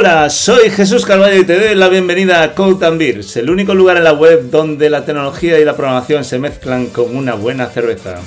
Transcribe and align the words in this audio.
Hola, 0.00 0.30
soy 0.30 0.70
Jesús 0.70 1.04
Carvalho 1.04 1.38
y 1.38 1.44
te 1.44 1.60
doy 1.60 1.74
la 1.74 1.90
bienvenida 1.90 2.42
a 2.42 2.54
Code 2.54 2.86
and 2.86 2.98
Beers, 2.98 3.36
el 3.36 3.50
único 3.50 3.74
lugar 3.74 3.98
en 3.98 4.04
la 4.04 4.14
web 4.14 4.48
donde 4.50 4.88
la 4.88 5.04
tecnología 5.04 5.60
y 5.60 5.64
la 5.66 5.76
programación 5.76 6.24
se 6.24 6.38
mezclan 6.38 6.86
con 6.86 7.14
una 7.14 7.34
buena 7.34 7.66
cerveza. 7.66 8.18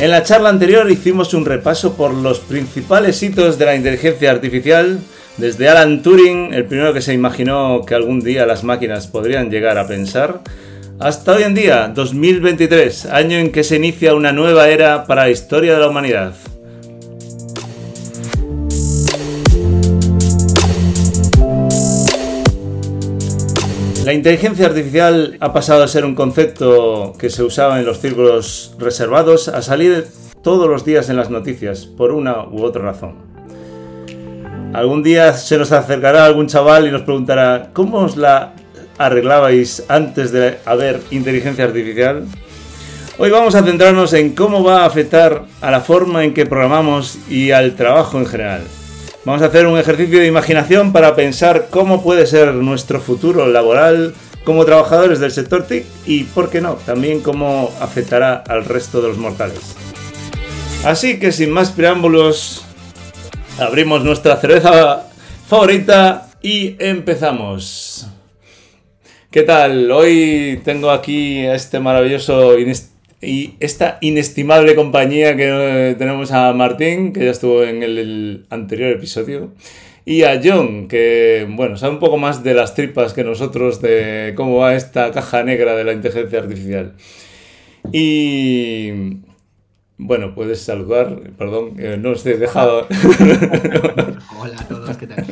En 0.00 0.10
la 0.12 0.22
charla 0.22 0.50
anterior 0.50 0.88
hicimos 0.88 1.34
un 1.34 1.44
repaso 1.44 1.94
por 1.94 2.14
los 2.14 2.38
principales 2.38 3.20
hitos 3.20 3.58
de 3.58 3.64
la 3.64 3.74
inteligencia 3.74 4.30
artificial, 4.30 5.00
desde 5.36 5.68
Alan 5.68 6.04
Turing, 6.04 6.54
el 6.54 6.66
primero 6.66 6.94
que 6.94 7.02
se 7.02 7.12
imaginó 7.12 7.84
que 7.84 7.96
algún 7.96 8.20
día 8.20 8.46
las 8.46 8.62
máquinas 8.62 9.08
podrían 9.08 9.50
llegar 9.50 9.78
a 9.78 9.88
pensar, 9.88 10.42
hasta 11.00 11.36
hoy 11.36 11.44
en 11.44 11.54
día, 11.54 11.92
2023, 11.94 13.06
año 13.06 13.38
en 13.38 13.52
que 13.52 13.62
se 13.62 13.76
inicia 13.76 14.14
una 14.14 14.32
nueva 14.32 14.68
era 14.68 15.04
para 15.06 15.22
la 15.22 15.30
historia 15.30 15.74
de 15.74 15.80
la 15.80 15.88
humanidad. 15.88 16.34
La 24.04 24.12
inteligencia 24.12 24.66
artificial 24.66 25.36
ha 25.38 25.52
pasado 25.52 25.84
a 25.84 25.88
ser 25.88 26.04
un 26.04 26.16
concepto 26.16 27.12
que 27.18 27.30
se 27.30 27.44
usaba 27.44 27.78
en 27.78 27.86
los 27.86 28.00
círculos 28.00 28.74
reservados 28.78 29.48
a 29.48 29.62
salir 29.62 30.06
todos 30.42 30.68
los 30.68 30.84
días 30.84 31.10
en 31.10 31.16
las 31.16 31.30
noticias, 31.30 31.84
por 31.84 32.10
una 32.10 32.44
u 32.48 32.64
otra 32.64 32.82
razón. 32.82 33.14
Algún 34.72 35.02
día 35.02 35.32
se 35.34 35.58
nos 35.58 35.70
acercará 35.70 36.24
algún 36.24 36.46
chaval 36.46 36.88
y 36.88 36.90
nos 36.90 37.02
preguntará, 37.02 37.70
¿cómo 37.72 37.98
os 37.98 38.16
la 38.16 38.54
arreglabais 38.98 39.84
antes 39.88 40.32
de 40.32 40.58
haber 40.64 41.00
inteligencia 41.10 41.64
artificial? 41.64 42.24
Hoy 43.16 43.30
vamos 43.30 43.54
a 43.54 43.64
centrarnos 43.64 44.12
en 44.12 44.34
cómo 44.34 44.62
va 44.62 44.82
a 44.82 44.86
afectar 44.86 45.44
a 45.60 45.70
la 45.70 45.80
forma 45.80 46.24
en 46.24 46.34
que 46.34 46.46
programamos 46.46 47.18
y 47.28 47.50
al 47.50 47.74
trabajo 47.74 48.18
en 48.18 48.26
general. 48.26 48.62
Vamos 49.24 49.42
a 49.42 49.46
hacer 49.46 49.66
un 49.66 49.78
ejercicio 49.78 50.20
de 50.20 50.26
imaginación 50.26 50.92
para 50.92 51.16
pensar 51.16 51.66
cómo 51.68 52.02
puede 52.02 52.26
ser 52.26 52.54
nuestro 52.54 53.00
futuro 53.00 53.46
laboral 53.46 54.14
como 54.44 54.64
trabajadores 54.64 55.18
del 55.18 55.32
sector 55.32 55.66
TIC 55.66 55.84
y, 56.06 56.24
por 56.24 56.48
qué 56.48 56.60
no, 56.60 56.74
también 56.74 57.20
cómo 57.20 57.70
afectará 57.80 58.36
al 58.36 58.64
resto 58.64 59.02
de 59.02 59.08
los 59.08 59.18
mortales. 59.18 59.76
Así 60.84 61.18
que 61.18 61.32
sin 61.32 61.50
más 61.50 61.70
preámbulos, 61.70 62.64
abrimos 63.58 64.04
nuestra 64.04 64.36
cerveza 64.36 65.02
favorita 65.48 66.28
y 66.40 66.76
empezamos. 66.78 68.06
¿Qué 69.30 69.42
tal? 69.42 69.90
Hoy 69.90 70.58
tengo 70.64 70.90
aquí 70.90 71.44
a 71.44 71.54
este 71.54 71.80
maravilloso 71.80 72.58
y 73.20 73.56
esta 73.60 73.98
inestimable 74.00 74.74
compañía 74.74 75.36
que 75.36 75.94
tenemos 75.98 76.32
a 76.32 76.54
Martín, 76.54 77.12
que 77.12 77.26
ya 77.26 77.32
estuvo 77.32 77.62
en 77.62 77.82
el, 77.82 78.46
anterior 78.48 78.90
episodio, 78.90 79.52
y 80.06 80.22
a 80.22 80.40
John, 80.42 80.88
que, 80.88 81.46
bueno, 81.46 81.76
sabe 81.76 81.92
un 81.92 81.98
poco 81.98 82.16
más 82.16 82.42
de 82.42 82.54
las 82.54 82.74
tripas 82.74 83.12
que 83.12 83.22
nosotros 83.22 83.82
de 83.82 84.32
cómo 84.34 84.56
va 84.56 84.74
esta 84.74 85.10
caja 85.10 85.42
negra 85.42 85.76
de 85.76 85.84
la 85.84 85.92
inteligencia 85.92 86.38
artificial. 86.38 86.94
Y... 87.92 89.18
Bueno, 90.00 90.32
puedes 90.32 90.60
saludar, 90.62 91.20
perdón, 91.36 91.74
no 92.00 92.12
os 92.12 92.24
he 92.24 92.38
dejado. 92.38 92.86
Hola 94.40 94.60
a 94.60 94.68
todos, 94.68 94.96
¿qué 94.96 95.08
tal? 95.08 95.26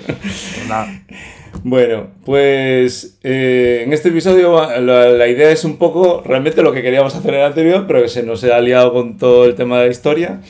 Bueno, 1.62 2.08
pues 2.24 3.18
eh, 3.22 3.82
en 3.84 3.92
este 3.92 4.10
episodio 4.10 4.80
la, 4.80 5.28
idea 5.28 5.50
es 5.50 5.64
un 5.64 5.78
poco 5.78 6.22
realmente 6.24 6.62
lo 6.62 6.72
que 6.72 6.82
queríamos 6.82 7.14
hacer 7.14 7.34
en 7.34 7.40
el 7.40 7.46
anterior, 7.46 7.86
pero 7.86 8.02
que 8.02 8.08
se 8.08 8.22
nos 8.22 8.44
ha 8.44 8.60
liado 8.60 8.92
con 8.92 9.18
todo 9.18 9.44
el 9.46 9.54
tema 9.54 9.78
de 9.78 9.86
la 9.86 9.90
historia. 9.90 10.40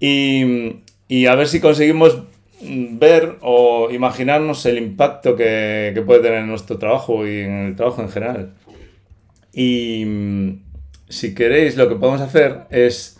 Y, 0.00 1.26
a 1.26 1.34
ver 1.34 1.48
si 1.48 1.60
conseguimos 1.60 2.22
ver 2.60 3.36
o 3.40 3.90
imaginarnos 3.90 4.64
el 4.66 4.78
impacto 4.78 5.36
que, 5.36 5.92
que, 5.94 6.02
puede 6.02 6.20
tener 6.20 6.40
en 6.40 6.48
nuestro 6.48 6.78
trabajo 6.78 7.26
y 7.26 7.40
en 7.40 7.66
el 7.66 7.76
trabajo 7.76 8.02
en 8.02 8.08
general. 8.08 8.54
Y 9.52 10.06
si 11.08 11.34
queréis, 11.34 11.76
lo 11.76 11.88
que 11.88 11.96
podemos 11.96 12.20
hacer 12.20 12.60
es 12.70 13.18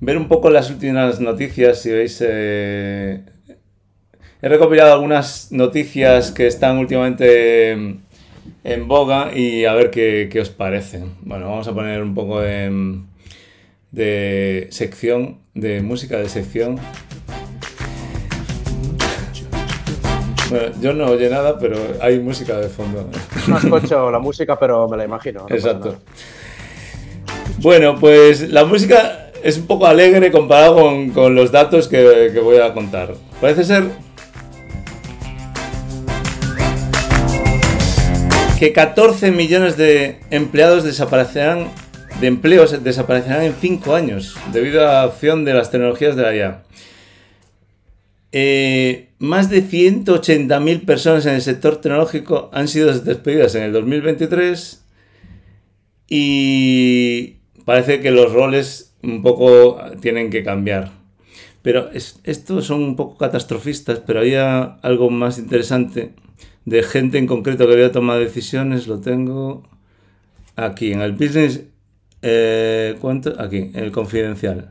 ver 0.00 0.16
un 0.16 0.28
poco 0.28 0.50
las 0.50 0.70
últimas 0.70 1.20
noticias, 1.20 1.82
si 1.82 1.90
veis... 1.90 2.22
Eh, 2.26 3.20
He 4.42 4.48
recopilado 4.48 4.94
algunas 4.94 5.52
noticias 5.52 6.30
que 6.32 6.46
están 6.46 6.78
últimamente 6.78 7.72
en 7.72 8.88
boga 8.88 9.36
y 9.36 9.66
a 9.66 9.74
ver 9.74 9.90
qué, 9.90 10.38
os 10.40 10.48
parecen. 10.48 11.12
Bueno, 11.20 11.50
vamos 11.50 11.68
a 11.68 11.74
poner 11.74 12.02
un 12.02 12.14
poco 12.14 12.40
de, 12.40 13.00
de 13.90 14.66
sección, 14.70 15.40
de 15.52 15.82
música 15.82 16.16
de 16.16 16.30
sección. 16.30 16.78
Bueno, 20.48 20.68
yo 20.80 20.94
no 20.94 21.08
oye 21.08 21.28
nada, 21.28 21.58
pero 21.58 21.76
hay 22.00 22.18
música 22.18 22.58
de 22.58 22.70
fondo. 22.70 23.10
No 23.46 23.58
escucho 23.58 24.10
la 24.10 24.20
música, 24.20 24.58
pero 24.58 24.88
me 24.88 24.96
la 24.96 25.04
imagino. 25.04 25.44
Exacto. 25.50 25.98
Bueno, 27.58 27.96
pues 28.00 28.48
la 28.50 28.64
música 28.64 29.32
es 29.44 29.58
un 29.58 29.66
poco 29.66 29.86
alegre 29.86 30.32
comparado 30.32 30.76
con, 31.12 31.34
los 31.34 31.52
datos 31.52 31.88
que, 31.88 32.30
que 32.32 32.40
voy 32.40 32.56
a 32.56 32.72
contar. 32.72 33.12
Parece 33.38 33.64
ser 33.64 33.84
que 38.60 38.74
14 38.74 39.30
millones 39.30 39.78
de 39.78 40.18
empleados 40.30 40.84
desaparecerán, 40.84 41.70
de 42.20 42.26
empleos 42.26 42.84
desaparecerán 42.84 43.42
en 43.42 43.54
5 43.54 43.94
años 43.94 44.36
debido 44.52 44.82
a 44.82 44.92
la 44.92 45.02
acción 45.04 45.46
de 45.46 45.54
las 45.54 45.70
tecnologías 45.70 46.14
de 46.14 46.22
la 46.22 46.36
IA. 46.36 46.62
Eh, 48.32 49.08
más 49.18 49.48
de 49.48 49.64
180.000 49.64 50.84
personas 50.84 51.24
en 51.24 51.36
el 51.36 51.40
sector 51.40 51.80
tecnológico 51.80 52.50
han 52.52 52.68
sido 52.68 52.92
despedidas 52.92 53.54
en 53.54 53.62
el 53.62 53.72
2023 53.72 54.84
y 56.10 57.36
parece 57.64 58.00
que 58.00 58.10
los 58.10 58.30
roles 58.30 58.94
un 59.02 59.22
poco 59.22 59.80
tienen 60.02 60.28
que 60.28 60.44
cambiar. 60.44 60.99
Pero 61.62 61.90
estos 61.92 62.66
son 62.66 62.82
un 62.82 62.96
poco 62.96 63.18
catastrofistas, 63.18 64.00
pero 64.00 64.20
había 64.20 64.62
algo 64.82 65.10
más 65.10 65.38
interesante 65.38 66.14
de 66.64 66.82
gente 66.82 67.18
en 67.18 67.26
concreto 67.26 67.66
que 67.66 67.74
había 67.74 67.92
tomado 67.92 68.20
decisiones, 68.20 68.86
lo 68.86 69.00
tengo 69.00 69.62
aquí, 70.56 70.92
en 70.92 71.00
el 71.00 71.12
business, 71.12 71.62
eh, 72.22 72.98
aquí, 73.38 73.70
en 73.74 73.76
el 73.76 73.92
confidencial. 73.92 74.70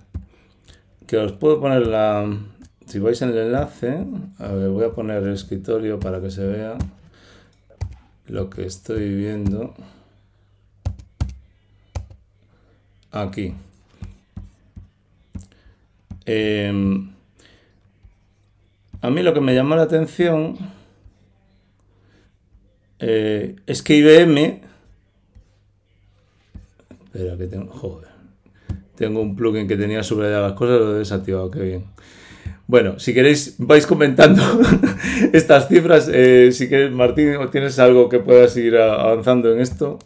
Que 1.06 1.18
os 1.18 1.32
puedo 1.34 1.60
poner 1.60 1.88
la... 1.88 2.28
Si 2.86 2.98
vais 2.98 3.22
en 3.22 3.30
el 3.30 3.38
enlace, 3.38 4.04
a 4.40 4.48
ver, 4.48 4.70
voy 4.70 4.86
a 4.86 4.92
poner 4.92 5.22
el 5.22 5.34
escritorio 5.34 6.00
para 6.00 6.22
que 6.22 6.32
se 6.32 6.46
vea 6.46 6.76
lo 8.28 8.50
que 8.50 8.66
estoy 8.66 9.14
viendo. 9.14 9.76
Aquí. 13.12 13.54
Em, 16.26 17.12
a 19.02 19.10
mí 19.10 19.24
lo 19.24 19.34
que 19.34 19.42
me 19.42 19.56
llamó 19.56 19.76
la 19.76 19.84
atención 19.84 20.58
eh, 23.00 23.56
es 23.66 23.82
que 23.82 23.96
IBM. 23.96 24.62
Espera, 27.06 27.38
que 27.38 27.48
tengo. 27.48 27.72
Joder. 27.72 28.10
Tengo 28.96 29.22
un 29.22 29.36
plugin 29.36 29.68
que 29.68 29.78
tenía 29.78 30.04
subrayadas 30.04 30.52
las 30.52 30.58
cosas, 30.60 30.80
lo 30.80 30.96
he 30.96 31.00
desactivado, 31.00 31.50
qué 31.50 31.62
bien. 31.62 31.86
Bueno, 32.68 33.00
si 33.00 33.14
queréis, 33.14 33.56
vais 33.58 33.88
comentando 33.88 34.44
estas 35.34 35.68
cifras. 35.68 36.08
Eh, 36.14 36.52
si 36.52 36.68
quieres, 36.68 36.92
Martín, 36.92 37.34
¿tienes 37.52 37.80
algo 37.80 38.10
que 38.10 38.20
puedas 38.20 38.56
ir 38.58 38.78
avanzando 38.78 39.52
en 39.52 39.60
esto? 39.60 39.98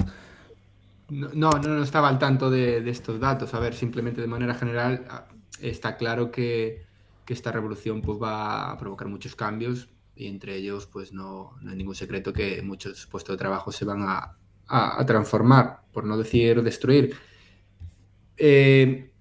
No, 1.09 1.29
no, 1.33 1.49
no 1.51 1.83
estaba 1.83 2.07
al 2.07 2.19
tanto 2.19 2.49
de, 2.49 2.89
estos 2.89 3.19
datos. 3.19 3.53
A 3.53 3.59
ver, 3.59 3.73
simplemente 3.73 4.21
de 4.21 4.27
manera 4.27 4.53
general, 4.53 5.01
está 5.69 5.98
claro 5.98 6.31
que, 6.31 6.86
esta 7.27 7.51
revolución 7.51 8.01
pues, 8.01 8.21
va 8.21 8.71
a 8.71 8.77
provocar 8.77 9.07
muchos 9.07 9.36
cambios 9.36 9.89
y 10.15 10.27
entre 10.27 10.56
ellos 10.56 10.86
pues 10.86 11.13
no, 11.13 11.56
no, 11.62 11.71
hay 11.71 11.75
ningún 11.77 11.95
secreto 11.95 12.31
que 12.31 12.62
muchos 12.62 13.07
puestos 13.07 13.33
de 13.33 13.39
trabajo 13.39 13.71
se 13.71 13.86
van 13.86 14.04
a, 14.04 14.38
transformar, 15.07 15.81
por 15.92 16.06
no 16.06 16.18
decir 16.18 16.62
destruir. 16.62 17.15
Eh, 18.38 19.12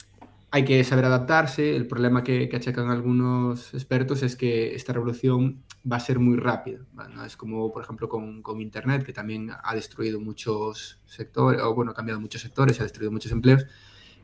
hay 0.50 0.64
que 0.64 0.84
saber 0.84 1.06
adaptarse. 1.06 1.74
El 1.74 1.86
problema 1.86 2.22
que, 2.22 2.48
que, 2.48 2.56
achacan 2.56 2.90
algunos 2.90 3.72
expertos 3.72 4.22
es 4.22 4.36
que 4.36 4.74
esta 4.74 4.92
revolución 4.92 5.62
va 5.90 5.96
a 5.96 6.00
ser 6.00 6.18
muy 6.18 6.36
rápida. 6.36 6.80
Es 7.26 7.36
como, 7.36 7.72
por 7.72 7.82
ejemplo, 7.82 8.08
con, 8.08 8.42
con, 8.42 8.60
Internet, 8.60 9.04
que 9.04 9.12
también 9.12 9.50
ha 9.62 9.74
destruido 9.74 10.20
muchos 10.20 11.00
sectores, 11.06 11.60
o 11.62 11.74
bueno, 11.74 11.92
ha 11.92 11.94
cambiado 11.94 12.20
muchos 12.20 12.42
sectores, 12.42 12.80
ha 12.80 12.84
destruido 12.84 13.10
muchos 13.10 13.32
empleos. 13.32 13.66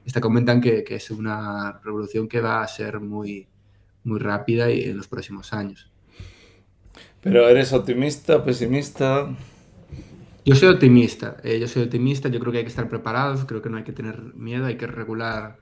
Esta 0.08 0.22
comentan 0.22 0.62
que, 0.62 0.84
que 0.84 0.94
es 0.94 1.10
una 1.10 1.80
revolución 1.84 2.28
que 2.28 2.40
va 2.40 2.62
a 2.62 2.66
ser 2.66 2.98
muy, 2.98 3.46
muy 4.04 4.18
rápida 4.18 4.70
y 4.70 4.84
en 4.84 4.96
los 4.96 5.06
próximos 5.06 5.52
años. 5.52 5.92
Pero 7.20 7.46
eres 7.46 7.74
optimista, 7.74 8.42
pesimista. 8.42 9.28
Yo 10.46 10.54
soy 10.54 10.70
optimista, 10.70 11.36
eh, 11.44 11.60
yo 11.60 11.68
soy 11.68 11.82
optimista, 11.82 12.30
yo 12.30 12.40
creo 12.40 12.52
que 12.52 12.58
hay 12.58 12.64
que 12.64 12.70
estar 12.70 12.88
preparados, 12.88 13.44
creo 13.44 13.60
que 13.60 13.68
no 13.68 13.76
hay 13.76 13.84
que 13.84 13.92
tener 13.92 14.34
miedo, 14.34 14.64
hay 14.64 14.78
que 14.78 14.86
regular 14.86 15.58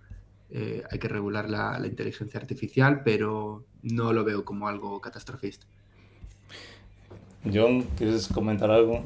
eh, 0.48 0.84
hay 0.88 1.00
que 1.00 1.08
regular 1.08 1.50
la, 1.50 1.84
inteligencia 1.84 2.38
artificial, 2.38 3.02
pero 3.02 3.64
no 3.82 4.12
lo 4.12 4.22
veo 4.22 4.44
como 4.44 4.68
algo 4.68 5.00
catastrofista. 5.00 5.66
John, 7.52 7.82
¿quieres 7.98 8.28
comentar 8.28 8.70
algo? 8.70 9.02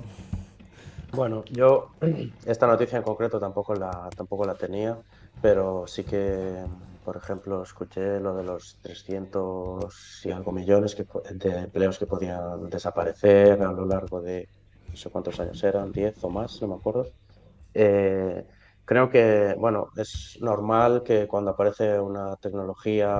Bueno, 1.12 1.46
yo 1.50 1.92
esta 2.44 2.66
noticia 2.66 2.98
en 2.98 3.04
concreto 3.04 3.40
tampoco 3.40 3.74
la, 3.74 4.10
tampoco 4.14 4.44
la 4.44 4.54
tenía, 4.54 4.98
pero 5.40 5.86
sí 5.86 6.04
que, 6.04 6.66
por 7.02 7.16
ejemplo, 7.16 7.62
escuché 7.62 8.20
lo 8.20 8.34
de 8.36 8.44
los 8.44 8.78
300 8.80 10.20
y 10.24 10.30
algo 10.30 10.52
millones 10.52 10.96
de 11.34 11.50
empleos 11.58 11.98
que 11.98 12.06
podían 12.06 12.68
desaparecer 12.68 13.62
a 13.62 13.72
lo 13.72 13.86
largo 13.86 14.20
de 14.20 14.48
no 14.92 14.96
sé 14.96 15.10
cuántos 15.10 15.38
años 15.40 15.62
eran, 15.64 15.92
10 15.92 16.22
o 16.24 16.30
más, 16.30 16.58
no 16.62 16.68
me 16.68 16.74
acuerdo. 16.76 17.12
Eh, 17.74 18.44
Creo 18.84 19.08
que, 19.08 19.54
bueno, 19.58 19.88
es 19.96 20.36
normal 20.40 21.02
que 21.04 21.28
cuando 21.28 21.52
aparece 21.52 22.00
una 22.00 22.34
tecnología 22.36 23.18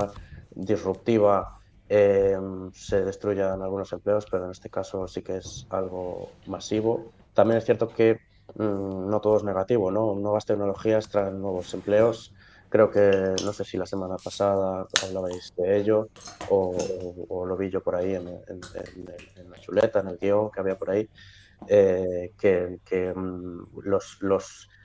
disruptiva 0.51 1.49
eh, 1.89 2.37
se 2.73 3.05
destruyan 3.05 3.63
algunos 3.63 3.93
empleos, 3.93 4.27
pero 4.29 4.47
en 4.47 4.51
este 4.51 4.69
caso 4.69 5.07
sí 5.07 5.23
que 5.23 5.37
es 5.37 5.67
algo 5.71 6.39
masivo. 6.47 7.15
También 7.33 7.59
es 7.59 7.65
cierto 7.67 7.93
que 7.93 8.17
no 8.57 9.21
todo 9.21 9.37
es 9.37 9.45
negativo, 9.45 9.91
¿no? 9.91 10.15
Nuevas 10.15 10.47
tecnologías 10.47 11.09
traen 11.09 11.41
nuevos 11.41 11.73
empleos. 11.75 12.33
Creo 12.69 12.91
que, 12.91 13.35
no 13.45 13.53
sé 13.53 13.65
si 13.65 13.77
la 13.77 13.87
semana 13.87 14.17
pasada 14.23 14.87
hablabais 15.05 15.53
de 15.57 15.79
ello 15.79 16.09
o, 16.49 17.45
lo 17.45 17.57
vi 17.57 17.69
yo 17.69 17.83
por 17.83 17.97
ahí 17.97 18.15
en, 18.15 18.25
la 18.25 19.59
chuleta, 19.61 20.01
en 20.01 20.09
el 20.09 20.19
guion 20.19 20.51
que 20.51 20.61
había 20.61 20.79
por 20.79 20.91
ahí, 20.91 21.09
eh, 21.67 22.33
que, 22.39 23.13
mm, 23.15 23.63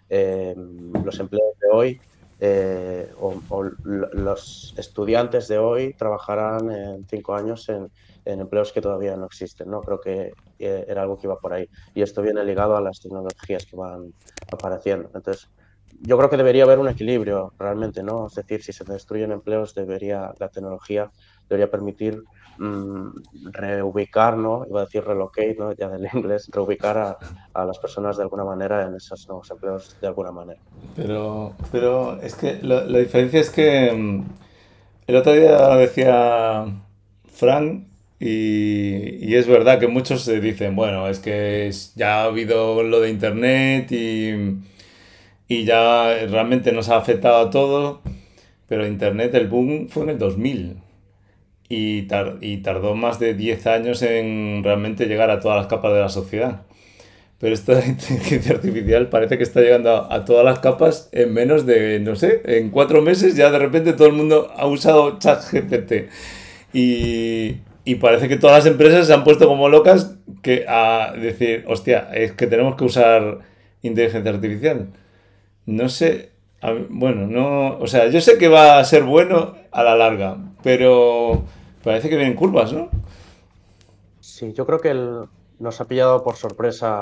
eh, 0.10 0.56
los 1.04 1.20
empleos 1.20 1.60
de 1.60 1.68
hoy 1.72 2.02
eh, 2.40 3.14
o, 3.20 3.64
los 3.84 4.74
estudiantes 4.78 5.48
de 5.48 5.58
hoy 5.58 5.94
trabajarán 5.94 6.70
en 6.70 7.06
cinco 7.08 7.34
años 7.34 7.70
en, 7.70 7.90
empleos 8.26 8.72
que 8.72 8.82
todavía 8.82 9.16
no 9.16 9.26
existen. 9.26 9.70
¿no? 9.70 9.82
Creo 9.82 10.00
que 10.00 10.34
eh, 10.60 10.86
era 10.88 11.04
algo 11.04 11.18
que 11.18 11.28
iba 11.28 11.38
por 11.38 11.54
ahí. 11.54 11.70
Y 11.94 12.02
esto 12.02 12.22
viene 12.22 12.44
ligado 12.44 12.76
a 12.76 12.82
las 12.82 13.00
tecnologías 13.00 13.66
que 13.66 13.76
van 13.76 14.14
apareciendo. 14.52 15.10
Entonces, 15.14 15.50
yo 16.02 16.18
creo 16.18 16.30
que 16.30 16.38
debería 16.38 16.64
haber 16.64 16.80
un 16.80 16.90
equilibrio 16.90 17.54
realmente, 17.58 18.04
¿no? 18.04 18.28
Es 18.28 18.36
decir, 18.36 18.62
si 18.64 18.74
se 18.74 18.84
destruyen 18.84 19.32
empleos, 19.32 19.74
debería 19.74 20.34
la 20.40 20.50
tecnología 20.50 21.10
debería 21.48 21.70
permitir 21.70 22.24
Mm, 22.58 23.10
reubicar, 23.52 24.38
¿no? 24.38 24.66
Iba 24.70 24.82
a 24.82 24.86
decir 24.86 25.04
relocate, 25.04 25.56
¿no? 25.60 25.74
Ya 25.74 25.90
del 25.90 26.08
inglés, 26.14 26.50
reubicar 26.52 26.98
a, 26.98 27.18
a, 27.54 27.66
las 27.66 27.78
personas 27.80 28.16
de 28.16 28.24
alguna 28.24 28.46
manera 28.46 28.86
en 28.86 28.96
esos 28.96 29.28
nuevos 29.28 29.52
empleos 29.52 29.98
de 30.00 30.08
alguna 30.08 30.32
manera. 30.32 30.60
Pero, 30.96 31.54
pero 31.72 32.22
es 32.22 32.36
que 32.36 32.60
la, 32.62 32.84
diferencia 32.84 33.42
es 33.42 33.50
que 33.50 33.92
mm, 33.92 34.26
el 35.08 35.16
otro 35.18 35.34
día 35.34 35.76
decía 35.76 36.66
Frank 37.26 37.88
y, 38.20 39.26
y, 39.26 39.36
es 39.36 39.48
verdad 39.48 39.80
que 39.80 39.88
muchos 39.88 40.24
se 40.24 40.40
dicen, 40.40 40.76
bueno, 40.76 41.08
es 41.10 41.20
que 41.20 41.72
ya 41.96 42.22
ha 42.22 42.26
habido 42.26 42.84
lo 42.84 43.02
de 43.02 43.10
Internet 43.10 43.92
y, 43.92 44.60
y 45.48 45.66
ya 45.66 46.26
realmente 46.28 46.72
nos 46.72 46.90
ha 46.90 46.98
afectado 46.98 47.48
a 47.48 47.50
todo, 47.50 48.02
pero 48.68 48.88
Internet, 48.88 49.36
el 49.36 49.48
boom 49.48 49.90
fue 49.90 50.04
en 50.04 50.10
el 50.12 50.20
2000 50.20 50.78
y, 51.70 52.08
y 52.42 52.58
tardó 52.58 52.96
más 52.96 53.20
de 53.20 53.34
10 53.34 53.68
años 53.68 54.02
en 54.02 54.64
realmente 54.64 55.08
llegar 55.08 55.30
a 55.30 55.40
todas 55.40 55.58
las 55.58 55.68
capas 55.68 55.94
de 55.94 56.00
la 56.00 56.10
sociedad. 56.10 56.62
Pero 57.40 57.54
esta 57.54 57.86
inteligencia 57.86 58.56
artificial 58.56 59.10
parece 59.10 59.38
que 59.38 59.44
está 59.44 59.62
llegando 59.62 60.12
a, 60.12 60.26
todas 60.26 60.46
las 60.46 60.60
capas 60.60 61.10
en 61.12 61.34
menos 61.34 61.66
de, 61.66 62.00
no 62.00 62.16
sé, 62.16 62.42
en 62.46 62.70
cuatro 62.70 63.02
meses 63.02 63.36
ya 63.36 63.52
de 63.52 63.60
repente 63.60 63.94
todo 63.94 64.08
el 64.08 64.14
mundo 64.14 64.52
ha 64.56 64.68
usado 64.68 65.20
ChatGPT. 65.20 66.10
Y, 66.74 67.58
y 67.86 67.96
parece 67.96 68.28
que 68.28 68.38
todas 68.38 68.66
las 68.66 68.72
empresas 68.72 69.08
se 69.08 69.14
han 69.14 69.24
puesto 69.24 69.48
como 69.48 69.70
locas 69.70 70.18
que 70.42 70.66
a 70.68 71.14
decir, 71.14 71.64
hostia, 71.68 72.10
es 72.14 72.34
que 72.34 72.48
tenemos 72.48 72.76
que 72.76 72.84
usar 72.84 73.40
inteligencia 73.84 74.32
artificial. 74.32 74.90
No 75.68 75.88
sé, 75.88 76.32
bueno, 76.90 77.28
no, 77.28 77.78
o 77.78 77.88
sea, 77.88 78.08
yo 78.08 78.22
sé 78.22 78.38
que 78.38 78.48
va 78.48 78.80
a 78.80 78.84
ser 78.84 79.04
bueno 79.04 79.56
a 79.72 79.84
la 79.84 79.96
larga, 79.96 80.38
pero 80.64 81.44
parece 81.84 82.10
que 82.10 82.18
vienen 82.18 82.36
curvas, 82.36 82.74
¿no? 82.74 82.90
Sí, 84.20 84.52
yo 84.54 84.66
creo 84.66 84.80
que 84.80 84.94
nos 85.60 85.80
ha 85.80 85.86
pillado 85.86 86.24
por 86.24 86.36
sorpresa 86.36 87.00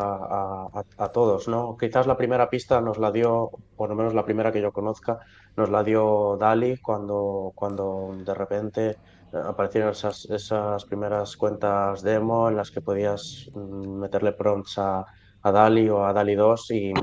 a, 0.97 1.11
todos, 1.13 1.47
¿no? 1.47 1.77
Quizás 1.79 2.07
la 2.07 2.17
primera 2.17 2.49
pista 2.49 2.81
nos 2.81 2.97
la 2.97 3.11
dio, 3.11 3.51
por 3.75 3.89
lo 3.89 3.95
menos 3.95 4.13
la 4.13 4.25
primera 4.25 4.51
que 4.51 4.61
yo 4.61 4.71
conozca, 4.71 5.19
nos 5.55 5.69
la 5.69 5.83
dio 5.83 6.37
Dali 6.37 6.77
cuando, 6.77 7.51
cuando 7.55 8.15
de 8.23 8.33
repente 8.33 8.97
aparecieron 9.33 9.91
esas, 9.91 10.25
esas 10.25 10.85
primeras 10.85 11.35
cuentas 11.37 12.01
demo 12.01 12.49
en 12.49 12.57
las 12.57 12.71
que 12.71 12.81
podías 12.81 13.49
mm, 13.53 13.99
meterle 13.99 14.33
prompts 14.33 14.77
a, 14.77 15.05
a 15.41 15.51
Dali 15.51 15.89
o 15.89 16.05
a 16.05 16.13
Dali 16.13 16.35
2 16.35 16.71
y 16.71 16.93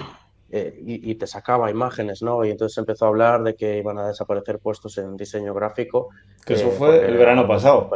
eh, 0.53 0.77
y, 0.85 1.15
te 1.15 1.29
sacaba 1.29 1.71
imágenes, 1.71 2.23
¿no? 2.23 2.45
Y 2.45 2.51
entonces 2.51 2.77
empezó 2.77 3.05
a 3.05 3.09
hablar 3.09 3.45
de 3.45 3.55
que 3.55 3.79
iban 3.79 3.99
a 3.99 4.09
desaparecer 4.09 4.59
puestos 4.59 4.99
en 4.99 5.17
diseño 5.17 5.55
gráfico. 5.55 6.09
Que 6.45 6.55
eso 6.55 6.69
eh, 6.69 6.75
fue 6.77 7.07
el 7.07 7.17
verano 7.17 7.47
pasado. 7.47 7.89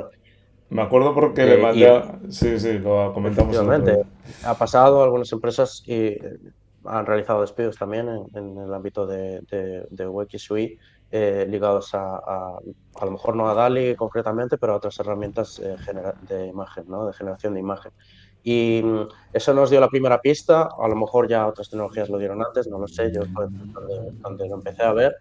Me 0.70 0.82
acuerdo 0.82 1.12
porque 1.14 1.46
le 1.46 1.54
eh, 1.54 1.58
mandé... 1.58 2.02
Sí, 2.28 2.60
sí, 2.60 2.78
lo 2.78 3.12
comentamos. 3.12 3.56
Ha 4.44 4.54
pasado, 4.54 5.02
algunas 5.02 5.32
empresas 5.32 5.82
y 5.84 6.16
han 6.84 7.06
realizado 7.06 7.40
despidos 7.40 7.76
también 7.76 8.08
en, 8.08 8.56
el 8.56 8.72
ámbito 8.72 9.04
de, 9.04 9.40
de, 9.50 9.86
de 9.90 10.06
ligados 11.46 11.94
a, 11.94 12.16
a, 12.16 12.58
a, 12.96 13.04
lo 13.04 13.10
mejor 13.12 13.36
no 13.36 13.48
a 13.48 13.54
DALI 13.54 13.94
concretamente, 13.94 14.58
pero 14.58 14.72
a 14.72 14.76
otras 14.76 14.98
herramientas 14.98 15.62
de 16.28 16.46
imagen, 16.46 16.84
¿no? 16.88 17.06
de 17.06 17.12
generación 17.12 17.54
de 17.54 17.60
imagen. 17.60 17.92
Y 18.44 18.82
mm, 18.84 19.08
eso 19.32 19.54
nos 19.54 19.70
dio 19.70 19.80
la 19.80 19.88
primera 19.88 20.20
pista, 20.20 20.68
a 20.78 20.88
lo 20.88 20.94
mejor 20.94 21.28
ya 21.28 21.46
otras 21.46 21.70
tecnologías 21.70 22.10
lo 22.10 22.18
dieron 22.18 22.44
antes, 22.44 22.68
no 22.68 22.78
lo 22.78 22.86
sé, 22.86 23.10
yo 23.12 23.22
donde, 23.24 24.48
lo 24.48 24.54
empecé 24.54 24.82
a 24.82 24.92
ver. 24.92 25.16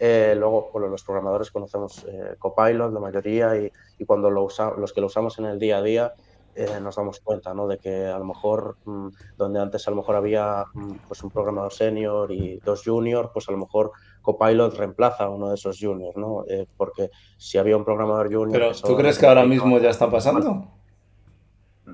Eh, 0.00 0.34
luego, 0.36 0.70
bueno, 0.72 0.88
los 0.88 1.04
programadores 1.04 1.52
conocemos 1.52 2.04
eh, 2.08 2.34
Copilot, 2.36 2.92
la 2.92 2.98
mayoría, 2.98 3.56
y, 3.56 3.70
y 3.96 4.04
cuando 4.04 4.28
lo 4.28 4.42
usa, 4.42 4.72
los 4.76 4.92
que 4.92 5.00
lo 5.00 5.06
usamos 5.06 5.38
en 5.38 5.44
el 5.44 5.60
día 5.60 5.78
a 5.78 5.82
día, 5.82 6.14
eh, 6.56 6.78
nos 6.80 6.94
damos 6.94 7.18
cuenta 7.18 7.52
¿no? 7.52 7.66
de 7.66 7.78
que 7.78 8.06
a 8.06 8.18
lo 8.18 8.24
mejor, 8.24 8.76
mm, 8.84 9.08
donde 9.36 9.60
antes 9.60 9.88
a 9.88 9.90
lo 9.90 9.96
mejor 9.96 10.14
había 10.14 10.64
mm, 10.72 10.92
pues 11.08 11.22
un 11.24 11.30
programador 11.30 11.72
senior 11.72 12.30
y 12.30 12.60
dos 12.64 12.82
juniors, 12.84 13.30
pues 13.32 13.48
a 13.48 13.52
lo 13.52 13.58
mejor 13.58 13.90
Copilot 14.24 14.76
reemplaza 14.76 15.24
a 15.24 15.30
uno 15.30 15.50
de 15.50 15.54
esos 15.54 15.78
juniors, 15.78 16.16
¿no? 16.16 16.44
porque 16.76 17.10
si 17.36 17.58
había 17.58 17.76
un 17.76 17.84
programador 17.84 18.26
junior... 18.26 18.52
Pero, 18.52 18.72
¿tú 18.72 18.96
crees 18.96 19.18
que 19.18 19.26
ahora 19.26 19.44
mismo 19.44 19.78
ya 19.78 19.90
está 19.90 20.10
pasando? 20.10 20.66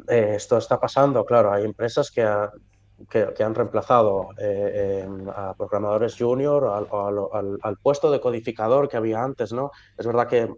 Eh, 0.08 0.34
esto 0.36 0.56
está 0.56 0.78
pasando, 0.78 1.24
claro, 1.24 1.52
hay 1.52 1.64
empresas 1.64 2.10
que, 2.10 2.24
que, 3.08 3.42
han 3.42 3.54
reemplazado 3.54 4.28
eh, 4.38 5.06
a 5.34 5.54
programadores 5.54 6.16
junior 6.16 6.64
al, 6.64 7.58
al, 7.60 7.76
puesto 7.78 8.10
de 8.10 8.20
codificador 8.20 8.88
que 8.88 8.96
había 8.96 9.22
antes, 9.22 9.52
¿no? 9.52 9.72
Es 9.98 10.06
verdad 10.06 10.28
que 10.28 10.48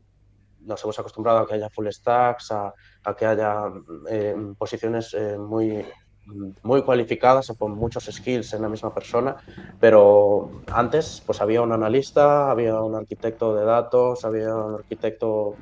nos 0.60 0.84
hemos 0.84 0.98
acostumbrado 0.98 1.38
a 1.38 1.46
que 1.46 1.54
haya 1.54 1.70
full 1.70 1.88
stacks, 1.88 2.52
a, 2.52 2.74
a 3.04 3.16
que 3.16 3.26
haya 3.26 3.72
eh, 4.10 4.36
posiciones 4.58 5.16
muy, 5.38 5.84
muy 6.26 6.82
cualificadas 6.82 7.50
o 7.50 7.56
con 7.56 7.72
muchos 7.72 8.04
skills 8.04 8.54
en 8.54 8.62
la 8.62 8.68
misma 8.68 8.94
persona, 8.94 9.36
pero 9.80 10.62
antes 10.72 11.22
pues 11.24 11.40
había 11.40 11.62
un 11.62 11.72
analista, 11.72 12.50
había 12.50 12.80
un 12.80 12.94
arquitecto 12.94 13.54
de 13.54 13.64
datos, 13.64 14.24
había 14.24 14.54
un 14.54 14.74
arquitecto 14.74 15.56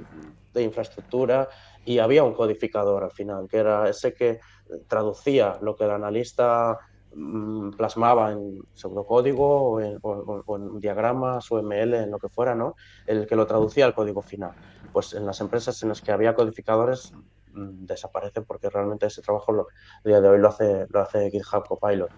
de 0.52 0.62
infraestructura 0.62 1.48
y 1.84 1.98
había 1.98 2.24
un 2.24 2.34
codificador 2.34 3.04
al 3.04 3.10
final, 3.10 3.48
que 3.48 3.58
era 3.58 3.88
ese 3.88 4.12
que 4.12 4.40
traducía 4.86 5.58
lo 5.62 5.74
que 5.74 5.84
el 5.84 5.90
analista 5.90 6.78
mm, 7.14 7.70
plasmaba 7.70 8.32
en 8.32 8.60
pseudocódigo 8.74 9.72
o 9.72 9.80
en, 9.80 9.98
o, 10.02 10.56
en, 10.56 10.78
diagramas 10.78 11.50
o 11.50 11.62
ML, 11.62 11.94
en 11.94 12.10
lo 12.10 12.18
que 12.18 12.28
fuera, 12.28 12.54
¿no? 12.54 12.74
El 13.06 13.26
que 13.26 13.36
lo 13.36 13.46
traducía 13.46 13.86
al 13.86 13.94
código 13.94 14.22
final. 14.22 14.52
Pues 14.92 15.14
en 15.14 15.24
las 15.24 15.40
empresas 15.40 15.82
en 15.82 15.88
las 15.88 16.00
que 16.00 16.12
había 16.12 16.34
codificadores 16.34 17.12
mm, 17.52 17.86
desaparecen 17.86 18.44
porque 18.44 18.70
realmente 18.70 19.06
ese 19.06 19.22
trabajo 19.22 19.52
lo, 19.52 19.62
a 19.62 20.08
día 20.08 20.20
de 20.20 20.28
hoy 20.28 20.38
lo 20.38 20.48
hace, 20.48 20.86
lo 20.88 21.00
hace 21.00 21.30
GitHub 21.30 21.66
Copilot. 21.66 22.10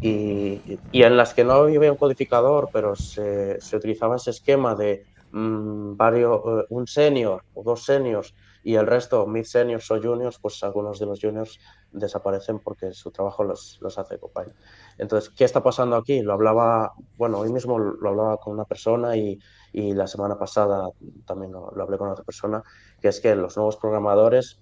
Y, 0.00 0.78
y 0.92 1.02
en 1.02 1.16
las 1.16 1.34
que 1.34 1.44
no 1.44 1.52
había 1.52 1.90
un 1.90 1.98
codificador, 1.98 2.68
pero 2.72 2.94
se, 2.94 3.60
se 3.60 3.76
utilizaba 3.76 4.16
ese 4.16 4.30
esquema 4.30 4.74
de 4.74 5.04
mm, 5.32 5.96
varios, 5.96 6.40
eh, 6.46 6.64
un 6.70 6.86
senior 6.86 7.44
o 7.54 7.62
dos 7.62 7.84
seniors 7.84 8.34
y 8.62 8.74
el 8.74 8.86
resto, 8.86 9.26
mid 9.26 9.44
seniors 9.44 9.90
o 9.90 10.00
juniors, 10.00 10.38
pues 10.38 10.62
algunos 10.62 10.98
de 10.98 11.06
los 11.06 11.20
juniors 11.20 11.58
desaparecen 11.90 12.58
porque 12.58 12.92
su 12.92 13.10
trabajo 13.10 13.42
los, 13.44 13.78
los 13.80 13.98
hace 13.98 14.18
Copilot. 14.18 14.54
Entonces, 14.98 15.30
¿qué 15.30 15.44
está 15.44 15.62
pasando 15.62 15.96
aquí? 15.96 16.20
Lo 16.20 16.34
hablaba, 16.34 16.92
bueno, 17.16 17.38
hoy 17.38 17.50
mismo 17.50 17.78
lo 17.78 18.08
hablaba 18.08 18.36
con 18.36 18.52
una 18.52 18.64
persona 18.64 19.16
y, 19.16 19.38
y 19.72 19.94
la 19.94 20.06
semana 20.06 20.38
pasada 20.38 20.90
también 21.26 21.52
lo, 21.52 21.72
hablé 21.80 21.98
con 21.98 22.08
otra 22.08 22.24
persona, 22.24 22.62
que 23.00 23.08
es 23.08 23.20
que 23.20 23.34
los 23.34 23.56
nuevos 23.56 23.76
programadores 23.76 24.60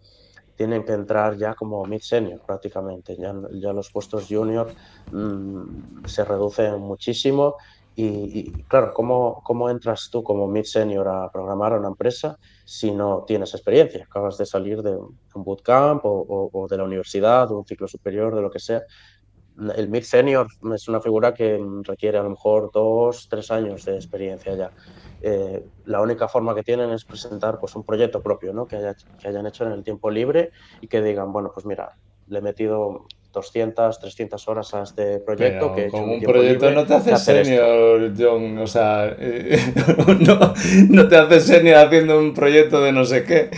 tienen 0.57 0.85
que 0.85 0.93
entrar 0.93 1.37
ya 1.37 1.55
como 1.55 1.87
mid 1.87 2.01
senior 2.03 2.41
prácticamente. 2.47 3.17
Ya, 3.19 3.33
los 3.73 3.91
puestos 3.93 4.27
junior 4.29 4.73
mm, 5.11 6.05
se 6.07 6.25
reducen 6.25 6.81
muchísimo 6.81 7.57
Y, 7.99 8.63
claro, 8.65 8.93
¿cómo, 8.93 9.41
¿cómo 9.43 9.71
entras 9.71 10.09
tú 10.13 10.23
como 10.23 10.47
mid-senior 10.49 11.09
a 11.09 11.31
programar 11.33 11.73
una 11.79 11.89
empresa 11.89 12.37
si 12.65 12.91
no 12.93 13.25
tienes 13.27 13.55
experiencia? 13.55 14.05
Acabas 14.05 14.37
de 14.37 14.45
salir 14.47 14.83
de 14.83 14.95
un 14.97 15.45
bootcamp 15.45 16.05
o, 16.05 16.51
o, 16.53 16.67
de 16.69 16.77
la 16.77 16.85
universidad, 16.85 17.51
o 17.51 17.59
un 17.59 17.65
ciclo 17.67 17.89
superior, 17.89 18.35
de 18.35 18.43
lo 18.43 18.51
que 18.51 18.59
sea. 18.59 18.83
El 19.77 19.89
mid-senior 19.89 20.49
es 20.75 20.89
una 20.89 21.01
figura 21.01 21.33
que 21.33 21.59
requiere 21.83 22.19
a 22.19 22.23
lo 22.23 22.31
mejor 22.31 22.71
dos, 22.73 23.29
tres 23.29 23.51
años 23.51 23.85
de 23.85 23.95
experiencia 23.97 24.55
ya. 24.55 24.71
Eh, 25.23 25.65
la 25.87 26.01
única 26.03 26.29
forma 26.29 26.55
que 26.55 26.63
tienen 26.63 26.91
es 26.91 27.05
presentar 27.05 27.59
pues, 27.59 27.75
un 27.75 27.83
proyecto 27.83 28.23
propio, 28.23 28.53
¿no? 28.53 28.67
que, 28.67 28.77
haya, 28.77 28.95
que 28.95 29.29
hayan 29.29 29.47
hecho 29.47 29.65
en 29.65 29.73
el 29.73 29.83
tiempo 29.83 30.11
libre 30.11 30.51
y 30.81 30.89
que 30.89 31.01
digan, 31.01 31.33
bueno, 31.33 31.51
pues 31.55 31.65
mira, 31.65 31.97
le 32.29 32.39
he 32.39 32.43
metido 32.43 33.07
200, 33.37 34.01
300 34.01 34.49
horas 34.49 34.73
a 34.73 34.83
este 34.83 35.19
proyecto. 35.21 35.75
que 35.75 35.89
con 35.89 36.09
un 36.09 36.23
proyecto 36.23 36.71
no 36.71 36.87
te 36.87 36.95
haces 36.95 37.21
senior, 37.21 38.13
John. 38.19 38.59
O 38.59 38.67
sea, 38.67 39.15
eh, 39.19 39.59
no, 40.89 41.09
te 41.09 41.17
haces 41.17 41.45
senior 41.45 41.77
haciendo 41.77 42.19
un 42.19 42.33
proyecto 42.33 42.81
de 42.83 42.93
no 42.93 43.05
sé 43.05 43.25
qué. 43.25 43.51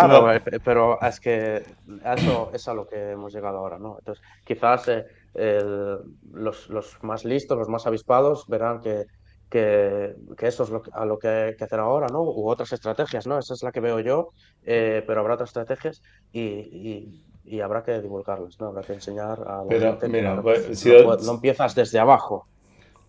Claro, 0.00 0.32
eh, 0.32 0.40
pero 0.64 1.00
es 1.00 1.20
que 1.20 1.62
eso 2.04 2.50
es 2.52 2.68
a 2.68 2.74
lo 2.74 2.86
que 2.86 3.10
hemos 3.10 3.32
llegado 3.32 3.58
ahora, 3.58 3.78
¿no? 3.78 3.96
Entonces, 3.98 4.24
quizás 4.44 4.88
eh, 4.88 5.96
los, 6.32 6.68
los, 6.68 7.02
más 7.02 7.24
listos, 7.24 7.58
los 7.58 7.68
más 7.68 7.86
avispados, 7.86 8.46
verán 8.48 8.80
que, 8.80 9.06
que, 9.50 10.14
que 10.36 10.46
eso 10.46 10.64
es 10.64 10.70
lo, 10.70 10.82
a 10.92 11.04
lo 11.04 11.18
que 11.18 11.28
hay 11.28 11.56
que 11.56 11.64
hacer 11.64 11.80
ahora, 11.80 12.06
¿no? 12.08 12.22
U 12.22 12.48
otras 12.48 12.72
estrategias, 12.72 13.26
¿no? 13.26 13.38
Esa 13.38 13.54
es 13.54 13.62
la 13.62 13.72
que 13.72 13.80
veo 13.80 14.00
yo, 14.00 14.30
pero 14.64 15.20
habrá 15.20 15.34
otras 15.34 15.50
estrategias 15.50 16.02
y 16.32 17.24
y 17.44 17.60
habrá 17.60 17.82
que 17.82 18.00
divulgarlas, 18.00 18.58
¿no? 18.60 18.68
Habrá 18.68 18.82
que 18.82 18.94
enseñar 18.94 19.40
a 19.46 19.64
la 19.64 19.78
gente 19.78 20.08
mira, 20.08 20.40
pues, 20.40 20.86
no, 21.24 21.32
empiezas 21.32 21.74
desde 21.74 21.98
abajo, 21.98 22.46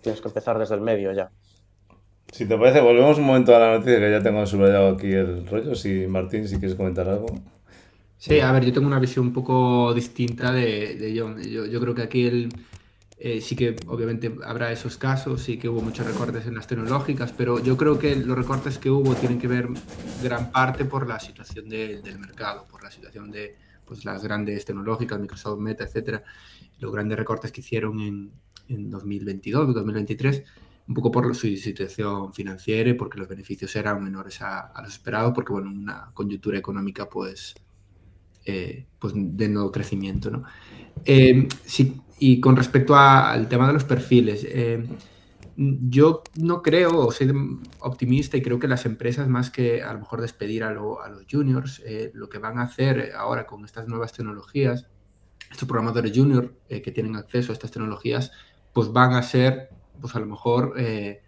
tienes 0.02 0.22
que 0.22 0.28
empezar 0.28 0.58
desde 0.58 0.76
el 0.76 0.82
medio 0.82 1.12
ya. 1.12 1.32
Si 2.34 2.48
te 2.48 2.58
parece, 2.58 2.82
volvemos 2.82 3.20
un 3.20 3.26
momento 3.26 3.56
a 3.56 3.60
la 3.60 3.78
noticia 3.78 4.00
que 4.00 4.10
ya 4.10 4.20
tengo 4.24 4.44
subrayado 4.48 4.90
aquí 4.90 5.12
el 5.12 5.46
rollo. 5.46 5.76
Si 5.76 6.08
Martín, 6.08 6.48
si 6.48 6.58
quieres 6.58 6.76
comentar 6.76 7.08
algo. 7.08 7.28
Sí, 8.18 8.40
a 8.40 8.52
ver, 8.52 8.66
yo 8.66 8.74
tengo 8.74 8.88
una 8.88 8.98
visión 8.98 9.28
un 9.28 9.34
poco 9.34 9.94
distinta 9.94 10.52
de, 10.52 10.96
de 10.96 11.20
John. 11.20 11.40
Yo, 11.44 11.68
yo, 11.68 11.80
creo 11.80 11.94
que 11.94 12.02
aquí 12.02 12.26
el, 12.26 12.50
eh, 13.20 13.40
sí 13.40 13.56
que 13.56 13.76
obviamente 13.86 14.34
habrá 14.46 14.72
esos 14.72 14.98
casos, 14.98 15.44
sí 15.44 15.60
que 15.60 15.70
hubo 15.70 15.82
muchos 15.82 16.08
recortes 16.08 16.48
en 16.48 16.56
las 16.56 16.66
tecnológicas, 16.66 17.32
pero 17.32 17.60
yo 17.60 17.78
creo 17.78 18.00
que 18.00 18.16
los 18.16 18.36
recortes 18.36 18.80
que 18.80 18.90
hubo 18.90 19.14
tienen 19.14 19.38
que 19.38 19.48
ver 19.48 19.68
gran 20.24 20.52
parte 20.52 20.86
por 20.86 21.08
la 21.08 21.20
situación 21.20 21.70
del 21.70 22.02
mercado, 22.18 22.66
por 22.68 22.82
la 22.82 22.90
situación 22.90 23.30
de, 23.30 23.56
pues 23.86 24.06
las 24.06 24.24
grandes 24.24 24.66
tecnológicas, 24.66 25.20
Microsoft, 25.20 25.60
Meta, 25.60 25.84
etcétera, 25.84 26.24
los 26.80 26.92
grandes 26.92 27.16
recortes 27.16 27.52
que 27.52 27.62
hicieron 27.62 28.00
en, 28.00 28.32
en 28.70 28.90
2022, 28.90 29.76
2023, 29.76 30.44
un 30.88 30.94
poco 30.94 31.12
por 31.12 31.34
su 31.36 31.48
situación 31.56 32.34
financiera 32.34 32.90
y 32.90 32.94
porque 32.94 33.18
los 33.18 33.28
beneficios 33.28 33.76
eran 33.76 34.04
menores 34.04 34.42
a, 34.42 34.60
a 34.60 34.82
los 34.82 34.94
esperados, 34.94 35.34
porque 35.34 35.54
bueno, 35.54 35.70
una 35.72 36.12
coyuntura 36.14 36.58
económica 36.58 37.10
pues, 37.10 37.56
eh, 38.46 38.88
pues 39.00 39.14
de 39.16 39.48
nuevo 39.48 39.72
crecimiento, 39.72 40.30
¿no? 40.30 40.44
Eh, 41.06 41.48
sí, 41.66 42.02
y 42.20 42.42
con 42.42 42.58
respecto 42.58 42.94
al 42.96 43.48
tema 43.48 43.68
de 43.68 43.74
los 43.74 43.86
perfiles, 43.86 44.46
eh, 44.46 44.86
yo 45.56 46.24
no 46.36 46.62
creo, 46.62 46.98
o 46.98 47.12
soy 47.12 47.32
optimista 47.80 48.36
y 48.36 48.42
creo 48.42 48.60
que 48.60 48.68
las 48.68 48.86
empresas, 48.86 49.30
más 49.30 49.50
que 49.50 49.82
a 49.82 49.94
lo 49.94 50.00
mejor 50.00 50.20
despedir 50.20 50.66
a, 50.66 50.74
los 50.74 51.26
juniors, 51.32 51.82
lo 52.14 52.28
que 52.28 52.40
van 52.40 52.58
a 52.58 52.64
hacer 52.64 53.14
ahora 53.16 53.46
con 53.46 53.64
estas 53.64 53.88
nuevas 53.88 54.12
tecnologías, 54.12 54.88
estos 55.50 55.68
programadores 55.68 56.12
junior 56.14 56.54
que 56.68 56.92
tienen 56.92 57.16
acceso 57.16 57.52
a 57.52 57.54
estas 57.54 57.72
tecnologías, 57.72 58.32
pues 58.74 58.92
van 58.92 59.14
a 59.14 59.24
ser, 59.24 59.70
pues 60.00 60.16
a 60.16 60.20
lo 60.20 60.26
mejor, 60.26 60.74
eh, 60.78 61.22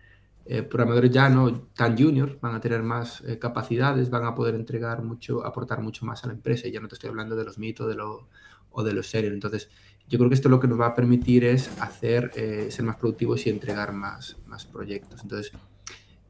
programadores 0.70 1.10
ya 1.12 1.28
no 1.28 1.62
tan 1.76 1.98
junior, 1.98 2.38
van 2.40 2.54
a 2.54 2.62
tener 2.62 2.84
más 2.84 3.24
capacidades, 3.40 4.12
van 4.12 4.26
a 4.26 4.36
poder 4.36 4.54
entregar 4.54 5.02
mucho, 5.02 5.44
aportar 5.44 5.82
mucho 5.82 6.06
más 6.06 6.24
a 6.24 6.28
la 6.28 6.34
empresa. 6.34 6.68
Y 6.68 6.72
ya 6.72 6.80
no 6.80 6.88
te 6.88 6.96
estoy 6.96 7.10
hablando 7.10 7.36
de 7.36 7.46
los 7.46 7.58
mitos 7.58 7.88
de 7.88 7.96
lo, 7.96 8.28
o 8.76 8.84
de 8.84 8.94
los 8.94 9.08
serios. 9.08 9.34
Entonces, 9.34 9.70
yo 10.08 10.20
creo 10.20 10.30
que 10.30 10.36
esto 10.36 10.50
lo 10.50 10.60
que 10.60 10.68
nos 10.68 10.80
va 10.80 10.88
a 10.88 10.94
permitir 10.94 11.46
es 11.46 11.70
hacer, 11.82 12.32
eh, 12.36 12.68
ser 12.70 12.86
más 12.86 12.98
productivos 12.98 13.46
y 13.48 13.50
entregar 13.50 13.94
más, 13.94 14.38
más 14.46 14.66
proyectos. 14.66 15.22
Entonces, 15.24 15.52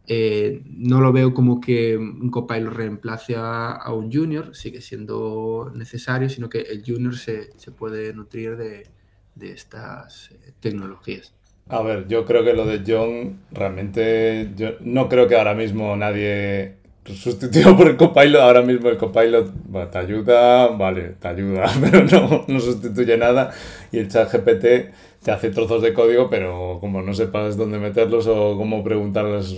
eh, 0.08 0.62
no 0.66 1.02
lo 1.02 1.12
veo 1.12 1.34
como 1.34 1.60
que 1.60 1.98
un 1.98 2.30
copilot 2.30 2.72
reemplace 2.72 3.36
a, 3.36 3.92
un 3.92 4.12
junior, 4.12 4.56
sigue 4.56 4.80
siendo 4.80 5.72
necesario, 5.74 6.30
sino 6.30 6.48
que 6.48 6.62
el 6.62 6.84
junior 6.86 7.18
se, 7.18 7.58
se 7.60 7.72
puede 7.72 8.14
nutrir 8.14 8.56
de, 8.56 8.88
de 9.34 9.52
estas 9.52 10.32
eh, 10.32 10.54
tecnologías. 10.60 11.34
A 11.68 11.82
ver, 11.82 12.08
yo 12.08 12.26
creo 12.26 12.44
que 12.44 12.54
lo 12.54 12.66
de 12.66 12.84
John, 12.86 13.40
realmente, 13.52 14.52
yo 14.56 14.74
no 14.82 15.10
creo 15.10 15.28
que 15.28 15.36
ahora 15.36 15.56
mismo 15.56 15.96
nadie 15.96 16.76
sustituido 17.06 17.76
por 17.76 17.88
el 17.88 17.98
copilot, 17.98 18.42
ahora 18.42 18.62
mismo 18.62 18.90
el 18.90 18.98
copilot 18.98 19.52
te 19.92 19.98
ayuda, 19.98 20.68
vale, 20.68 21.16
te 21.20 21.28
ayuda, 21.28 21.66
pero 21.82 22.04
no, 22.04 22.46
no 22.48 22.60
sustituye 22.60 23.18
nada 23.18 23.52
y 23.92 23.98
el 23.98 24.10
chat 24.10 24.32
GPT 24.32 24.94
te 25.24 25.32
hace 25.32 25.50
trozos 25.50 25.82
de 25.82 25.94
código, 25.94 26.30
pero 26.30 26.78
como 26.80 27.02
no 27.02 27.14
sepas 27.16 27.58
dónde 27.58 27.80
meterlos 27.80 28.28
o 28.28 28.58
cómo 28.58 28.84
preguntarles, 28.84 29.56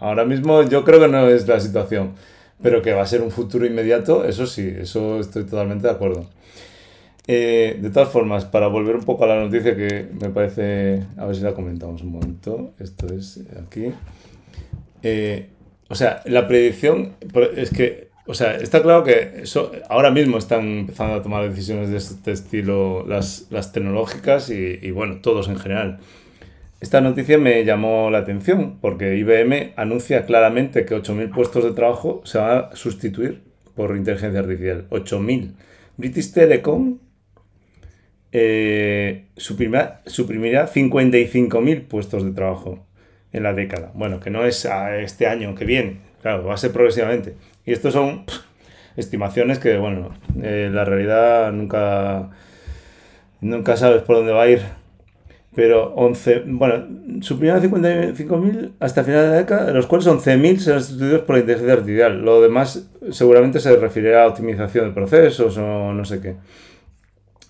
ahora 0.00 0.24
mismo 0.24 0.62
yo 0.62 0.84
creo 0.84 1.00
que 1.00 1.08
no 1.08 1.28
es 1.28 1.48
la 1.48 1.58
situación, 1.58 2.12
pero 2.62 2.82
que 2.82 2.94
va 2.94 3.02
a 3.02 3.06
ser 3.06 3.22
un 3.22 3.32
futuro 3.32 3.66
inmediato, 3.66 4.24
eso 4.24 4.46
sí, 4.46 4.72
eso 4.78 5.18
estoy 5.18 5.44
totalmente 5.44 5.88
de 5.88 5.92
acuerdo. 5.92 6.26
Eh, 7.30 7.76
de 7.78 7.90
todas 7.90 8.08
formas, 8.08 8.46
para 8.46 8.68
volver 8.68 8.96
un 8.96 9.04
poco 9.04 9.24
a 9.24 9.26
la 9.26 9.38
noticia 9.38 9.76
que 9.76 10.08
me 10.18 10.30
parece, 10.30 11.04
a 11.18 11.26
ver 11.26 11.36
si 11.36 11.42
la 11.42 11.52
comentamos 11.52 12.00
un 12.00 12.12
momento, 12.12 12.72
esto 12.78 13.06
es 13.12 13.44
aquí. 13.62 13.92
Eh, 15.02 15.50
o 15.90 15.94
sea, 15.94 16.22
la 16.24 16.48
predicción 16.48 17.16
es 17.54 17.68
que, 17.68 18.08
o 18.26 18.32
sea, 18.32 18.56
está 18.56 18.80
claro 18.80 19.04
que 19.04 19.42
eso, 19.42 19.72
ahora 19.90 20.10
mismo 20.10 20.38
están 20.38 20.78
empezando 20.78 21.16
a 21.16 21.22
tomar 21.22 21.46
decisiones 21.46 21.90
de 21.90 21.98
este 21.98 22.32
estilo 22.32 23.06
las, 23.06 23.48
las 23.50 23.72
tecnológicas 23.72 24.48
y, 24.48 24.78
y, 24.80 24.90
bueno, 24.90 25.20
todos 25.20 25.48
en 25.48 25.58
general. 25.58 25.98
Esta 26.80 27.02
noticia 27.02 27.36
me 27.36 27.62
llamó 27.62 28.10
la 28.10 28.18
atención 28.18 28.78
porque 28.80 29.18
IBM 29.18 29.74
anuncia 29.76 30.24
claramente 30.24 30.86
que 30.86 30.96
8.000 30.96 31.34
puestos 31.34 31.62
de 31.64 31.72
trabajo 31.72 32.22
se 32.24 32.38
van 32.38 32.58
a 32.58 32.76
sustituir 32.76 33.42
por 33.74 33.94
inteligencia 33.96 34.40
artificial. 34.40 34.86
8.000. 34.88 35.52
British 35.98 36.32
Telecom 36.32 36.98
eh, 38.32 39.26
suprimirá, 39.36 40.02
suprimirá 40.06 40.68
55.000 40.68 41.86
puestos 41.86 42.24
de 42.24 42.32
trabajo 42.32 42.84
en 43.32 43.42
la 43.42 43.54
década. 43.54 43.90
Bueno, 43.94 44.20
que 44.20 44.30
no 44.30 44.44
es 44.44 44.66
a 44.66 44.98
este 44.98 45.26
año 45.26 45.54
que 45.54 45.64
viene, 45.64 45.98
claro, 46.22 46.44
va 46.44 46.54
a 46.54 46.58
ser 46.58 46.72
progresivamente. 46.72 47.34
Y 47.64 47.72
estos 47.72 47.92
son 47.94 48.24
estimaciones 48.96 49.58
que, 49.58 49.76
bueno, 49.78 50.10
eh, 50.42 50.70
la 50.72 50.84
realidad 50.84 51.52
nunca, 51.52 52.30
nunca 53.40 53.76
sabes 53.76 54.02
por 54.02 54.16
dónde 54.16 54.32
va 54.32 54.42
a 54.42 54.48
ir. 54.48 54.62
Pero 55.54 55.92
11, 55.94 56.44
bueno, 56.46 56.86
suprimieron 57.20 57.62
55.000 57.62 58.72
hasta 58.78 59.02
final 59.02 59.22
de 59.22 59.28
la 59.28 59.36
década, 59.38 59.66
de 59.66 59.72
los 59.72 59.86
cuales 59.86 60.06
11.000 60.06 60.58
serán 60.58 60.82
sustituidos 60.82 61.22
por 61.22 61.34
la 61.34 61.40
inteligencia 61.40 61.74
artificial. 61.74 62.22
Lo 62.22 62.40
demás 62.40 62.88
seguramente 63.10 63.58
se 63.58 63.74
referirá 63.74 64.24
a 64.24 64.28
optimización 64.28 64.88
de 64.88 64.94
procesos 64.94 65.56
o 65.56 65.92
no 65.92 66.04
sé 66.04 66.20
qué. 66.20 66.36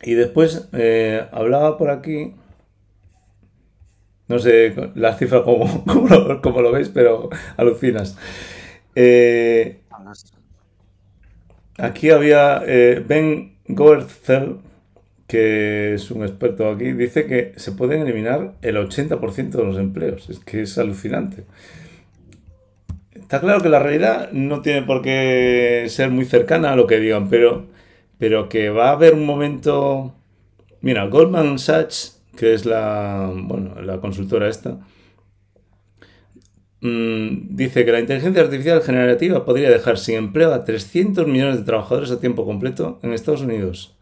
Y 0.02 0.14
después 0.14 0.68
eh, 0.72 1.26
hablaba 1.32 1.76
por 1.76 1.90
aquí 1.90 2.34
no 4.28 4.38
sé 4.38 4.74
las 4.94 5.18
cifras 5.18 5.42
como, 6.42 6.62
lo, 6.62 6.72
veis, 6.72 6.90
pero 6.90 7.30
alucinas. 7.56 8.16
Eh, 8.94 9.80
aquí 11.78 12.10
había 12.10 12.62
eh, 12.66 13.02
Ben 13.06 13.56
Goertzel, 13.66 14.56
que 15.26 15.94
es 15.94 16.10
un 16.10 16.22
experto 16.22 16.68
aquí, 16.70 16.92
dice 16.92 17.26
que 17.26 17.52
se 17.56 17.72
pueden 17.72 18.02
eliminar 18.02 18.54
el 18.62 18.76
80% 18.76 19.50
de 19.50 19.64
los 19.64 19.78
empleos. 19.78 20.28
Es 20.28 20.38
que 20.40 20.62
es 20.62 20.76
alucinante. 20.78 21.44
Está 23.14 23.40
claro 23.40 23.60
que 23.60 23.68
la 23.68 23.78
realidad 23.78 24.30
no 24.32 24.62
tiene 24.62 24.82
por 24.82 25.02
qué 25.02 25.86
ser 25.88 26.10
muy 26.10 26.24
cercana 26.24 26.72
a 26.72 26.76
lo 26.76 26.86
que 26.86 26.98
digan, 26.98 27.28
pero, 27.28 27.66
pero 28.18 28.48
que 28.48 28.70
va 28.70 28.88
a 28.88 28.92
haber 28.92 29.14
un 29.14 29.26
momento... 29.26 30.14
Mira, 30.80 31.06
Goldman 31.06 31.58
Sachs 31.58 32.18
que 32.38 32.54
es 32.54 32.64
la, 32.64 33.32
bueno, 33.34 33.82
la 33.82 34.00
consultora 34.00 34.48
esta, 34.48 34.78
mm, 36.80 37.56
dice 37.56 37.84
que 37.84 37.92
la 37.92 38.00
inteligencia 38.00 38.42
artificial 38.42 38.80
generativa 38.80 39.44
podría 39.44 39.70
dejar 39.70 39.98
sin 39.98 40.14
empleo 40.14 40.54
a 40.54 40.64
300 40.64 41.26
millones 41.26 41.58
de 41.58 41.64
trabajadores 41.64 42.12
a 42.12 42.20
tiempo 42.20 42.46
completo 42.46 43.00
en 43.02 43.12
Estados 43.12 43.42
Unidos. 43.42 43.97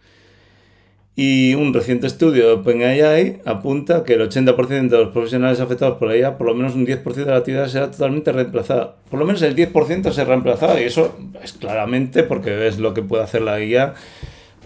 Y 1.18 1.54
un 1.54 1.72
reciente 1.72 2.06
estudio 2.06 2.46
de 2.46 2.52
OpenAI 2.52 3.40
apunta 3.46 4.04
que 4.04 4.14
el 4.14 4.28
80% 4.28 4.88
de 4.90 4.98
los 4.98 5.12
profesionales 5.12 5.60
afectados 5.60 5.96
por 5.96 6.08
la 6.08 6.16
IA, 6.16 6.36
por 6.36 6.46
lo 6.46 6.54
menos 6.54 6.74
un 6.74 6.86
10% 6.86 7.14
de 7.14 7.24
la 7.24 7.38
actividad 7.38 7.68
será 7.68 7.90
totalmente 7.90 8.32
reemplazada. 8.32 8.96
Por 9.10 9.18
lo 9.18 9.24
menos 9.24 9.40
el 9.40 9.56
10% 9.56 10.12
se 10.12 10.24
reemplazada 10.26 10.78
y 10.78 10.84
eso 10.84 11.16
es 11.42 11.54
claramente 11.54 12.22
porque 12.22 12.68
es 12.68 12.78
lo 12.78 12.92
que 12.92 13.02
puede 13.02 13.24
hacer 13.24 13.40
la 13.40 13.64
IA 13.64 13.94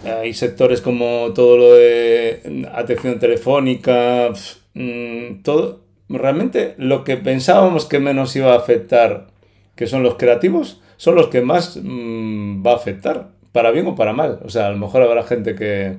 hay 0.03 0.33
sectores 0.33 0.81
como 0.81 1.31
todo 1.33 1.57
lo 1.57 1.73
de 1.73 2.67
atención 2.73 3.19
telefónica, 3.19 4.29
mm, 4.73 5.41
todo 5.43 5.81
realmente 6.09 6.75
lo 6.77 7.03
que 7.03 7.17
pensábamos 7.17 7.85
que 7.85 7.99
menos 7.99 8.35
iba 8.35 8.53
a 8.53 8.57
afectar, 8.57 9.27
que 9.75 9.87
son 9.87 10.03
los 10.03 10.15
creativos, 10.15 10.81
son 10.97 11.15
los 11.15 11.27
que 11.27 11.41
más 11.41 11.79
mm, 11.81 12.65
va 12.65 12.71
a 12.71 12.75
afectar, 12.75 13.29
para 13.51 13.71
bien 13.71 13.87
o 13.87 13.95
para 13.95 14.13
mal. 14.13 14.39
O 14.43 14.49
sea, 14.49 14.67
a 14.67 14.71
lo 14.71 14.77
mejor 14.77 15.03
habrá 15.03 15.23
gente 15.23 15.55
que, 15.55 15.97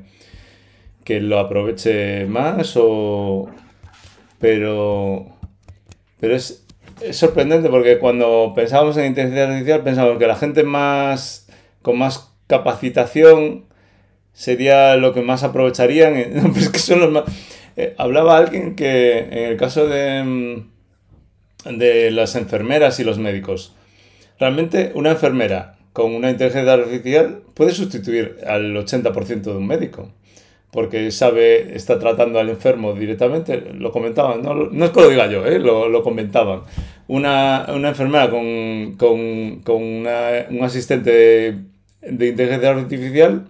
que 1.05 1.21
lo 1.21 1.39
aproveche 1.39 2.27
más 2.27 2.75
o... 2.77 3.49
Pero... 4.39 5.27
Pero 6.21 6.37
es, 6.37 6.65
es 7.01 7.17
sorprendente 7.17 7.69
porque 7.69 7.99
cuando 7.99 8.53
pensábamos 8.55 8.97
en 8.97 9.07
inteligencia 9.07 9.45
artificial 9.45 9.83
pensábamos 9.83 10.19
que 10.19 10.27
la 10.27 10.37
gente 10.37 10.63
más 10.63 11.49
con 11.83 11.99
más 11.99 12.33
capacitación 12.47 13.65
sería 14.33 14.97
lo 14.97 15.13
que 15.13 15.23
más 15.23 15.43
aprovecharían. 15.43 16.15
son 16.75 17.01
los 17.01 17.11
más... 17.11 17.25
Eh, 17.77 17.95
hablaba 17.99 18.37
alguien 18.37 18.77
que 18.77 19.19
en 19.19 19.51
el 19.51 19.57
caso 19.57 19.89
de, 19.89 20.23
mm, 20.23 21.79
de 21.79 22.11
las 22.11 22.37
enfermeras 22.37 23.01
y 23.01 23.05
los 23.05 23.19
médicos, 23.19 23.75
realmente 24.39 24.93
una 24.95 25.11
enfermera 25.11 25.79
con 25.93 26.15
una 26.15 26.31
inteligencia 26.31 26.73
artificial 26.73 27.43
puede 27.55 27.73
sustituir 27.73 28.39
al 28.47 28.75
80% 28.77 29.43
de 29.43 29.57
un 29.57 29.67
médico 29.67 30.11
porque 30.73 31.11
sabe, 31.11 31.77
está 31.77 31.99
tratando 31.99 32.41
al 32.41 32.49
enfermo 32.49 32.95
directamente, 32.95 33.63
lo 33.75 33.93
comentaban, 33.93 34.43
no, 34.43 34.55
no 34.55 34.85
es 34.87 34.91
que 34.91 35.01
lo 35.03 35.11
diga 35.11 35.27
yo, 35.27 35.45
¿eh? 35.45 35.59
lo, 35.59 35.91
lo, 35.91 36.03
comentaban. 36.03 36.63
Una, 37.09 37.67
una 37.69 37.91
enfermera 37.91 38.31
con, 38.31 38.95
con, 38.97 39.61
con 39.61 39.83
un 39.83 40.61
asistente 40.63 41.61
de, 42.01 42.27
inteligencia 42.27 42.71
artificial, 42.71 43.49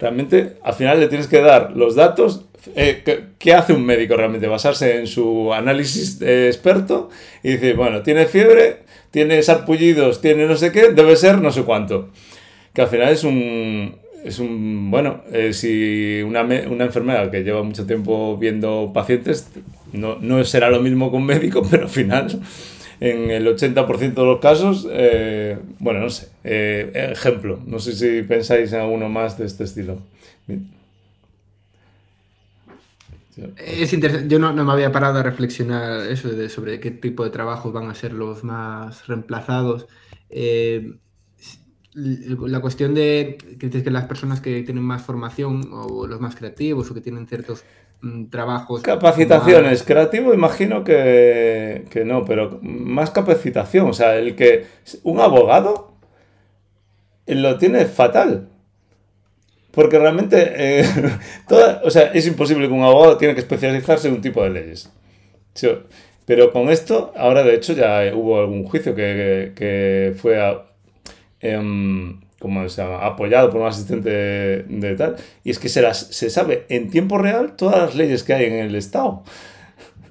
realmente 0.00 0.56
al 0.64 0.74
final 0.74 0.98
le 0.98 1.06
tienes 1.06 1.28
que 1.28 1.40
dar 1.40 1.70
los 1.76 1.94
datos. 1.94 2.46
Eh, 2.74 3.02
¿qué, 3.04 3.26
¿qué, 3.38 3.54
hace 3.54 3.72
un 3.72 3.86
médico 3.86 4.16
realmente? 4.16 4.48
Basarse 4.48 4.96
en 4.96 5.06
su 5.06 5.54
análisis 5.54 6.20
experto 6.20 7.10
y 7.44 7.52
decir, 7.52 7.76
bueno, 7.76 8.02
tiene 8.02 8.26
fiebre, 8.26 8.78
tiene 9.12 9.40
sarpullidos, 9.44 10.20
tiene 10.20 10.46
no 10.46 10.56
sé 10.56 10.72
qué, 10.72 10.88
debe 10.88 11.14
ser 11.14 11.40
no 11.40 11.52
sé 11.52 11.62
cuánto. 11.62 12.10
Que 12.74 12.82
al 12.82 12.88
final 12.88 13.10
es 13.10 13.22
un, 13.22 13.96
es 14.26 14.40
un, 14.40 14.90
bueno, 14.90 15.22
eh, 15.32 15.52
si 15.52 16.20
una, 16.22 16.42
una, 16.42 16.84
enfermera 16.84 17.30
que 17.30 17.44
lleva 17.44 17.62
mucho 17.62 17.86
tiempo 17.86 18.36
viendo 18.36 18.90
pacientes, 18.92 19.48
no, 19.92 20.16
no, 20.20 20.42
será 20.44 20.68
lo 20.68 20.80
mismo 20.80 21.10
que 21.10 21.16
un 21.16 21.26
médico, 21.26 21.62
pero 21.70 21.84
al 21.84 21.88
final, 21.88 22.40
en 22.98 23.30
el 23.30 23.46
80% 23.46 24.14
de 24.14 24.24
los 24.24 24.40
casos, 24.40 24.86
eh, 24.90 25.58
bueno, 25.78 26.00
no 26.00 26.10
sé, 26.10 26.28
eh, 26.42 27.10
ejemplo, 27.12 27.60
no 27.66 27.78
sé 27.78 27.92
si 27.92 28.26
pensáis 28.26 28.72
en 28.72 28.80
alguno 28.80 29.08
más 29.08 29.38
de 29.38 29.46
este 29.46 29.64
estilo. 29.64 29.98
Es 33.58 33.92
interesante. 33.92 34.28
Yo 34.28 34.38
no, 34.38 34.52
no, 34.52 34.64
me 34.64 34.72
había 34.72 34.90
parado 34.90 35.18
a 35.18 35.22
reflexionar 35.22 36.06
eso 36.10 36.30
de, 36.30 36.48
sobre 36.48 36.80
qué 36.80 36.90
tipo 36.90 37.22
de 37.22 37.30
trabajos 37.30 37.72
van 37.72 37.90
a 37.90 37.94
ser 37.94 38.12
los 38.12 38.42
más 38.42 39.06
reemplazados. 39.06 39.86
La 41.96 42.60
cuestión 42.60 42.94
de 42.94 43.38
que, 43.58 43.70
que 43.70 43.90
las 43.90 44.04
personas 44.04 44.40
que 44.40 44.62
tienen 44.62 44.84
más 44.84 45.02
formación 45.02 45.62
o 45.72 46.06
los 46.06 46.20
más 46.20 46.36
creativos 46.36 46.90
o 46.90 46.94
que 46.94 47.00
tienen 47.00 47.26
ciertos 47.26 47.64
mm, 48.02 48.26
trabajos. 48.26 48.82
Capacitaciones, 48.82 49.78
más... 49.78 49.82
creativo 49.82 50.34
imagino 50.34 50.84
que, 50.84 51.86
que, 51.88 52.04
no, 52.04 52.24
pero 52.26 52.58
más 52.62 53.10
capacitación. 53.10 53.88
O 53.88 53.94
sea, 53.94 54.16
el 54.16 54.36
que 54.36 54.66
un 55.04 55.20
abogado 55.20 55.94
lo 57.26 57.56
tiene 57.56 57.86
fatal. 57.86 58.50
Porque 59.70 59.98
realmente, 59.98 60.52
eh, 60.54 60.84
toda, 61.48 61.80
o 61.82 61.90
sea, 61.90 62.12
es 62.12 62.26
imposible 62.26 62.68
que 62.68 62.74
un 62.74 62.82
abogado 62.82 63.16
tiene 63.16 63.34
que 63.34 63.40
especializarse 63.40 64.08
en 64.08 64.14
un 64.14 64.20
tipo 64.20 64.42
de 64.42 64.50
leyes. 64.50 64.92
Pero 66.26 66.52
con 66.52 66.68
esto, 66.68 67.14
ahora 67.16 67.42
de 67.42 67.54
hecho 67.54 67.72
ya 67.72 68.02
hubo 68.14 68.38
algún 68.38 68.64
juicio 68.64 68.94
que, 68.94 69.52
que 69.54 70.14
fue 70.20 70.42
a, 70.42 70.66
eh, 71.40 72.18
como 72.38 72.68
se 72.68 72.82
llama? 72.82 73.04
apoyado 73.04 73.50
por 73.50 73.60
un 73.60 73.66
asistente 73.66 74.10
de, 74.10 74.62
de, 74.68 74.96
tal, 74.96 75.16
y 75.42 75.50
es 75.50 75.58
que 75.58 75.68
se, 75.68 75.82
las, 75.82 75.98
se 75.98 76.30
sabe 76.30 76.66
en 76.68 76.90
tiempo 76.90 77.18
real 77.18 77.56
todas 77.56 77.78
las 77.78 77.94
leyes 77.94 78.22
que 78.22 78.34
hay 78.34 78.46
en 78.46 78.54
el 78.54 78.74
Estado. 78.74 79.22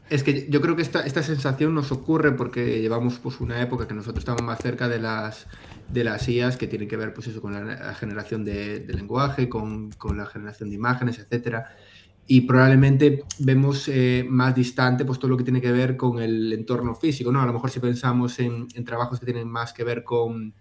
Es 0.09 0.23
que 0.23 0.47
yo 0.49 0.61
creo 0.61 0.75
que 0.75 0.83
esta, 0.83 1.01
esta 1.01 1.23
sensación 1.23 1.73
nos 1.73 1.91
ocurre 1.91 2.31
porque 2.31 2.79
llevamos 2.79 3.17
pues, 3.17 3.41
una 3.41 3.59
época 3.61 3.87
que 3.87 3.95
nosotros 3.95 4.19
estamos 4.19 4.43
más 4.43 4.59
cerca 4.59 4.87
de 4.87 4.99
las, 4.99 5.47
de 5.89 6.03
las 6.03 6.27
IAS 6.27 6.57
que 6.57 6.67
tienen 6.67 6.87
que 6.87 6.95
ver 6.95 7.13
pues, 7.13 7.27
eso, 7.27 7.41
con 7.41 7.53
la, 7.53 7.63
la 7.63 7.95
generación 7.95 8.45
de, 8.45 8.81
de 8.81 8.93
lenguaje, 8.93 9.49
con, 9.49 9.91
con, 9.93 10.17
la 10.17 10.27
generación 10.27 10.69
de 10.69 10.75
imágenes, 10.75 11.17
etcétera 11.17 11.75
y 12.27 12.41
probablemente 12.41 13.23
vemos 13.39 13.87
eh, 13.87 14.25
más 14.27 14.55
distante 14.55 15.05
pues 15.05 15.19
todo 15.19 15.29
lo 15.29 15.37
que 15.37 15.43
tiene 15.43 15.61
que 15.61 15.71
ver 15.71 15.95
con 15.95 16.19
el 16.19 16.51
entorno 16.53 16.95
físico, 16.95 17.31
¿no? 17.31 17.39
A 17.41 17.45
lo 17.45 17.53
mejor 17.53 17.69
si 17.69 17.79
pensamos 17.79 18.39
en, 18.39 18.67
en 18.73 18.83
trabajos 18.83 19.19
que 19.19 19.25
tienen 19.25 19.47
más 19.47 19.73
que 19.73 19.83
ver 19.83 20.03
con, 20.03 20.55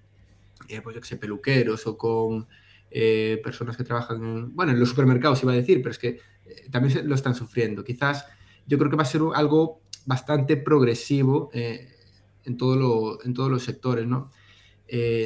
eh, 0.68 0.80
pues 0.80 0.94
yo 0.94 1.00
que 1.00 1.08
sé, 1.08 1.16
peluqueros 1.16 1.86
o 1.86 1.96
con 1.96 2.46
eh, 2.90 3.40
personas 3.42 3.76
que 3.76 3.84
trabajan 3.84 4.22
en, 4.22 4.54
bueno, 4.54 4.72
en 4.72 4.80
los 4.80 4.88
supermercados 4.88 5.42
iba 5.42 5.52
a 5.52 5.56
decir, 5.56 5.78
pero 5.78 5.90
es 5.90 5.98
que 5.98 6.20
eh, 6.46 6.68
también 6.70 7.08
lo 7.08 7.14
están 7.14 7.34
sufriendo. 7.34 7.84
Quizás 7.84 8.26
yo 8.66 8.78
creo 8.78 8.90
que 8.90 8.96
va 8.96 9.02
a 9.02 9.06
ser 9.06 9.22
algo 9.34 9.80
bastante 10.06 10.56
progresivo 10.56 11.50
en, 11.52 12.56
todo 12.56 12.76
lo, 12.76 13.24
en 13.24 13.34
todos 13.34 13.50
los 13.50 13.62
sectores, 13.62 14.06
¿no? 14.06 14.30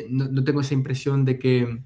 ¿no? 0.09 0.29
¿no? 0.29 0.44
tengo 0.44 0.61
esa 0.61 0.74
impresión 0.74 1.24
de 1.24 1.38
que, 1.38 1.83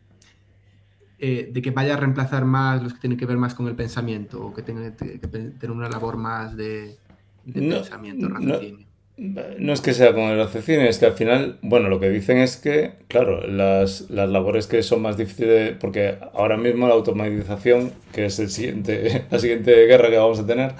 de 1.19 1.63
que 1.63 1.71
vaya 1.71 1.95
a 1.95 1.97
reemplazar 1.97 2.45
más 2.45 2.83
los 2.83 2.95
que 2.95 3.01
tienen 3.01 3.19
que 3.19 3.27
ver 3.27 3.39
más 3.39 3.55
con 3.55 3.67
el 3.67 3.75
pensamiento 3.75 4.45
o 4.45 4.53
que 4.53 4.63
tengan 4.63 4.95
que, 4.95 5.19
tener 5.19 5.71
una 5.71 5.89
labor 5.89 6.17
más 6.19 6.55
de, 6.55 6.99
de 7.45 7.61
no, 7.61 7.77
pensamiento, 7.77 8.29
raciocinio. 8.29 8.92
No 9.19 9.75
es 9.75 9.83
que 9.83 9.93
sea 9.93 10.15
con 10.15 10.23
el 10.25 10.39
raciocinio, 10.39 10.89
es 10.89 10.99
que 10.99 11.05
al 11.05 11.13
final, 11.13 11.59
bueno, 11.61 11.91
lo 11.91 12.01
que 12.01 12.09
dicen 12.09 12.39
es 12.39 12.57
que, 12.57 12.93
claro, 13.09 13.47
las, 13.47 14.11
las 14.11 14.29
labores 14.31 14.67
que 14.67 14.83
son 14.83 15.03
más 15.03 15.19
difíciles, 15.19 15.75
porque 15.79 16.17
ahora 16.33 16.57
mismo 16.57 16.89
la 16.89 16.95
automatización, 16.95 17.93
que 18.13 18.25
es 18.27 18.39
el 18.39 18.49
siguiente, 18.49 19.25
la 19.31 19.39
siguiente 19.39 19.87
guerra 19.87 20.09
que 20.09 20.17
vamos 20.17 20.41
a 20.41 20.47
tener, 20.47 20.73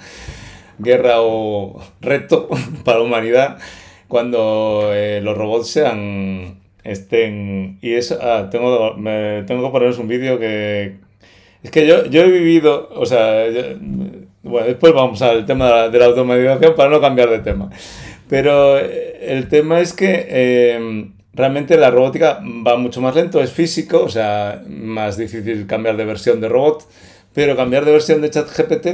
guerra 0.79 1.21
o 1.21 1.79
reto 2.01 2.49
para 2.83 2.97
la 2.99 3.03
humanidad, 3.03 3.59
cuando 4.07 4.89
eh, 4.93 5.21
los 5.21 5.37
robots 5.37 5.69
sean, 5.69 6.59
estén, 6.83 7.77
y 7.81 7.93
eso, 7.93 8.17
ah, 8.19 8.49
tengo, 8.49 8.95
me, 8.95 9.43
tengo 9.43 9.63
que 9.63 9.71
poneros 9.71 9.99
un 9.99 10.07
vídeo 10.07 10.39
que, 10.39 10.95
es 11.61 11.71
que 11.71 11.85
yo, 11.87 12.07
yo 12.07 12.23
he 12.23 12.31
vivido, 12.31 12.89
o 12.95 13.05
sea, 13.05 13.45
bueno, 14.41 14.67
después 14.67 14.91
vamos 14.91 15.21
al 15.21 15.45
tema 15.45 15.67
de 15.67 15.71
la, 15.71 15.89
de 15.89 15.99
la 15.99 16.05
automatización 16.05 16.75
para 16.75 16.89
no 16.89 16.99
cambiar 16.99 17.29
de 17.29 17.39
tema. 17.39 17.69
Pero 18.33 18.79
eh, 18.79 19.19
el 19.21 19.47
tema 19.47 19.79
es 19.79 19.93
que 19.93 20.25
eh, 20.27 21.11
realmente 21.35 21.77
la 21.77 21.91
robótica 21.91 22.41
va 22.65 22.77
mucho 22.77 22.99
más 22.99 23.13
lento, 23.13 23.39
es 23.39 23.51
físico, 23.51 24.01
o 24.01 24.09
sea, 24.09 24.63
más 24.67 25.17
difícil 25.17 25.67
cambiar 25.67 25.97
de 25.97 26.05
versión 26.05 26.41
de 26.41 26.49
robot, 26.49 26.83
pero 27.31 27.55
cambiar 27.55 27.85
de 27.85 27.91
versión 27.91 28.21
de 28.21 28.31
ChatGPT, 28.31 28.87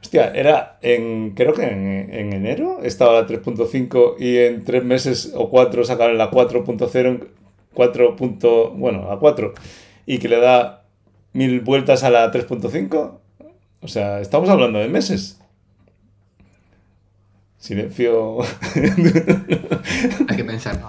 hostia, 0.00 0.30
era 0.32 0.78
en, 0.82 1.32
creo 1.32 1.52
que 1.52 1.64
en, 1.64 2.14
en 2.14 2.32
enero 2.32 2.78
estaba 2.80 3.20
la 3.20 3.26
3.5 3.26 4.20
y 4.20 4.36
en 4.36 4.62
tres 4.62 4.84
meses 4.84 5.32
o 5.34 5.50
cuatro 5.50 5.82
sacaron 5.82 6.16
la 6.16 6.30
4.0, 6.30 7.26
4. 7.74 8.16
bueno, 8.76 9.10
a 9.10 9.18
4, 9.18 9.52
y 10.06 10.18
que 10.18 10.28
le 10.28 10.38
da 10.38 10.84
mil 11.32 11.58
vueltas 11.60 12.04
a 12.04 12.10
la 12.10 12.30
3.5. 12.30 13.18
O 13.80 13.88
sea, 13.88 14.20
estamos 14.20 14.48
hablando 14.48 14.78
de 14.78 14.86
meses. 14.86 15.35
Silencio. 17.66 18.42
Hay 20.28 20.36
que 20.36 20.44
pensar. 20.44 20.80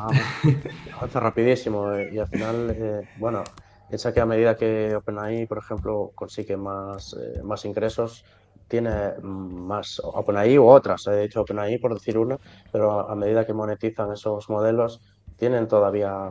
Avanza 0.94 1.20
rapidísimo 1.20 1.92
eh, 1.94 2.12
y 2.14 2.20
al 2.20 2.28
final, 2.28 2.70
eh, 2.70 3.10
bueno, 3.18 3.44
piensa 3.90 4.14
que 4.14 4.20
a 4.20 4.28
medida 4.28 4.56
que 4.56 4.96
OpenAI, 4.96 5.48
por 5.48 5.58
ejemplo, 5.58 6.12
consigue 6.14 6.56
más, 6.56 7.14
eh, 7.20 7.42
más 7.42 7.66
ingresos, 7.66 8.24
tiene 8.68 9.14
más 9.24 10.00
OpenAI 10.04 10.60
u 10.60 10.68
otras, 10.68 11.08
he 11.08 11.22
dicho 11.22 11.42
OpenAI 11.42 11.80
por 11.80 11.96
decir 11.96 12.16
una, 12.16 12.38
pero 12.72 12.92
a, 12.92 13.12
a 13.12 13.16
medida 13.16 13.44
que 13.44 13.54
monetizan 13.54 14.12
esos 14.12 14.48
modelos, 14.48 15.02
tienen 15.36 15.68
todavía 15.68 16.30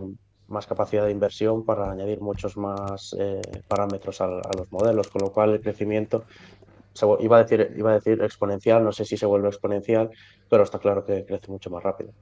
más 0.49 0.67
capacidad 0.67 1.05
de 1.05 1.11
inversión 1.11 1.65
para 1.65 1.91
añadir 1.91 2.21
muchos 2.21 2.57
más 2.57 3.17
eh, 3.19 3.41
parámetros 3.67 4.21
a, 4.21 4.27
a, 4.27 4.53
los 4.57 4.71
modelos, 4.71 5.09
con 5.09 5.23
lo 5.23 5.33
cual 5.33 5.55
el 5.55 5.61
crecimiento 5.61 6.25
iba, 7.21 7.39
a 7.39 7.43
decir, 7.43 7.75
iba 7.77 7.91
a 7.91 7.95
decir 7.95 8.23
exponencial, 8.23 8.85
no 8.85 8.93
sé 8.93 9.05
si 9.05 9.17
se 9.17 9.27
vuelve 9.27 9.49
exponencial, 9.49 10.11
pero 10.49 10.63
está 10.63 10.79
claro 10.79 11.05
que 11.05 11.25
crece 11.25 11.51
mucho 11.51 11.71
más 11.71 11.83
rápido. 11.83 12.13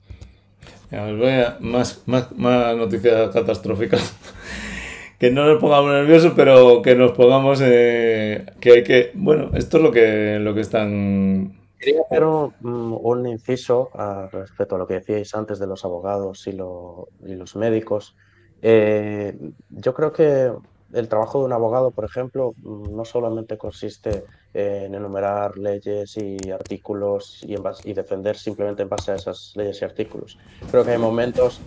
Ya, 0.91 1.05
voy 1.13 1.29
a, 1.29 1.57
más, 1.61 2.03
más, 2.07 2.33
más 2.37 2.77
noticias 2.77 3.31
catastróficas. 3.33 4.15
que 5.19 5.31
no 5.31 5.47
nos 5.47 5.61
pongamos 5.61 5.93
nerviosos, 5.93 6.33
pero 6.35 6.83
que 6.83 6.95
nos 6.95 7.13
pongamos 7.13 7.61
eh, 7.63 8.47
que 8.61 8.73
hay 8.73 8.85
que. 8.85 9.11
Bueno, 9.15 9.51
esto 9.55 9.79
es 9.79 9.83
lo 9.83 9.91
que, 9.91 10.39
lo 10.39 10.55
que 10.55 10.61
están. 10.61 11.61
Quería 11.79 12.03
hacer 12.03 12.25
un, 12.25 12.53
un 12.63 13.27
inciso 13.27 13.91
a, 13.95 14.29
respecto 14.33 14.77
a 14.77 14.79
lo 14.79 14.87
que 14.87 14.95
decíais 14.95 15.35
antes 15.35 15.59
de 15.59 15.67
los 15.67 15.85
abogados 15.85 16.47
y, 16.47 16.53
lo, 16.53 17.09
y 17.27 17.35
los 17.35 17.57
médicos. 17.57 18.17
Eh, 18.63 19.37
yo 19.69 19.93
creo 19.93 20.13
que 20.13 20.51
el 20.95 21.09
trabajo 21.09 21.41
de 21.41 21.47
un 21.47 21.53
abogado, 21.53 21.91
por 21.91 22.05
ejemplo, 22.05 22.55
no 22.63 23.05
solamente 23.05 23.59
consiste 23.59 24.25
en 24.55 24.95
enumerar 24.95 25.59
leyes 25.59 26.17
y 26.17 26.51
artículos 26.51 27.45
y, 27.45 27.57
defender 27.93 28.37
simplemente 28.37 28.83
en 28.83 28.89
base 28.89 29.13
a 29.13 29.17
esas 29.17 29.53
leyes 29.57 29.83
y 29.83 29.85
artículos. 29.85 30.39
Creo 30.71 30.85
que 30.85 30.93
hay 30.93 30.99
momentos, 30.99 31.61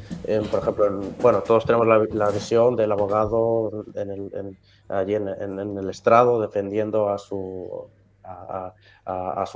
por 0.50 0.62
ejemplo, 0.62 1.02
bueno, 1.22 1.42
todos 1.42 1.66
tenemos 1.66 1.88
la, 1.88 2.30
visión 2.30 2.76
del 2.76 2.92
abogado 2.92 3.86
en 3.96 4.12
el, 4.12 4.58
allí 4.88 5.16
en, 5.16 5.28
en, 5.28 5.78
el 5.78 5.90
estrado 5.90 6.40
defendiendo 6.40 7.10
a 7.10 7.18
su, 7.18 7.90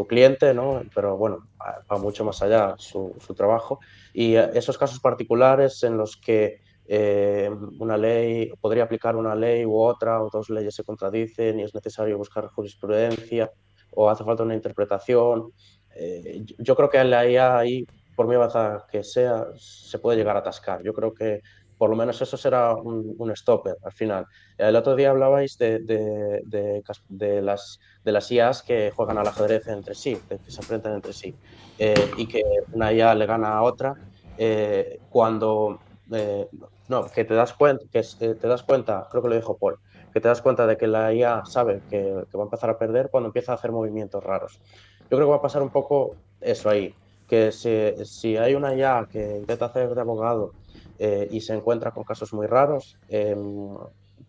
cliente, 0.07 0.53
¿no? 0.53 0.81
pero 0.93 1.15
bueno, 1.15 1.47
va 1.59 1.97
mucho 1.97 2.25
más 2.25 2.41
allá 2.41 2.75
su, 2.77 3.15
su 3.19 3.33
trabajo. 3.33 3.79
Y 4.13 4.35
esos 4.35 4.77
casos 4.77 4.99
particulares 4.99 5.83
en 5.83 5.97
los 5.97 6.17
que 6.17 6.59
eh, 6.93 7.49
una 7.79 7.95
ley, 7.95 8.51
podría 8.59 8.83
aplicar 8.83 9.15
una 9.15 9.33
ley 9.33 9.65
u 9.65 9.77
otra, 9.77 10.21
o 10.21 10.29
dos 10.29 10.49
leyes 10.49 10.75
se 10.75 10.83
contradicen 10.83 11.57
y 11.57 11.63
es 11.63 11.73
necesario 11.73 12.17
buscar 12.17 12.47
jurisprudencia, 12.47 13.49
o 13.91 14.09
hace 14.09 14.25
falta 14.25 14.43
una 14.43 14.55
interpretación. 14.55 15.53
Eh, 15.95 16.43
yo 16.57 16.75
creo 16.75 16.89
que 16.89 17.01
la 17.05 17.25
IA 17.25 17.59
ahí, 17.59 17.87
por 18.13 18.25
muy 18.25 18.35
avanzada 18.35 18.85
que 18.91 19.05
sea, 19.05 19.47
se 19.55 19.99
puede 19.99 20.17
llegar 20.17 20.35
a 20.35 20.39
atascar. 20.39 20.83
Yo 20.83 20.93
creo 20.93 21.13
que 21.13 21.39
por 21.77 21.89
lo 21.89 21.95
menos 21.95 22.21
eso 22.21 22.35
será 22.35 22.75
un, 22.75 23.31
stopper 23.37 23.77
al 23.83 23.93
final. 23.93 24.25
El 24.57 24.75
otro 24.75 24.93
día 24.93 25.11
hablabais 25.11 25.57
de, 25.57 25.79
de, 25.79 26.41
de, 26.43 27.41
las, 27.41 27.79
de 28.03 28.11
las 28.11 28.29
IAs 28.29 28.63
que 28.63 28.91
juegan 28.93 29.17
al 29.17 29.27
ajedrez 29.27 29.65
entre 29.67 29.95
sí, 29.95 30.19
que 30.27 30.51
se 30.51 30.59
enfrentan 30.59 30.95
entre 30.95 31.13
sí, 31.13 31.33
eh, 31.79 32.11
y 32.17 32.27
que 32.27 32.43
una 32.73 32.91
IA 32.91 33.15
le 33.15 33.25
gana 33.25 33.53
a 33.53 33.63
otra 33.63 33.95
cuando 35.09 35.79
no, 36.87 37.05
que 37.07 37.25
te 37.25 37.33
das 37.33 37.53
cuenta, 37.53 37.85
que 37.91 38.01
te 38.01 38.47
das 38.47 38.63
cuenta, 38.63 39.07
creo 39.09 39.23
que 39.23 39.29
lo 39.29 39.35
dijo 39.35 39.57
Paul, 39.57 39.77
que 40.13 40.19
te 40.19 40.27
das 40.27 40.41
cuenta 40.41 40.67
de 40.67 40.77
que 40.77 40.87
la 40.87 41.13
IA 41.13 41.43
sabe 41.45 41.81
que, 41.89 42.11
va 42.11 42.41
a 42.41 42.43
empezar 42.43 42.69
a 42.69 42.77
perder 42.77 43.09
cuando 43.09 43.27
empieza 43.27 43.53
a 43.53 43.55
hacer 43.55 43.71
movimientos 43.71 44.23
raros. 44.23 44.59
Yo 45.09 45.17
creo 45.17 45.21
que 45.21 45.31
va 45.31 45.37
a 45.37 45.41
pasar 45.41 45.61
un 45.61 45.69
poco 45.69 46.15
eso 46.41 46.69
ahí, 46.69 46.93
que 47.27 47.51
si, 47.51 48.37
hay 48.37 48.55
una 48.55 48.75
IA 48.75 49.07
que 49.11 49.37
intenta 49.37 49.65
hacer 49.65 49.95
de 49.95 50.01
abogado 50.01 50.53
eh, 50.99 51.27
y 51.31 51.41
se 51.41 51.53
encuentra 51.53 51.91
con 51.91 52.03
casos 52.03 52.33
muy 52.33 52.47
raros, 52.47 52.97
em, 53.07 53.75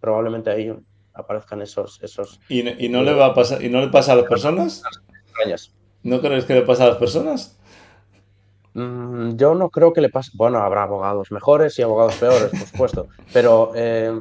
probablemente 0.01 0.51
ahí 0.51 0.73
aparezcan 1.14 1.62
esos... 1.62 2.01
esos 2.03 2.40
¿Y, 2.49 2.62
no 2.88 3.03
le 3.03 3.12
va 3.12 3.27
a 3.27 3.35
pasar, 3.35 3.62
¿Y 3.62 3.68
no 3.68 3.81
le 3.81 3.88
pasa 3.88 4.12
a 4.12 4.16
las 4.16 4.27
personas? 4.27 4.83
¿No 6.03 6.21
crees 6.21 6.45
que 6.45 6.55
le 6.55 6.62
pasa 6.62 6.85
a 6.85 6.88
las 6.88 6.97
personas? 6.97 7.59
Mm, 8.75 9.37
yo 9.37 9.55
no 9.55 9.71
creo 9.71 9.93
que 9.93 10.01
le 10.01 10.09
pase. 10.09 10.31
Bueno, 10.35 10.59
habrá 10.59 10.85
abogados 10.85 11.31
mejores 11.31 11.79
y 11.79 11.83
abogados 11.83 12.17
peores, 12.17 12.51
por 12.51 12.67
supuesto. 12.67 13.09
Pero 13.33 13.73
eh, 13.75 14.13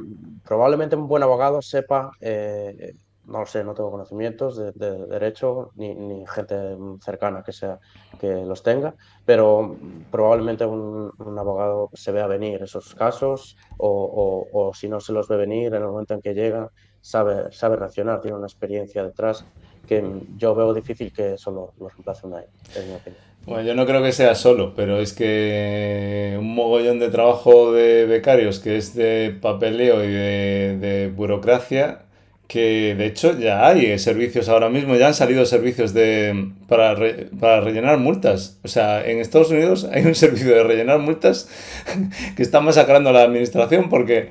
probablemente 0.44 0.96
un 0.96 1.08
buen 1.08 1.22
abogado 1.22 1.62
sepa, 1.62 2.12
eh, 2.20 2.94
no 3.26 3.40
lo 3.40 3.46
sé, 3.46 3.64
no 3.64 3.72
tengo 3.72 3.90
conocimientos 3.90 4.56
de, 4.56 4.72
derecho 5.06 5.70
ni, 5.76 6.24
gente 6.26 6.76
cercana 7.00 7.42
que 7.42 7.52
sea 7.52 7.78
que 8.20 8.44
los 8.44 8.62
tenga, 8.62 8.94
pero 9.24 9.76
probablemente 10.10 10.66
un, 10.66 11.12
abogado 11.38 11.88
se 11.94 12.12
vea 12.12 12.26
venir 12.26 12.62
esos 12.62 12.94
casos 12.94 13.56
o, 13.78 14.72
si 14.74 14.88
no 14.88 15.00
se 15.00 15.12
los 15.12 15.28
ve 15.28 15.36
venir 15.36 15.68
en 15.68 15.82
el 15.82 15.88
momento 15.88 16.14
en 16.14 16.20
que 16.20 16.34
llega, 16.34 16.70
sabe, 17.00 17.52
sabe 17.52 17.76
reaccionar, 17.76 18.20
tiene 18.20 18.36
una 18.36 18.46
experiencia 18.46 19.04
detrás 19.04 19.46
que 19.86 20.04
yo 20.36 20.54
veo 20.54 20.74
difícil 20.74 21.12
que 21.12 21.38
solo 21.38 21.72
lo 21.78 21.88
reemplace 21.88 22.26
una, 22.26 22.40
en 22.40 22.88
mi 22.88 22.94
opinión. 22.94 23.31
Bueno, 23.44 23.62
yo 23.64 23.74
no 23.74 23.86
creo 23.86 24.02
que 24.04 24.12
sea 24.12 24.36
solo, 24.36 24.72
pero 24.76 25.00
es 25.00 25.12
que 25.12 26.36
un 26.38 26.54
mogollón 26.54 27.00
de 27.00 27.08
trabajo 27.08 27.72
de 27.72 28.06
becarios 28.06 28.60
que 28.60 28.76
es 28.76 28.94
de 28.94 29.36
papeleo 29.40 30.04
y 30.04 30.08
de, 30.08 31.12
burocracia, 31.12 32.02
que 32.46 32.94
de 32.94 33.06
hecho 33.06 33.36
ya 33.36 33.66
hay 33.66 33.98
servicios 33.98 34.48
ahora 34.48 34.68
mismo, 34.68 34.94
ya 34.94 35.08
han 35.08 35.14
salido 35.14 35.44
servicios 35.44 35.92
de, 35.92 36.52
para, 36.68 36.94
para 37.40 37.60
rellenar 37.62 37.98
multas. 37.98 38.60
O 38.62 38.68
sea, 38.68 39.04
en 39.04 39.18
Estados 39.18 39.50
Unidos 39.50 39.88
hay 39.92 40.04
un 40.06 40.14
servicio 40.14 40.54
de 40.54 40.62
rellenar 40.62 41.00
multas 41.00 41.48
que 42.36 42.42
está 42.44 42.60
masacrando 42.60 43.10
a 43.10 43.12
la 43.12 43.22
administración 43.22 43.88
porque, 43.88 44.28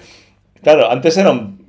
claro, 0.64 0.90
antes 0.90 1.18
era 1.18 1.32
un, 1.32 1.60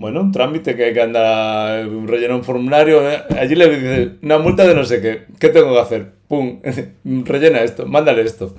bueno, 0.00 0.22
un 0.22 0.32
trámite 0.32 0.74
que 0.74 0.86
hay 0.86 0.92
que 0.92 1.02
andar, 1.02 1.88
rellenar 2.06 2.36
un 2.36 2.44
formulario, 2.44 3.08
eh, 3.08 3.22
allí 3.38 3.54
le 3.54 3.68
dice 3.70 4.10
una 4.22 4.38
multa 4.38 4.66
de 4.66 4.74
no 4.74 4.84
sé 4.84 5.00
qué, 5.00 5.22
¿qué 5.38 5.50
tengo 5.50 5.72
que 5.72 5.80
hacer? 5.80 6.23
¡Pum! 6.28 6.60
Rellena 7.04 7.62
esto, 7.62 7.86
mándale 7.86 8.22
esto. 8.22 8.54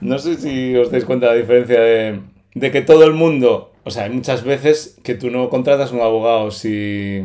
No 0.00 0.18
sé 0.18 0.36
si 0.36 0.76
os 0.76 0.90
dais 0.90 1.04
cuenta 1.04 1.26
de 1.26 1.32
la 1.32 1.40
diferencia 1.40 1.80
de, 1.80 2.20
de 2.54 2.70
que 2.70 2.82
todo 2.82 3.04
el 3.04 3.12
mundo, 3.12 3.72
o 3.84 3.90
sea, 3.90 4.04
hay 4.04 4.10
muchas 4.10 4.44
veces 4.44 4.98
que 5.02 5.14
tú 5.14 5.30
no 5.30 5.48
contratas 5.48 5.92
un 5.92 6.00
abogado 6.00 6.50
si, 6.50 7.22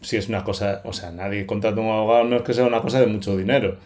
si 0.00 0.16
es 0.16 0.28
una 0.28 0.44
cosa, 0.44 0.82
o 0.84 0.92
sea, 0.92 1.10
nadie 1.10 1.46
contrata 1.46 1.80
un 1.80 1.88
abogado, 1.88 2.24
no 2.24 2.36
es 2.36 2.42
que 2.42 2.54
sea 2.54 2.64
una 2.64 2.80
cosa 2.80 3.00
de 3.00 3.06
mucho 3.06 3.36
dinero. 3.36 3.76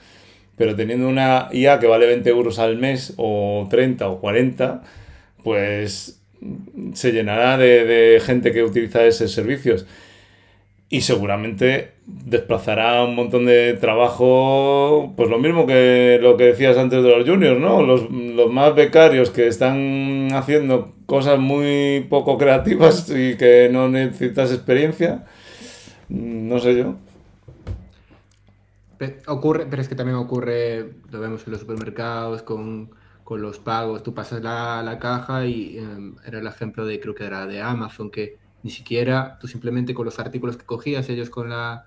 Pero 0.57 0.77
teniendo 0.77 1.09
una 1.09 1.49
IA 1.53 1.79
que 1.79 1.87
vale 1.87 2.07
20 2.07 2.29
euros 2.29 2.59
al 2.59 2.77
mes, 2.77 3.15
o 3.17 3.67
30 3.71 4.09
o 4.09 4.21
40, 4.21 4.83
pues 5.43 6.21
se 6.95 7.13
llenará 7.13 7.57
de, 7.59 8.21
gente 8.25 8.53
que 8.53 8.63
utiliza 8.63 9.05
esos 9.05 9.33
servicios 9.33 9.87
y 10.93 11.03
seguramente 11.03 11.93
desplazará 12.05 13.05
un 13.05 13.15
montón 13.15 13.47
de 13.47 13.75
trabajo, 13.75 15.15
pues 15.17 15.31
lo 15.31 15.39
mismo 15.39 15.65
que 15.65 16.19
lo 16.21 16.37
que 16.37 16.47
decías 16.47 16.77
antes 16.77 17.03
de 17.05 17.17
los 17.17 17.27
juniors, 17.27 17.61
¿no? 17.61 17.83
Los, 17.83 18.11
más 18.11 18.75
becarios 18.75 19.31
que 19.31 19.47
están 19.47 20.31
haciendo 20.33 20.93
cosas 21.07 21.39
muy 21.39 22.07
poco 22.11 22.37
creativas 22.37 23.09
y 23.09 23.37
que 23.37 23.69
no 23.71 23.89
necesitas 23.89 24.53
experiencia, 24.53 25.27
no 26.09 26.59
sé 26.59 26.77
yo. 26.77 26.97
ocurre, 29.29 29.67
pero 29.71 29.81
es 29.81 29.89
que 29.89 29.95
también 29.95 30.17
ocurre, 30.17 30.91
lo 31.11 31.21
vemos 31.21 31.47
en 31.47 31.53
los 31.53 31.61
supermercados 31.61 32.43
con 32.43 32.91
con 33.31 33.43
los 33.43 33.61
pagos. 33.61 34.03
Tú 34.03 34.13
pasas 34.13 34.43
la, 34.43 34.83
la 34.83 34.99
caja 34.99 35.47
y 35.47 35.79
em, 35.79 36.17
era 36.27 36.41
el 36.41 36.49
ejemplo 36.49 36.85
de, 36.85 36.99
creo 36.99 37.15
que 37.15 37.27
era 37.27 37.47
de 37.47 37.63
Amazon, 37.63 38.11
que 38.11 38.39
ni 38.63 38.71
siquiera 38.71 39.39
tú 39.41 39.49
simplemente 39.49 39.95
con 39.95 40.05
los 40.05 40.19
artículos 40.19 40.57
que 40.57 40.65
cogías, 40.65 41.09
ellos 41.09 41.31
con 41.31 41.51
la, 41.51 41.87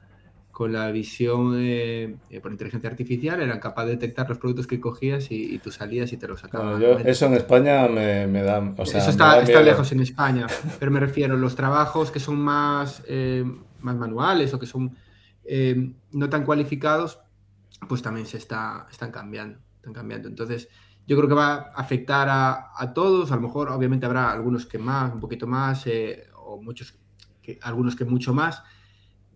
con 0.51 0.73
la 0.73 0.91
visión 0.91 1.53
eh, 1.57 2.17
por 2.41 2.51
inteligencia 2.51 2.89
artificial 2.89 3.41
eran 3.41 3.59
capaces 3.59 3.89
de 3.89 3.95
detectar 3.95 4.27
los 4.29 4.37
productos 4.37 4.67
que 4.67 4.79
cogías 4.79 5.27
y, 5.29 5.59
tú 5.59 5.71
salías 5.71 6.11
y 6.13 6.17
te 6.17 6.27
los 6.27 6.39
sacabas. 6.39 6.81
eso 7.05 7.25
en 7.25 7.33
España 7.33 7.87
me, 7.87 8.27
me 8.27 8.41
da... 8.43 8.73
eso 8.77 8.97
está, 8.97 9.41
está 9.41 9.61
lejos 9.61 9.91
en 9.91 10.01
España, 10.01 10.47
pero 10.79 10.91
me 10.91 10.99
refiero 10.99 11.35
a 11.35 11.37
los 11.37 11.55
trabajos 11.55 12.11
que 12.11 12.19
son 12.19 12.39
más, 12.39 13.03
eh, 13.07 13.43
más 13.81 13.95
manuales 13.95 14.53
o 14.53 14.59
que 14.59 14.65
son 14.65 14.95
eh, 15.45 15.93
no 16.11 16.29
tan 16.29 16.45
cualificados, 16.45 17.19
pues 17.87 18.01
también 18.01 18.25
se 18.25 18.37
está, 18.37 18.87
están 18.91 19.11
cambiando. 19.11 19.59
Están 19.75 19.93
cambiando. 19.93 20.29
Entonces, 20.29 20.69
yo 21.05 21.17
creo 21.17 21.27
que 21.27 21.35
va 21.35 21.53
a 21.53 21.61
afectar 21.75 22.27
a, 22.29 22.93
todos. 22.93 23.31
A 23.31 23.35
lo 23.35 23.41
mejor, 23.41 23.69
obviamente, 23.69 24.05
habrá 24.05 24.31
algunos 24.31 24.65
que 24.65 24.77
más, 24.77 25.13
un 25.13 25.19
poquito 25.19 25.47
más, 25.47 25.85
eh, 25.87 26.27
muchos, 26.61 26.95
algunos 27.61 27.95
que 27.95 28.05
mucho 28.05 28.33
más. 28.33 28.63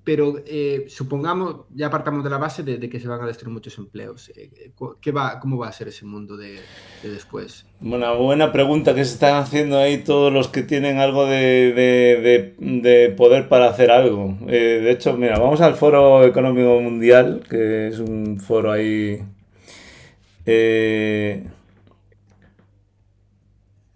Pero 0.04 0.36
eh, 0.46 0.86
supongamos, 0.88 1.66
ya 1.76 1.88
apartamos 1.88 2.24
de 2.24 2.30
la 2.30 2.38
base 2.38 2.64
de, 2.64 2.90
que 2.90 2.98
se 2.98 3.10
van 3.10 3.22
a 3.22 3.26
destruir 3.26 3.54
muchos 3.54 3.78
empleos. 3.78 4.32
Eh, 4.38 4.72
¿qué 5.02 5.12
va, 5.12 5.38
¿Cómo 5.42 5.58
va 5.58 5.68
a 5.68 5.74
ser 5.74 5.90
ese 5.90 6.06
mundo 6.06 6.38
de, 6.38 6.60
después? 7.04 7.66
Una 7.82 8.14
buena 8.14 8.54
pregunta 8.54 8.96
que 8.96 9.04
se 9.04 9.16
están 9.16 9.36
haciendo 9.36 9.78
ahí 9.78 9.98
todos 9.98 10.32
los 10.32 10.48
que 10.48 10.64
tienen 10.64 11.00
algo 11.00 11.26
de, 11.26 12.54
de 12.58 13.14
poder 13.18 13.50
para 13.50 13.68
hacer 13.68 13.92
algo. 13.92 14.38
de 14.46 14.90
hecho, 14.90 15.18
mira, 15.18 15.40
vamos 15.40 15.60
al 15.60 15.76
Foro 15.76 16.24
Económico 16.24 16.80
Mundial, 16.80 17.44
que 17.50 17.90
es 17.90 18.00
un 18.00 18.40
foro 18.40 18.72
ahí 18.72 19.22
eh, 20.50 21.46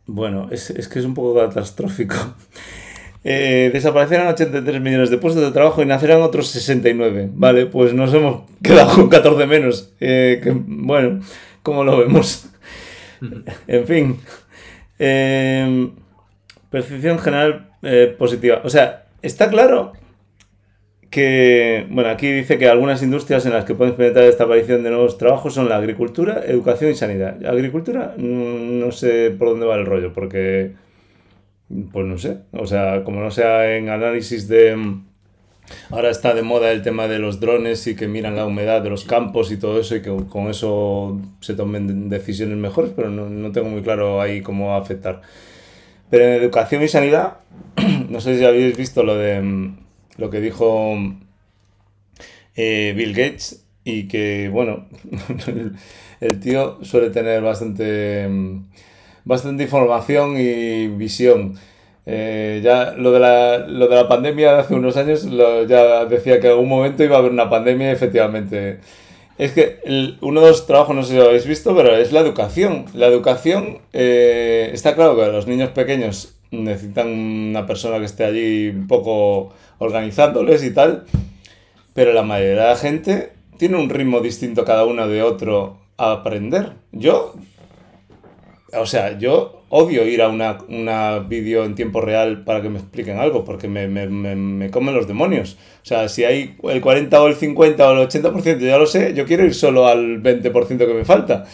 bueno, 0.06 0.50
es, 0.52 0.68
que 0.90 1.00
es 1.00 1.06
un 1.06 1.14
poco 1.14 1.40
catastrófico. 1.40 2.16
Eh, 3.24 3.70
desaparecerán 3.72 4.28
83 4.28 4.82
millones 4.82 5.10
de 5.12 5.18
puestos 5.18 5.44
de 5.44 5.52
trabajo 5.52 5.82
y 5.82 5.86
nacerán 5.86 6.22
otros 6.22 6.48
69. 6.48 7.30
Vale, 7.34 7.68
pues 7.68 7.94
nos 7.94 8.14
hemos 8.14 8.44
quedado 8.64 8.96
con 8.96 9.10
14 9.10 9.46
menos. 9.46 9.94
Eh, 10.00 10.42
bueno, 10.66 11.20
¿cómo 11.64 11.84
lo 11.84 11.98
vemos? 11.98 12.50
en 13.68 13.86
fin. 13.86 14.18
percepción 16.70 17.20
general 17.20 17.70
positiva. 18.18 18.62
O 18.64 18.70
sea, 18.70 19.06
está 19.22 19.50
claro 19.50 19.94
que, 21.12 21.86
bueno, 21.90 22.10
aquí 22.10 22.32
dice 22.32 22.58
que 22.58 22.70
algunas 22.70 23.04
industrias 23.04 23.46
en 23.46 23.52
las 23.52 23.66
que 23.66 23.76
pueden 23.76 23.92
experimentar 23.92 24.24
esta 24.24 24.46
aparición 24.46 24.82
de 24.82 24.92
nuevos 24.92 25.18
trabajos 25.18 25.54
son 25.54 25.68
la 25.68 25.76
agricultura, 25.76 26.42
educación 26.48 26.90
y 26.90 26.96
sanidad. 26.96 27.46
agricultura, 27.46 28.16
mm, 28.18 28.80
no 28.80 28.92
sé 28.92 29.30
por 29.38 29.50
dónde 29.50 29.66
va 29.66 29.76
el 29.76 29.86
rollo, 29.86 30.14
porque, 30.14 30.72
pues 31.92 32.06
no 32.06 32.18
sé, 32.18 32.40
o 32.54 32.66
sea, 32.66 33.04
como 33.04 33.22
no 33.22 33.32
sea 33.32 33.76
en 33.76 33.90
análisis 33.90 34.48
de... 34.48 34.76
Mm, 34.76 35.06
ahora 35.92 36.10
está 36.10 36.34
de 36.34 36.42
moda 36.42 36.72
el 36.72 36.82
tema 36.82 37.08
de 37.08 37.20
los 37.20 37.40
drones 37.40 37.88
y 37.88 37.96
que 37.96 38.08
miran 38.08 38.36
la 38.36 38.46
humedad 38.46 38.82
de 38.82 38.90
los 38.90 39.06
campos 39.06 39.52
y 39.52 39.58
todo 39.58 39.80
eso 39.80 39.96
y 39.96 40.02
que 40.02 40.16
con 40.30 40.50
eso 40.50 41.20
se 41.40 41.54
tomen 41.54 42.10
decisiones 42.10 42.58
mejores, 42.58 42.92
pero 42.96 43.10
no, 43.10 43.30
no 43.30 43.52
tengo 43.52 43.70
muy 43.70 43.82
claro 43.82 44.22
ahí 44.22 44.42
cómo 44.42 44.76
afectar. 44.76 45.22
Pero 46.10 46.26
en 46.26 46.34
educación 46.42 46.84
y 46.84 46.90
sanidad, 46.90 47.38
no 48.10 48.20
sé 48.20 48.38
si 48.38 48.44
habéis 48.46 48.76
visto 48.76 49.04
lo 49.04 49.16
de 49.16 49.42
mm, 49.42 49.78
lo 50.18 50.30
que 50.30 50.42
dijo 50.42 50.96
eh, 52.56 52.94
Bill 52.96 53.14
Gates 53.14 53.66
y 53.84 54.08
que, 54.08 54.50
bueno, 54.50 54.88
el 56.20 56.40
tío 56.40 56.84
suele 56.84 57.10
tener 57.10 57.42
bastante, 57.42 58.28
mm, 58.28 58.66
bastante 59.26 59.64
información 59.64 60.36
y 60.40 60.88
visión. 60.88 61.56
Eh, 62.06 62.62
ya 62.64 62.94
lo 62.98 63.12
de, 63.12 63.20
la, 63.20 63.60
lo 63.60 63.88
de 63.88 63.96
la 63.96 64.08
pandemia 64.08 64.54
de 64.54 64.60
hace 64.62 64.74
unos 64.74 64.98
años 64.98 65.28
ya 65.68 66.06
decía 66.06 66.40
que 66.40 66.48
en 66.48 66.54
algún 66.54 66.70
momento 66.70 67.04
iba 67.04 67.16
a 67.16 67.20
haber 67.20 67.32
una 67.32 67.50
pandemia 67.50 67.92
efectivamente. 67.92 68.80
Es 69.38 69.54
que 69.54 69.80
uno 70.22 70.42
de 70.42 70.48
los 70.48 70.68
trabajos, 70.68 70.96
no 70.96 71.04
sé 71.04 71.14
si 71.14 71.18
lo 71.18 71.26
habéis 71.26 71.48
visto, 71.48 71.76
pero 71.76 71.96
es 71.96 72.12
la 72.12 72.20
educación. 72.20 72.86
La 72.94 73.08
educación, 73.08 73.80
eh, 73.94 74.70
está 74.74 74.94
claro 74.94 75.16
que 75.16 75.26
los 75.28 75.48
niños 75.48 75.70
pequeños 75.72 76.36
necesitan 76.52 77.08
una 77.08 77.66
persona 77.66 77.98
que 78.00 78.06
esté 78.06 78.26
allí 78.26 78.70
un 78.70 78.88
poco 78.88 79.54
organizándoles 79.80 80.64
y 80.64 80.72
tal, 80.72 81.06
pero 81.94 82.14
la 82.14 82.24
mayoría 82.24 82.62
de 82.62 82.70
la 82.70 82.76
gente 82.76 83.32
tiene 83.58 83.78
un 83.78 83.90
ritmo 83.90 84.20
distinto 84.20 84.66
cada 84.66 84.86
uno 84.86 85.08
de 85.08 85.24
otro 85.24 85.78
a 85.98 86.12
aprender. 86.12 86.74
Yo, 86.92 87.36
o 88.74 88.86
sea, 88.86 89.18
yo 89.18 89.64
odio 89.70 90.06
ir 90.06 90.22
a 90.22 90.28
una, 90.28 90.58
una 90.68 91.20
vídeo 91.20 91.64
en 91.64 91.76
tiempo 91.76 92.02
real 92.02 92.44
para 92.44 92.62
que 92.62 92.70
me 92.70 92.80
expliquen 92.80 93.18
algo, 93.18 93.44
porque 93.44 93.68
me, 93.68 93.88
me, 93.88 94.08
me, 94.08 94.70
comen 94.70 94.94
los 94.94 95.08
demonios. 95.08 95.58
O 95.82 95.86
sea, 95.86 96.10
si 96.10 96.24
hay 96.24 96.56
el 96.64 96.82
40 96.82 97.22
o 97.22 97.28
el 97.28 97.36
50 97.36 97.90
o 97.90 97.94
el 97.94 98.08
80%, 98.08 98.60
ya 98.60 98.78
lo 98.78 98.86
sé, 98.86 99.14
yo 99.14 99.26
quiero 99.26 99.46
ir 99.46 99.54
solo 99.54 99.88
al 99.88 100.22
20% 100.22 100.78
que 100.78 100.94
me 100.94 101.06
falta. 101.06 101.46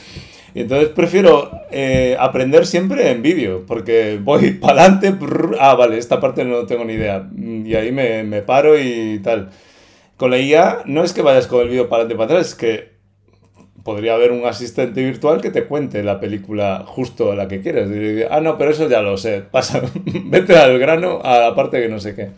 Y 0.54 0.62
entonces 0.62 0.90
prefiero 0.90 1.52
eh, 1.72 2.16
aprender 2.20 2.66
siempre 2.66 3.12
en 3.12 3.22
vídeo, 3.22 3.64
porque 3.68 4.20
voy 4.22 4.52
para 4.62 4.86
adelante, 4.86 5.16
ah, 5.60 5.76
vale, 5.76 5.98
esta 5.98 6.20
parte 6.20 6.44
no 6.46 6.66
tengo 6.66 6.86
ni 6.86 6.94
idea. 6.94 7.30
Y 7.36 7.76
ahí 7.76 7.92
me, 7.92 8.24
me 8.24 8.42
paro 8.42 8.80
y 8.80 9.20
tal. 9.24 9.50
Con 10.18 10.32
la 10.32 10.40
IA 10.40 10.80
no 10.86 11.04
es 11.04 11.14
que 11.14 11.22
vayas 11.22 11.46
con 11.46 11.62
el 11.62 11.70
vídeo 11.70 11.90
para 11.90 12.04
adelante 12.04 12.18
para 12.18 12.40
atrás, 12.40 12.50
es 12.50 12.56
que 12.56 12.97
podría 13.88 14.16
haber 14.16 14.34
un 14.34 14.46
asistente 14.46 15.02
virtual 15.02 15.40
que 15.40 15.50
te 15.50 15.66
cuente 15.66 16.04
la 16.04 16.20
película 16.20 16.84
justo 16.86 17.34
la 17.34 17.48
que 17.48 17.62
quieres. 17.62 18.28
ah, 18.30 18.42
no, 18.42 18.58
pero 18.58 18.72
eso 18.72 18.90
ya 18.90 19.02
lo 19.02 19.16
sé. 19.16 19.44
Pasa, 19.50 19.82
vete 20.26 20.58
al 20.58 20.78
grano 20.78 21.22
a 21.24 21.40
la 21.40 21.56
parte 21.56 21.82
que 21.82 21.88
no 21.88 21.98
sé 21.98 22.14
qué. 22.14 22.32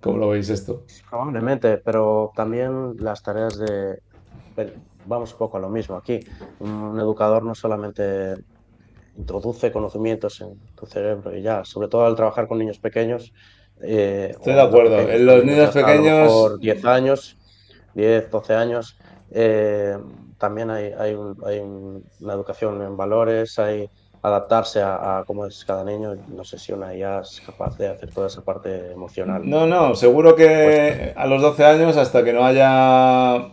¿Cómo 0.00 0.16
lo 0.16 0.30
veis 0.30 0.48
esto? 0.48 0.84
Probablemente, 1.10 1.76
pero 1.76 2.32
también 2.34 2.96
las 2.98 3.22
tareas 3.22 3.58
de... 3.58 4.00
Vamos 5.04 5.32
un 5.32 5.38
poco 5.38 5.58
a 5.58 5.60
lo 5.60 5.68
mismo 5.68 5.96
aquí. 5.96 6.18
Un 6.60 6.98
educador 6.98 7.42
no 7.42 7.54
solamente 7.54 8.36
introduce 9.18 9.70
conocimientos 9.70 10.40
en 10.40 10.58
tu 10.74 10.86
cerebro 10.86 11.36
y 11.36 11.42
ya, 11.42 11.62
sobre 11.66 11.88
todo 11.88 12.06
al 12.06 12.16
trabajar 12.16 12.48
con 12.48 12.56
niños 12.56 12.78
pequeños. 12.78 13.34
Eh, 13.82 14.30
Estoy 14.30 14.54
de 14.54 14.62
acuerdo. 14.62 14.98
En 14.98 15.26
los 15.26 15.44
niños 15.44 15.74
pequeños... 15.74 16.32
Por 16.32 16.58
10 16.58 16.84
años, 16.86 17.36
10, 17.92 18.30
12 18.30 18.54
años, 18.54 18.96
eh, 19.30 19.96
también 20.38 20.70
hay, 20.70 20.92
hay, 20.98 21.14
una 21.14 22.32
educación 22.32 22.82
en 22.82 22.96
valores, 22.96 23.58
hay 23.58 23.88
adaptarse 24.22 24.80
a, 24.82 25.22
cómo 25.26 25.46
es 25.46 25.64
cada 25.64 25.84
niño. 25.84 26.16
No 26.28 26.44
sé 26.44 26.58
si 26.58 26.72
una 26.72 26.94
IA 26.94 27.20
es 27.20 27.40
capaz 27.44 27.78
de 27.78 27.88
hacer 27.88 28.10
toda 28.12 28.26
esa 28.26 28.42
parte 28.42 28.92
emocional. 28.92 29.48
No, 29.48 29.66
no, 29.66 29.94
seguro 29.94 30.34
que 30.34 31.12
a 31.16 31.26
los 31.26 31.40
12 31.42 31.64
años, 31.64 31.96
hasta 31.96 32.24
que 32.24 32.32
no 32.32 32.44
haya 32.44 33.52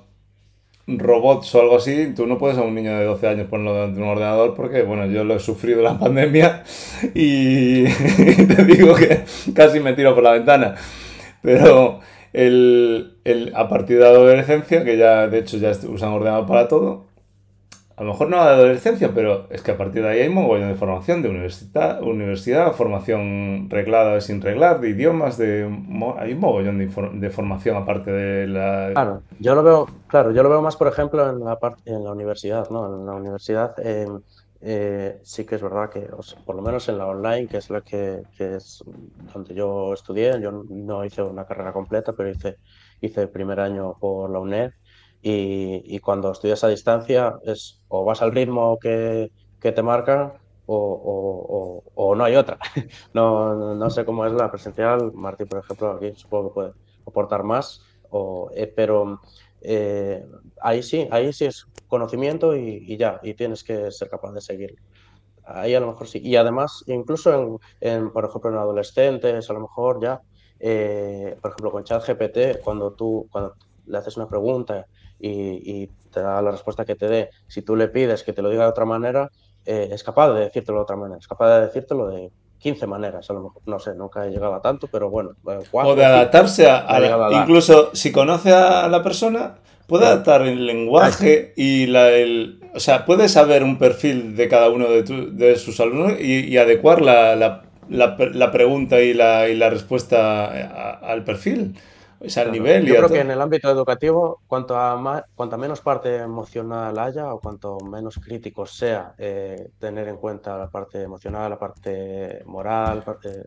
robots 0.88 1.54
o 1.56 1.62
algo 1.62 1.78
así, 1.78 2.14
tú 2.16 2.28
no 2.28 2.38
puedes 2.38 2.58
a 2.58 2.62
un 2.62 2.76
niño 2.76 2.98
de 2.98 3.06
12 3.06 3.28
años 3.28 3.48
ponerlo 3.48 3.74
delante 3.74 3.98
de 3.98 4.04
un 4.04 4.10
ordenador 4.10 4.54
porque, 4.54 4.82
bueno, 4.84 5.06
yo 5.06 5.24
lo 5.24 5.36
he 5.36 5.40
sufrido 5.40 5.82
la 5.82 5.98
pandemia 6.00 6.64
y 7.14 7.84
te 8.48 8.66
digo 8.66 8.96
que 8.96 9.24
casi 9.54 9.80
me 9.80 9.94
tiro 9.94 10.14
por 10.14 10.24
la 10.24 10.32
ventana. 10.32 10.76
Pero 11.42 12.00
el, 12.34 13.18
el, 13.24 13.54
a 13.56 13.70
partir 13.70 13.98
de 13.98 14.04
la 14.04 14.10
adolescencia, 14.10 14.84
que 14.84 14.98
ya 14.98 15.28
de 15.28 15.40
hecho 15.40 15.58
ya 15.58 15.72
usan 15.88 16.12
ordenador 16.12 16.46
para 16.48 16.68
todo, 16.68 17.06
a 17.96 18.04
lo 18.04 18.12
mejor 18.12 18.30
no 18.30 18.44
de 18.44 18.50
adolescencia, 18.50 19.12
pero 19.14 19.46
es 19.52 19.62
que 19.62 19.72
a 19.72 19.78
partir 19.78 20.02
de 20.02 20.10
ahí 20.10 20.20
hay 20.22 20.28
un 20.28 20.34
mogollón 20.34 20.70
de 20.70 20.76
formación 20.76 21.22
de 21.22 21.30
universidad, 21.30 22.02
universidad 22.02 22.74
formación 22.74 23.70
reglada 23.70 24.20
sin 24.20 24.42
reglar, 24.42 24.82
de 24.82 24.90
idiomas, 24.90 25.38
de 25.38 25.64
hay 26.18 26.34
un 26.34 26.40
mogollón 26.40 26.80
de, 26.80 26.88
de, 27.14 27.30
formación 27.30 27.78
aparte 27.78 28.12
de 28.12 28.48
la... 28.48 28.90
Claro, 28.94 29.22
yo 29.40 29.54
lo 29.54 29.62
veo, 29.62 29.88
claro, 30.08 30.32
yo 30.32 30.42
lo 30.42 30.50
veo 30.50 30.64
más, 30.64 30.76
por 30.76 30.88
ejemplo, 30.88 31.30
en 31.30 31.46
la, 31.46 31.60
en 31.86 32.04
la 32.04 32.12
universidad, 32.12 32.68
¿no? 32.72 32.96
En 32.96 33.06
la 33.06 33.14
universidad... 33.14 33.76
Eh, 33.84 34.08
eh, 34.66 35.20
sí 35.24 35.46
que 35.46 35.56
es 35.56 35.62
verdad 35.62 35.90
que, 35.90 36.08
por 36.46 36.56
lo 36.56 36.62
menos 36.62 36.88
en 36.88 36.98
la 36.98 37.08
online, 37.08 37.48
que 37.48 37.58
es 37.58 37.70
la 37.70 37.82
que, 37.82 38.24
es 38.40 38.82
donde 39.34 39.54
yo 39.54 39.94
estudié, 39.94 40.40
yo 40.42 40.52
no 40.52 41.04
hice 41.04 41.22
una 41.22 41.46
carrera 41.46 41.74
completa, 41.74 42.14
pero 42.14 42.30
hice, 42.30 42.58
hice 43.02 43.24
el 43.24 43.30
primer 43.30 43.60
año 43.60 43.98
por 44.00 44.30
la 44.30 44.40
UNED 44.40 44.72
y, 45.22 46.00
cuando 46.00 46.32
estudias 46.32 46.64
a 46.64 46.70
distancia 46.70 47.36
es 47.44 47.82
o 47.88 48.06
vas 48.06 48.22
al 48.22 48.32
ritmo 48.32 48.78
que, 48.80 49.32
te 49.60 49.84
marcan 49.84 50.34
o, 50.66 52.14
no 52.18 52.24
hay 52.24 52.36
otra. 52.36 52.58
No, 53.14 53.76
no, 53.76 53.90
sé 53.90 54.06
cómo 54.06 54.26
es 54.26 54.32
la 54.32 54.50
presencial, 54.50 55.12
Martín, 55.14 55.48
por 55.48 55.60
ejemplo, 55.60 55.92
aquí 55.92 56.14
supongo 56.16 56.50
que 56.50 56.54
puede 56.54 56.72
aportar 57.06 57.44
más, 57.44 57.82
eh, 58.56 58.72
pero 58.74 59.20
eh, 59.64 60.26
ahí 60.62 60.84
sí, 60.84 61.08
ahí 61.12 61.32
sí 61.34 61.46
es 61.46 61.66
conocimiento 61.88 62.56
y, 62.56 62.98
ya, 62.98 63.20
y 63.24 63.34
tienes 63.34 63.64
que 63.64 63.92
ser 63.92 64.10
capaz 64.10 64.34
de 64.34 64.42
seguir. 64.42 64.76
Ahí 65.46 65.76
a 65.76 65.80
lo 65.80 65.88
mejor 65.88 66.08
sí. 66.08 66.20
Y 66.24 66.36
además, 66.36 66.84
incluso 66.88 67.60
en, 67.80 68.12
por 68.12 68.26
ejemplo, 68.26 68.50
en 68.52 68.58
adolescentes, 68.58 69.50
a 69.50 69.54
lo 69.54 69.62
mejor 69.62 70.02
ya, 70.02 70.22
eh, 70.60 71.38
por 71.42 71.52
ejemplo, 71.52 71.72
con 71.72 71.84
ChatGPT, 71.84 72.62
cuando 72.64 72.94
tú 72.94 73.28
cuando 73.32 73.56
le 73.86 73.98
haces 73.98 74.18
una 74.18 74.28
pregunta 74.28 74.86
y, 75.20 75.88
te 76.14 76.22
da 76.22 76.42
la 76.44 76.52
respuesta 76.52 76.86
que 76.86 76.96
te 76.96 77.08
dé, 77.08 77.30
si 77.48 77.64
tú 77.64 77.76
le 77.76 77.88
pides 77.88 78.24
que 78.24 78.34
te 78.34 78.44
lo 78.44 78.50
diga 78.52 78.64
de 78.64 78.70
otra 78.70 78.86
manera, 78.86 79.30
eh, 79.66 79.90
es 79.92 80.04
capaz 80.04 80.32
de 80.34 80.42
decírtelo 80.42 80.78
de 80.78 80.84
otra 80.84 80.96
manera, 80.96 81.18
es 81.18 81.28
capaz 81.28 81.56
de 81.56 81.66
decírtelo 81.66 82.08
de 82.08 82.32
15 82.64 82.88
maneras, 82.88 83.30
a 83.30 83.34
lo 83.34 83.42
mejor, 83.42 83.62
no 83.66 83.78
sé, 83.78 83.94
nunca 83.94 84.26
he 84.26 84.30
llegado 84.30 84.56
a 84.56 84.62
tanto, 84.62 84.88
pero 84.88 85.10
bueno. 85.10 85.32
o 85.74 85.96
de 85.96 86.06
adaptarse 86.06 86.70
a, 86.70 86.88
incluso 87.42 87.94
si 87.94 88.14
conoce 88.14 88.54
a 88.54 88.88
la 88.88 89.04
persona, 89.04 89.56
puede 89.86 90.06
adaptar 90.06 90.44
el 90.44 90.66
lenguaje 90.66 91.54
y 91.58 91.88
la, 91.88 92.10
el, 92.12 92.62
o 92.74 92.80
sea, 92.80 93.06
puede 93.06 93.28
saber 93.28 93.64
un 93.64 93.78
perfil 93.78 94.38
de 94.38 94.48
cada 94.48 94.70
uno 94.70 94.88
de, 94.88 95.04
de 95.04 95.58
sus 95.58 95.82
alumnos 95.82 96.14
y, 96.22 96.56
adecuar 96.56 97.02
la, 97.02 97.36
la, 97.36 97.64
la, 97.90 98.52
pregunta 98.52 99.02
y 99.02 99.14
la, 99.14 99.50
y 99.50 99.56
la 99.56 99.70
respuesta 99.70 101.00
al 101.02 101.26
perfil. 101.26 101.76
Es 102.24 102.38
al 102.38 102.52
nivel. 102.52 102.86
Yo 102.86 102.96
creo 102.96 103.10
que 103.10 103.20
en 103.20 103.32
el 103.32 103.42
ámbito 103.42 103.70
educativo, 103.70 104.42
cuanto, 104.48 104.78
a 104.78 104.96
más, 104.96 105.24
cuanto 105.36 105.58
menos 105.58 105.82
parte 105.82 106.16
emocional 106.16 106.98
haya 106.98 107.34
o 107.34 107.42
cuanto 107.42 107.78
menos 107.80 108.18
crítico 108.18 108.66
sea 108.66 109.14
eh, 109.18 109.68
tener 109.78 110.08
en 110.08 110.16
cuenta 110.16 110.58
la 110.58 110.70
parte 110.70 111.02
emocional, 111.02 111.50
la 111.50 111.60
parte 111.60 112.42
moral, 112.46 113.04
parte 113.04 113.30
de 113.30 113.46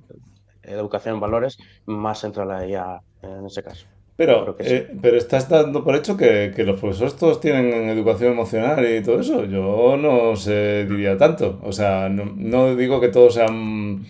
educación 0.65 1.15
en 1.15 1.21
valores, 1.21 1.57
más 1.87 2.23
entra 2.25 2.45
la 2.45 2.67
IA 2.67 3.01
en 3.23 3.47
ese 3.47 3.62
caso. 3.62 3.87
Pero, 4.17 4.57
eh, 4.61 4.89
pero 5.01 5.17
estás 5.17 5.49
dando 5.49 5.85
por 5.85 5.95
hecho 5.95 6.17
que, 6.17 6.53
que, 6.55 6.65
los 6.65 6.81
profesores 6.81 7.17
todos 7.17 7.39
tienen 7.39 7.89
educación 7.89 8.33
emocional 8.33 8.83
y 8.87 9.03
todo 9.03 9.21
eso. 9.21 9.45
Yo 9.45 9.97
no 9.99 10.37
se 10.37 10.87
diría 10.87 11.19
tanto. 11.19 11.61
O 11.62 11.71
sea, 11.73 12.09
no, 12.09 12.25
no 12.35 12.75
digo 12.77 12.99
que 12.99 13.09
todos 13.09 13.35
sean 13.35 14.07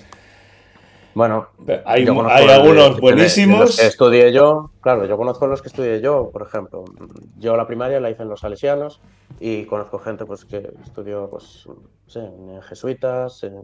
bueno, 1.17 1.49
hay, 1.87 2.07
hay 2.07 2.49
algunos 2.51 3.01
buenísimos. 3.01 3.79
estudié 3.79 4.35
yo, 4.35 4.73
claro, 4.83 5.07
yo 5.07 5.17
conozco 5.17 5.47
los 5.47 5.63
que 5.63 5.69
estudié 5.69 6.03
yo, 6.03 6.29
por 6.31 6.43
ejemplo. 6.43 6.85
Yo 7.39 7.57
la 7.57 7.67
primaria 7.67 8.01
la 8.01 8.11
hice 8.11 8.25
en 8.25 8.29
los 8.29 8.41
salesianos 8.41 9.01
y 9.41 9.65
conozco 9.65 9.99
gente 9.99 10.27
pues, 10.27 10.45
que 10.45 10.75
estudió 10.85 11.31
pues, 11.31 11.67
en 12.17 12.61
jesuitas, 12.61 13.43
en, 13.45 13.63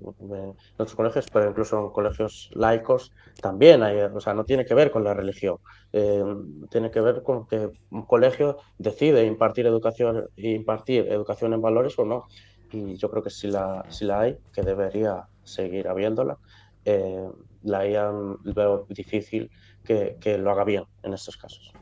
otros 0.78 0.94
colegios, 0.94 1.26
pero 1.30 1.50
incluso 1.50 1.78
en 1.78 1.90
colegios 1.90 2.48
laicos 2.54 3.12
también 3.42 3.82
hay, 3.82 3.98
o 3.98 4.20
sea, 4.22 4.32
no 4.32 4.44
tiene 4.44 4.64
que 4.64 4.72
ver 4.72 4.90
con 4.90 5.04
la 5.04 5.12
religión. 5.12 5.58
Eh, 5.92 6.24
tiene 6.70 6.90
que 6.90 7.02
ver 7.02 7.22
con 7.22 7.46
que 7.46 7.68
un 7.90 8.06
colegio 8.06 8.56
decide 8.78 9.26
impartir 9.26 9.66
educación, 9.66 10.26
impartir 10.36 11.06
educación 11.12 11.52
en 11.52 11.60
valores 11.60 11.98
o 11.98 12.06
no. 12.06 12.24
Y 12.72 12.96
yo 12.96 13.10
creo 13.10 13.22
que 13.22 13.28
si 13.28 13.48
la, 13.48 13.84
si 13.90 14.06
la 14.06 14.20
hay, 14.20 14.38
que 14.54 14.62
debería 14.62 15.26
seguir 15.44 15.86
habiéndola 15.88 16.38
eh, 16.84 17.28
la 17.62 17.86
IA 17.86 18.10
veo 18.42 18.86
difícil 18.88 19.50
que, 19.84 20.38
lo 20.38 20.50
haga 20.50 20.64
bien 20.64 20.84
en 21.02 21.14
estos 21.14 21.36
casos. 21.36 21.72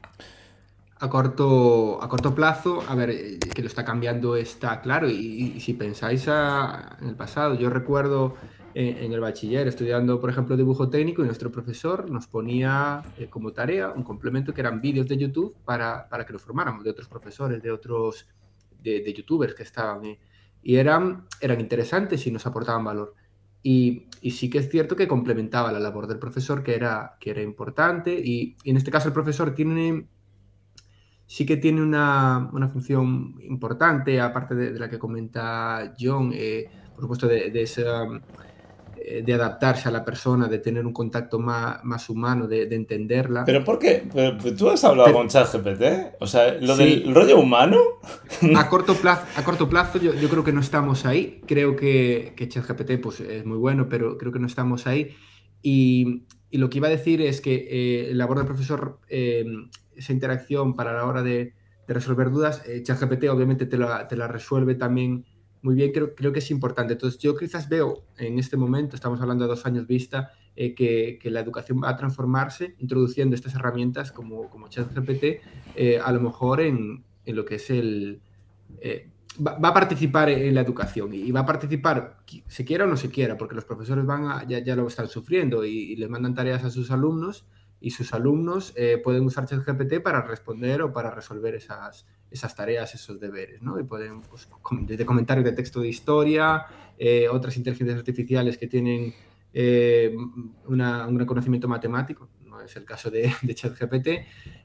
A 0.98 1.08
corto, 1.08 2.02
a 2.02 2.08
corto 2.08 2.34
plazo, 2.34 2.82
a 2.86 2.94
ver, 2.94 3.10
eh, 3.10 3.38
que 3.38 3.62
lo 3.62 3.68
está 3.68 3.84
cambiando 3.84 4.36
está 4.36 4.80
claro. 4.82 5.08
Y, 5.08 5.58
si 5.60 5.72
pensáis 5.72 6.26
en 6.28 7.08
el 7.08 7.16
pasado, 7.16 7.54
yo 7.54 7.70
recuerdo 7.70 8.36
eh, 8.74 8.98
en, 9.00 9.12
el 9.12 9.20
bachiller 9.20 9.66
estudiando, 9.66 10.20
por 10.20 10.28
ejemplo, 10.28 10.56
dibujo 10.56 10.90
técnico 10.90 11.22
y 11.22 11.26
nuestro 11.26 11.50
profesor 11.50 12.10
nos 12.10 12.26
ponía 12.26 13.02
como 13.30 13.52
tarea 13.52 13.88
un 13.88 14.02
complemento 14.02 14.52
que 14.52 14.60
eran 14.60 14.82
vídeos 14.82 15.08
de 15.08 15.16
YouTube 15.16 15.56
para, 15.64 16.06
para, 16.10 16.26
que 16.26 16.34
lo 16.34 16.38
formáramos 16.38 16.84
de 16.84 16.90
otros 16.90 17.08
profesores, 17.08 17.62
de 17.62 17.70
otros, 17.70 18.26
de, 18.82 19.14
youtubers 19.14 19.54
que 19.54 19.62
estaban. 19.62 20.02
y 20.62 20.76
eran, 20.76 21.26
eran 21.40 21.58
interesantes 21.58 22.26
y 22.26 22.30
nos 22.30 22.46
aportaban 22.46 22.84
valor 22.84 23.14
y, 23.62 24.06
sí 24.30 24.50
que 24.50 24.58
es 24.58 24.70
cierto 24.70 24.96
que 24.96 25.08
complementaba 25.08 25.72
la 25.72 25.78
labor 25.80 26.06
del 26.06 26.18
profesor, 26.18 26.62
que 26.62 26.74
era, 26.74 27.16
que 27.20 27.30
era 27.30 27.42
importante, 27.42 28.12
y, 28.12 28.56
en 28.64 28.76
este 28.76 28.90
caso 28.90 29.08
el 29.08 29.14
profesor 29.14 29.54
tiene, 29.54 30.06
sí 31.26 31.46
que 31.46 31.56
tiene 31.56 31.82
una, 31.82 32.50
función 32.72 33.36
importante, 33.42 34.20
aparte 34.20 34.54
de, 34.54 34.78
la 34.78 34.88
que 34.88 34.98
comenta 34.98 35.94
John, 35.98 36.32
eh, 36.34 36.70
por 36.94 37.02
supuesto, 37.02 37.26
de, 37.26 37.50
de 37.50 37.62
esa 37.62 38.04
de 39.24 39.32
adaptarse 39.32 39.88
a 39.88 39.92
la 39.92 40.04
persona, 40.04 40.46
de 40.48 40.58
tener 40.58 40.86
un 40.86 40.92
contacto 40.92 41.38
más, 41.38 41.82
más 41.84 42.08
humano, 42.10 42.46
de, 42.46 42.62
entenderla. 42.74 43.44
¿Pero 43.44 43.64
por 43.64 43.78
qué? 43.78 44.04
¿Tú 44.56 44.68
has 44.68 44.84
hablado 44.84 45.12
con 45.12 45.28
ChatGPT? 45.28 46.16
O 46.20 46.26
sea, 46.26 46.54
lo 46.60 46.76
del 46.76 47.14
rollo 47.14 47.38
humano. 47.38 47.78
A 48.54 48.68
corto 48.68 48.94
plazo, 48.94 49.26
a 49.36 49.44
corto 49.44 49.68
plazo 49.68 49.98
yo, 49.98 50.14
yo, 50.14 50.28
creo 50.28 50.44
que 50.44 50.52
no 50.52 50.60
estamos 50.60 51.06
ahí. 51.06 51.40
Creo 51.46 51.76
que, 51.76 52.34
que 52.36 52.48
ChatGPT 52.48 53.00
pues, 53.00 53.20
es 53.20 53.44
muy 53.44 53.58
bueno, 53.58 53.88
pero 53.88 54.18
creo 54.18 54.32
que 54.32 54.38
no 54.38 54.46
estamos 54.46 54.86
ahí. 54.86 55.16
Y, 55.62 56.24
y 56.50 56.58
lo 56.58 56.68
que 56.68 56.78
iba 56.78 56.88
a 56.88 56.90
decir 56.90 57.22
es 57.22 57.40
que 57.40 58.08
eh, 58.10 58.14
labor 58.14 58.38
del 58.38 58.46
profesor, 58.46 58.98
eh, 59.08 59.44
esa 59.94 60.12
interacción 60.12 60.74
para 60.74 60.92
la 60.92 61.04
hora 61.06 61.22
de, 61.22 61.54
de 61.86 61.94
resolver 61.94 62.30
dudas, 62.30 62.62
ChatGPT 62.82 63.24
obviamente 63.28 63.66
te 63.66 63.78
la, 63.78 64.08
te 64.08 64.16
la 64.16 64.28
resuelve 64.28 64.74
también 64.74 65.24
muy 65.62 65.74
bien, 65.74 65.92
creo, 65.92 66.14
creo 66.14 66.32
que 66.32 66.38
es 66.38 66.50
importante. 66.50 66.94
Entonces, 66.94 67.20
yo 67.20 67.36
quizás 67.36 67.68
veo 67.68 68.04
en 68.16 68.38
este 68.38 68.56
momento, 68.56 68.96
estamos 68.96 69.20
hablando 69.20 69.44
de 69.44 69.50
dos 69.50 69.66
años 69.66 69.86
vista, 69.86 70.32
eh, 70.56 70.74
que, 70.74 71.18
que, 71.20 71.30
la 71.30 71.40
educación 71.40 71.80
va 71.82 71.90
a 71.90 71.96
transformarse 71.96 72.74
introduciendo 72.78 73.34
estas 73.34 73.54
herramientas 73.54 74.10
como, 74.10 74.48
como 74.48 74.68
ChatGPT, 74.68 75.24
eh, 75.76 76.00
a 76.02 76.12
lo 76.12 76.20
mejor 76.20 76.60
en, 76.60 77.04
en, 77.24 77.36
lo 77.36 77.44
que 77.44 77.56
es 77.56 77.70
el... 77.70 78.20
Eh, 78.80 79.08
va, 79.46 79.56
a 79.68 79.74
participar 79.74 80.28
en 80.30 80.54
la 80.54 80.62
educación 80.62 81.12
y 81.14 81.30
va 81.30 81.40
a 81.40 81.46
participar, 81.46 82.18
se 82.46 82.64
quiera 82.64 82.84
o 82.84 82.88
no 82.88 82.96
se 82.96 83.10
quiera, 83.10 83.36
porque 83.36 83.54
los 83.54 83.64
profesores 83.64 84.04
van 84.04 84.24
a, 84.24 84.44
ya, 84.46 84.58
ya 84.58 84.74
lo 84.76 84.88
están 84.88 85.08
sufriendo 85.08 85.64
y, 85.64 85.92
y 85.92 85.96
les 85.96 86.08
mandan 86.08 86.34
tareas 86.34 86.64
a 86.64 86.70
sus 86.70 86.90
alumnos 86.90 87.46
y 87.80 87.90
sus 87.90 88.12
alumnos 88.12 88.74
pueden 89.02 89.24
usar 89.24 89.46
ChatGPT 89.46 90.02
para 90.02 90.22
responder 90.22 90.82
o 90.82 90.92
para 90.92 91.10
resolver 91.10 91.54
esas, 91.54 92.06
esas 92.30 92.54
tareas, 92.54 92.94
esos 92.94 93.18
deberes, 93.18 93.60
¿no? 93.60 93.78
Y 93.78 93.82
pueden, 93.82 94.22
pues, 94.22 94.48
desde 94.82 95.04
comentarios 95.04 95.44
de 95.44 95.52
texto 95.52 95.80
de 95.80 95.88
historia, 95.88 96.64
eh, 96.98 97.28
otras 97.28 97.56
inteligencias 97.56 97.98
artificiales 97.98 98.56
que 98.56 98.66
tienen 98.66 99.12
eh, 99.52 100.14
un 100.66 101.26
conocimiento 101.26 101.66
matemático, 101.66 102.28
no 102.46 102.60
es 102.60 102.76
el 102.76 102.84
caso 102.84 103.10
de, 103.10 103.32
ChatGPT, 103.54 104.08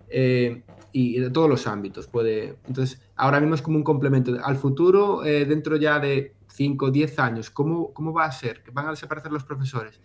eh, 0.10 0.64
y 0.92 1.20
de 1.20 1.30
todos 1.32 1.50
los 1.50 1.66
ámbitos. 1.66 2.08
Puede, 2.08 2.58
entonces, 2.68 3.02
ahora 3.16 3.40
mismo 3.40 3.56
es 3.56 3.62
como 3.62 3.78
un 3.78 3.84
complemento. 3.84 4.38
Al 4.44 4.58
futuro, 4.58 5.22
dentro 5.22 5.76
ya 5.78 6.00
de 6.00 6.36
5 6.50 6.86
o 6.86 6.92
10 6.92 7.20
años, 7.20 7.50
¿cómo, 7.50 7.94
¿cómo 7.94 8.14
va 8.14 8.26
a 8.26 8.32
ser? 8.32 8.64
¿Van 8.72 8.88
a 8.88 8.92
desaparecer 8.92 9.32
los 9.32 9.44
profesores? 9.44 10.00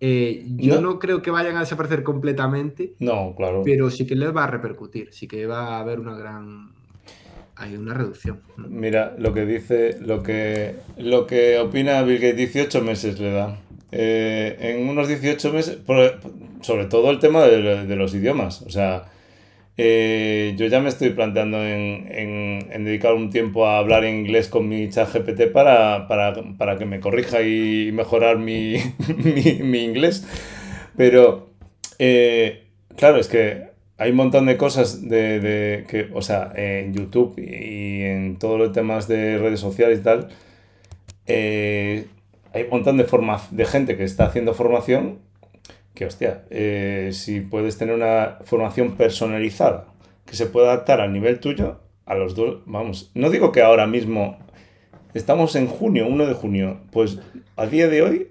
Yo 0.00 0.80
no. 0.80 0.98
creo 0.98 1.22
que 1.22 1.30
vayan 1.30 1.56
a 1.56 1.60
desaparecer 1.60 2.02
completamente. 2.02 2.94
No, 2.98 3.34
claro. 3.36 3.62
Pero 3.64 3.90
sí 3.90 4.06
que 4.06 4.16
les 4.16 4.34
va 4.34 4.44
a 4.44 4.46
repercutir, 4.46 5.12
sí 5.12 5.28
que 5.28 5.46
va 5.46 5.76
a 5.76 5.80
haber 5.80 6.00
una 6.00 6.16
gran. 6.16 6.72
Hay 7.56 7.76
una 7.76 7.92
reducción. 7.92 8.40
Mira, 8.56 9.14
lo 9.18 9.34
que 9.34 9.44
dice, 9.44 9.98
lo 10.00 10.22
que, 10.22 10.76
lo 10.96 11.26
que 11.26 11.58
opina 11.58 12.02
Bill 12.02 12.18
Gates, 12.18 12.36
18 12.36 12.82
meses 12.82 13.20
le 13.20 13.32
da. 13.32 13.60
Eh, 13.92 14.56
en 14.60 14.88
unos 14.88 15.08
18 15.08 15.52
meses, 15.52 15.78
sobre 16.62 16.86
todo 16.86 17.10
el 17.10 17.18
tema 17.18 17.42
de, 17.42 17.86
de 17.86 17.96
los 17.96 18.14
idiomas. 18.14 18.62
O 18.62 18.70
sea, 18.70 19.10
eh, 19.76 20.54
yo 20.56 20.66
ya 20.66 20.80
me 20.80 20.88
estoy 20.88 21.10
planteando 21.10 21.64
en, 21.64 22.68
dedicar 22.84 23.14
un 23.14 23.30
tiempo 23.30 23.66
a 23.66 23.78
hablar 23.78 24.04
en 24.04 24.16
inglés 24.20 24.48
con 24.48 24.68
mi 24.68 24.90
chat 24.90 25.12
GPT 25.12 25.52
para, 25.52 26.06
para, 26.06 26.78
que 26.78 26.84
me 26.84 27.00
corrija 27.00 27.42
y 27.42 27.90
mejorar 27.92 28.38
mi, 28.38 28.74
inglés. 28.74 30.26
Pero, 30.96 31.50
eh, 31.98 32.64
claro, 32.96 33.18
es 33.18 33.28
que 33.28 33.70
hay 33.96 34.10
un 34.10 34.16
montón 34.16 34.46
de 34.46 34.56
cosas 34.56 35.08
de, 35.08 35.84
que, 35.88 36.08
o 36.12 36.22
sea, 36.22 36.52
en 36.54 36.94
YouTube 36.94 37.38
y 37.38 38.02
en 38.02 38.36
todos 38.38 38.58
los 38.58 38.72
temas 38.72 39.08
de 39.08 39.38
redes 39.38 39.60
sociales 39.60 40.00
y 40.00 40.02
tal, 40.02 40.28
eh, 41.26 42.06
hay 42.52 42.64
un 42.64 42.70
montón 42.70 42.96
de, 42.96 43.06
de 43.50 43.64
gente 43.64 43.96
que 43.96 44.04
está 44.04 44.24
haciendo 44.26 44.54
formación 44.54 45.18
que 45.94 46.06
hostia, 46.06 46.44
eh, 46.50 47.10
si 47.12 47.40
puedes 47.40 47.78
tener 47.78 47.94
una 47.94 48.38
formación 48.44 48.96
personalizada 48.96 49.86
que 50.26 50.36
se 50.36 50.46
pueda 50.46 50.72
adaptar 50.72 51.00
al 51.00 51.12
nivel 51.12 51.40
tuyo, 51.40 51.80
a 52.06 52.14
los 52.14 52.34
dos, 52.34 52.60
vamos, 52.66 53.10
no 53.14 53.30
digo 53.30 53.52
que 53.52 53.62
ahora 53.62 53.86
mismo, 53.86 54.38
estamos 55.14 55.56
en 55.56 55.66
junio, 55.66 56.06
1 56.06 56.26
de 56.26 56.34
junio, 56.34 56.80
pues 56.92 57.18
a 57.56 57.66
día 57.66 57.88
de 57.88 58.02
hoy, 58.02 58.28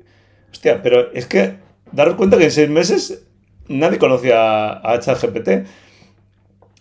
hostia, 0.52 0.82
pero 0.82 1.12
es 1.14 1.26
que 1.26 1.56
daros 1.92 2.16
cuenta 2.16 2.38
que 2.38 2.46
en 2.46 2.52
seis 2.52 2.70
meses 2.70 3.26
nadie 3.68 4.00
conocía 4.00 4.74
a 4.74 5.00
ChatGPT. 5.00 5.68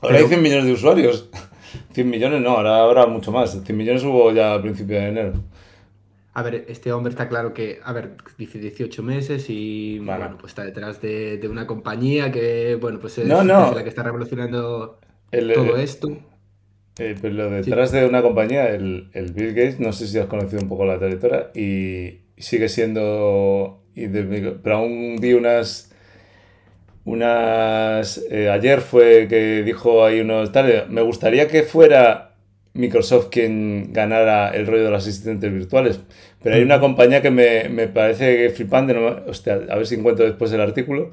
Ahora 0.01 0.19
hay 0.19 0.25
100 0.25 0.43
millones 0.43 0.64
de 0.64 0.73
usuarios. 0.73 1.29
100 1.93 2.09
millones 2.09 2.41
no, 2.41 2.51
ahora 2.51 2.83
habrá 2.83 3.07
mucho 3.07 3.31
más. 3.31 3.59
100 3.64 3.77
millones 3.77 4.03
hubo 4.05 4.33
ya 4.33 4.55
a 4.55 4.62
principios 4.62 5.01
de 5.01 5.09
enero. 5.09 5.33
A 6.38 6.42
ver, 6.42 6.66
este 6.68 6.92
hombre 6.92 7.11
está 7.11 7.29
claro 7.29 7.53
que, 7.53 7.81
a 7.83 7.92
ver, 7.92 8.12
dice 8.37 8.61
18 8.61 9.03
meses 9.03 9.46
y 9.48 9.98
bueno, 9.98 10.37
pues 10.38 10.53
está 10.53 10.64
detrás 10.64 11.03
de, 11.03 11.40
una 11.51 11.66
compañía 11.66 12.31
que, 12.31 12.79
bueno, 12.81 13.01
pues 13.01 13.18
es, 13.18 13.27
la 13.27 13.83
que 13.83 13.88
está 13.88 14.05
revolucionando 14.05 15.01
todo 15.33 15.77
esto. 15.79 16.11
Eh, 17.01 17.16
pero 17.20 17.35
lo 17.35 17.51
detrás 17.51 17.90
de 17.90 18.07
una 18.07 18.22
compañía, 18.22 18.68
el, 18.68 19.11
Bill 19.35 19.48
Gates, 19.48 19.81
no 19.81 19.92
sé 19.92 20.07
si 20.07 20.16
has 20.16 20.27
conocido 20.27 20.62
un 20.62 20.68
poco 20.68 20.85
la 20.85 21.01
trayectoria 21.01 21.51
y 21.57 22.20
sigue 22.37 22.68
siendo, 22.68 23.83
pero 24.62 24.77
aún 24.77 25.16
vi 25.20 25.33
unas, 25.33 25.92
unas, 27.05 28.24
eh, 28.31 28.48
ayer 28.48 28.81
fue 28.81 29.27
que 29.29 29.64
dijo 29.64 30.05
ahí 30.05 30.20
unos 30.20 30.53
tal, 30.53 30.87
me 30.88 31.03
gustaría 31.03 31.48
que 31.48 31.64
fuera 31.64 32.29
Microsoft 32.79 33.29
quien 33.31 33.92
ganara 33.92 34.51
el 34.51 34.66
rollo 34.66 34.85
de 34.85 34.90
los 34.90 35.03
asistentes 35.03 35.53
virtuales. 35.53 36.01
Pero 36.42 36.57
hay 36.57 36.62
una 36.62 36.81
compañía 36.81 37.20
que 37.20 37.31
me, 37.31 37.68
me 37.68 37.88
parece 37.88 38.51
flipante, 38.51 38.96
hostia, 38.96 39.61
a 39.68 39.77
ver 39.77 39.87
si 39.87 39.96
encuentro 39.96 40.24
después 40.24 40.53
el 40.53 40.61
artículo, 40.61 41.11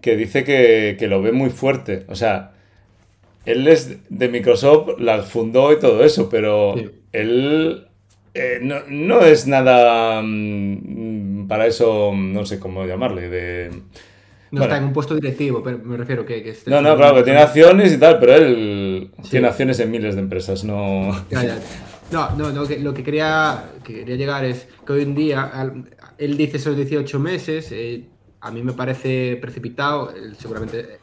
que 0.00 0.16
dice 0.16 0.44
que, 0.44 0.96
que, 0.98 1.06
lo 1.06 1.22
ve 1.22 1.32
muy 1.32 1.50
fuerte. 1.50 2.04
O 2.08 2.14
sea, 2.14 2.52
él 3.44 3.68
es 3.68 3.96
de 4.08 4.28
Microsoft, 4.28 4.98
la 4.98 5.22
fundó 5.22 5.72
y 5.72 5.78
todo 5.78 6.04
eso, 6.04 6.28
pero 6.28 6.74
él 7.12 7.86
eh, 8.34 8.58
no, 8.60 8.80
no, 8.88 9.20
es 9.20 9.46
nada 9.46 10.20
mm, 10.22 11.46
para 11.46 11.66
eso, 11.66 12.12
no 12.14 12.44
sé 12.44 12.58
cómo 12.58 12.84
llamarle, 12.86 13.28
de 13.28 13.70
no 14.50 14.62
está 14.62 14.78
en 14.78 14.84
un 14.84 14.92
puesto 14.92 15.14
directivo, 15.14 15.62
pero 15.62 15.78
me 15.78 15.96
refiero 15.96 16.26
que... 16.26 16.42
que 16.42 16.54
no, 16.66 16.80
no, 16.80 16.96
claro, 16.96 17.16
que 17.16 17.22
tiene 17.22 17.38
acciones 17.38 17.92
y 17.92 17.98
tal, 17.98 18.18
pero 18.18 18.34
él 18.34 19.10
tiene 19.30 19.46
acciones 19.46 19.78
en 19.78 19.90
miles 19.90 20.16
de 20.16 20.22
empresas, 20.22 20.64
no... 20.64 21.10
No, 22.10 22.30
no, 22.36 22.50
lo 22.50 22.94
que 22.94 23.04
quería, 23.04 23.70
quería 23.84 24.16
llegar 24.16 24.44
es 24.44 24.66
que 24.84 24.92
hoy 24.92 25.02
en 25.02 25.14
día, 25.14 25.50
él 26.18 26.36
dice 26.36 26.56
esos 26.56 26.76
18 26.76 27.18
meses, 27.18 27.68
eh, 27.70 28.04
a 28.40 28.50
mí 28.50 28.62
me 28.62 28.72
parece 28.72 29.38
precipitado, 29.40 30.12
seguramente 30.38 30.98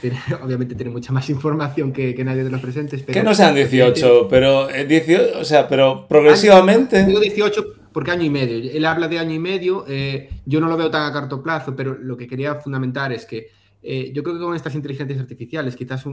pues, 0.00 0.12
obviamente 0.42 0.74
tiene 0.74 0.90
mucha 0.90 1.12
más 1.12 1.28
información 1.30 1.92
que, 1.92 2.14
nadie 2.24 2.44
de 2.44 2.50
los 2.50 2.60
presentes. 2.60 3.02
que 3.02 3.22
no 3.22 3.34
sean 3.34 3.54
18, 3.54 4.28
pero, 4.28 4.68
18, 4.68 5.10
eh, 5.10 5.32
o 5.40 5.44
sea, 5.44 5.68
pero 5.68 6.06
progresivamente... 6.06 7.04
Digo 7.04 7.20
18 7.20 7.76
porque 7.92 8.10
año 8.12 8.24
y 8.24 8.30
medio. 8.30 8.70
Él 8.70 8.84
habla 8.84 9.08
de 9.08 9.18
año 9.18 9.34
y 9.34 9.38
medio, 9.38 9.84
eh, 9.88 10.30
yo 10.46 10.60
no 10.60 10.68
lo 10.68 10.76
veo 10.76 10.90
tan 10.90 11.10
a 11.10 11.12
corto 11.12 11.42
plazo, 11.42 11.74
pero 11.74 11.96
lo 11.98 12.16
que 12.16 12.26
quería 12.26 12.54
fundamentar 12.56 13.12
es 13.12 13.26
que 13.26 13.48
eh, 13.82 14.12
yo 14.14 14.22
creo 14.22 14.36
que 14.36 14.42
con 14.42 14.54
estas 14.54 14.74
inteligencias 14.74 15.18
artificiales, 15.18 15.74
quizás 15.74 16.04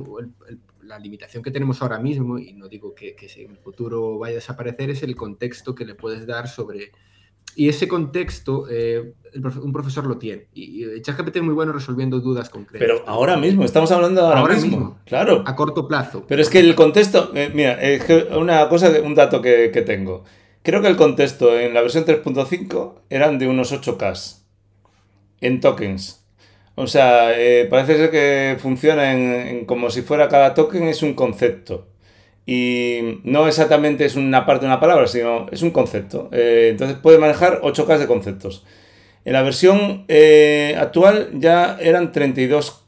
la 0.87 0.99
limitación 0.99 1.43
que 1.43 1.51
tenemos 1.51 1.81
ahora 1.81 1.99
mismo, 1.99 2.39
y 2.39 2.53
no 2.53 2.67
digo 2.67 2.95
que, 2.95 3.15
que, 3.15 3.27
en 3.43 3.51
el 3.51 3.57
futuro 3.57 4.17
vaya 4.17 4.33
a 4.33 4.35
desaparecer, 4.35 4.89
es 4.89 5.03
el 5.03 5.15
contexto 5.15 5.75
que 5.75 5.85
le 5.85 5.95
puedes 5.95 6.25
dar 6.25 6.47
sobre... 6.47 6.91
Y 7.55 7.69
ese 7.69 7.87
contexto, 7.87 8.67
eh, 8.69 9.13
un 9.35 9.71
profesor 9.71 10.05
lo 10.05 10.17
tiene. 10.17 10.47
Y, 10.53 10.85
y 10.85 11.01
ChatGPT 11.01 11.37
es 11.37 11.41
muy 11.41 11.55
bueno 11.55 11.71
resolviendo 11.73 12.19
dudas 12.19 12.49
concretas. 12.49 12.87
Pero 12.87 13.03
ahora 13.07 13.35
mismo, 13.35 13.63
estamos 13.63 13.91
hablando 13.91 14.21
ahora, 14.21 14.41
ahora 14.41 14.55
mismo, 14.55 14.99
Claro. 15.05 15.43
A 15.45 15.55
corto 15.55 15.87
plazo. 15.87 16.25
Pero 16.27 16.41
es 16.41 16.49
que 16.49 16.59
el 16.59 16.75
contexto, 16.75 17.31
mira, 17.53 17.81
es 17.81 18.03
que 18.03 18.27
una 18.37 18.69
cosa, 18.69 18.91
un 19.03 19.15
dato 19.15 19.41
que, 19.41 19.71
que 19.73 19.81
tengo. 19.81 20.23
Creo 20.61 20.81
que 20.81 20.87
el 20.87 20.97
contexto 20.97 21.57
en 21.57 21.73
la 21.73 21.81
versión 21.81 22.05
3.5 22.05 22.93
eran 23.09 23.39
de 23.39 23.47
unos 23.47 23.71
8K 23.73 24.43
en 25.41 25.61
tokens. 25.61 26.26
O 26.79 26.85
sea, 26.85 27.31
eh, 27.35 27.65
parece 27.67 27.97
ser 27.97 28.11
que 28.11 28.55
funciona 28.59 29.11
en, 29.11 29.65
como 29.65 29.89
si 29.89 30.03
fuera 30.03 30.29
cada 30.29 30.53
token 30.53 30.83
es 30.83 31.01
un 31.01 31.15
concepto. 31.15 31.87
Y 32.45 33.19
no 33.23 33.47
exactamente 33.47 34.05
es 34.05 34.15
una 34.15 34.45
parte 34.45 34.65
de 34.65 34.71
una 34.71 34.79
palabra, 34.79 35.07
sino 35.07 35.47
es 35.51 35.63
un 35.63 35.71
concepto. 35.71 36.29
Eh, 36.31 36.69
entonces 36.71 36.95
puede 36.97 37.17
manejar 37.17 37.61
8K 37.61 37.97
de 37.97 38.05
conceptos. 38.05 38.63
En 39.25 39.33
la 39.33 39.41
versión 39.41 40.05
eh, 40.07 40.75
actual 40.77 41.29
ya 41.33 41.77
eran 41.81 42.11
32 42.11 42.85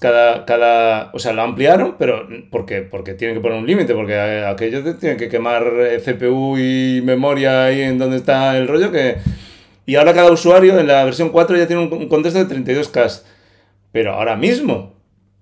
cada, 0.00 0.44
cada, 0.44 1.10
o 1.12 1.20
sea, 1.20 1.32
lo 1.32 1.42
ampliaron, 1.42 1.96
pero 1.98 2.26
porque, 2.50 2.82
porque 2.82 3.14
tienen 3.14 3.36
que 3.36 3.42
poner 3.42 3.58
un 3.58 3.66
límite, 3.66 3.94
porque 3.94 4.18
aquellos 4.18 4.98
tienen 4.98 5.18
que 5.18 5.28
quemar 5.28 5.70
eh, 5.78 6.00
CPU 6.04 6.58
y 6.58 7.00
memoria 7.04 7.66
ahí 7.66 7.82
en 7.82 7.96
donde 7.96 8.16
está 8.16 8.58
el 8.58 8.66
rollo 8.66 8.90
que... 8.90 9.18
Y 9.90 9.96
ahora 9.96 10.14
cada 10.14 10.30
usuario 10.30 10.78
en 10.78 10.86
la 10.86 11.04
versión 11.04 11.30
4 11.30 11.56
ya 11.56 11.66
tiene 11.66 11.82
un 11.82 12.06
contexto 12.06 12.44
de 12.44 12.54
32K. 12.54 13.22
Pero 13.90 14.12
ahora 14.12 14.36
mismo. 14.36 14.94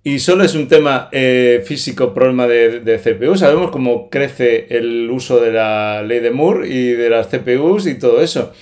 Y 0.03 0.21
solo 0.21 0.43
es 0.43 0.55
un 0.55 0.69
tema 0.69 1.11
eh, 1.13 1.63
físico, 1.67 2.15
problema 2.15 2.47
de, 2.47 2.99
CPU. 2.99 3.37
Sabemos 3.37 3.71
cómo 3.71 4.09
crece 4.09 4.67
el 4.71 5.11
uso 5.11 5.39
de 5.39 5.53
la 5.53 6.03
ley 6.03 6.21
de 6.21 6.31
Moore 6.31 6.67
y 6.67 6.93
de 6.93 7.11
las 7.11 7.27
CPUs 7.27 7.87
y 7.89 7.99
todo 7.99 8.23
eso. 8.23 8.55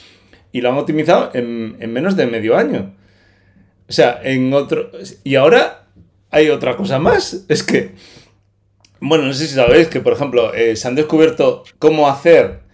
Y 0.51 0.61
lo 0.61 0.73
han 0.73 0.79
optimizado 0.79 1.31
en, 1.35 1.79
menos 1.93 2.17
de 2.17 2.27
medio 2.27 2.57
año. 2.57 2.93
O 3.89 3.93
sea, 3.93 4.19
en 4.25 4.53
otro... 4.55 4.91
Y 5.23 5.37
ahora 5.37 5.87
hay 6.33 6.49
otra 6.49 6.77
cosa 6.77 6.99
más. 6.99 7.45
Es 7.49 7.63
que... 7.63 7.93
Bueno, 8.99 9.27
no 9.27 9.33
sé 9.33 9.47
si 9.47 9.55
sabéis 9.55 9.87
que, 9.87 10.01
por 10.01 10.15
ejemplo, 10.15 10.53
eh, 10.53 10.75
se 10.75 10.89
han 10.89 10.97
descubierto 10.97 11.63
cómo 11.79 12.09
hacer 12.09 12.66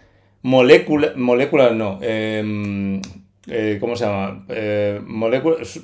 moléculas... 0.42 1.16
Moléculas 1.16 1.74
no. 1.74 1.98
Em, 2.02 3.00
eh, 3.48 3.78
¿Cómo 3.80 3.96
se 3.96 4.04
llama? 4.04 4.44
Eh, 4.48 5.00
moléculas, 5.04 5.80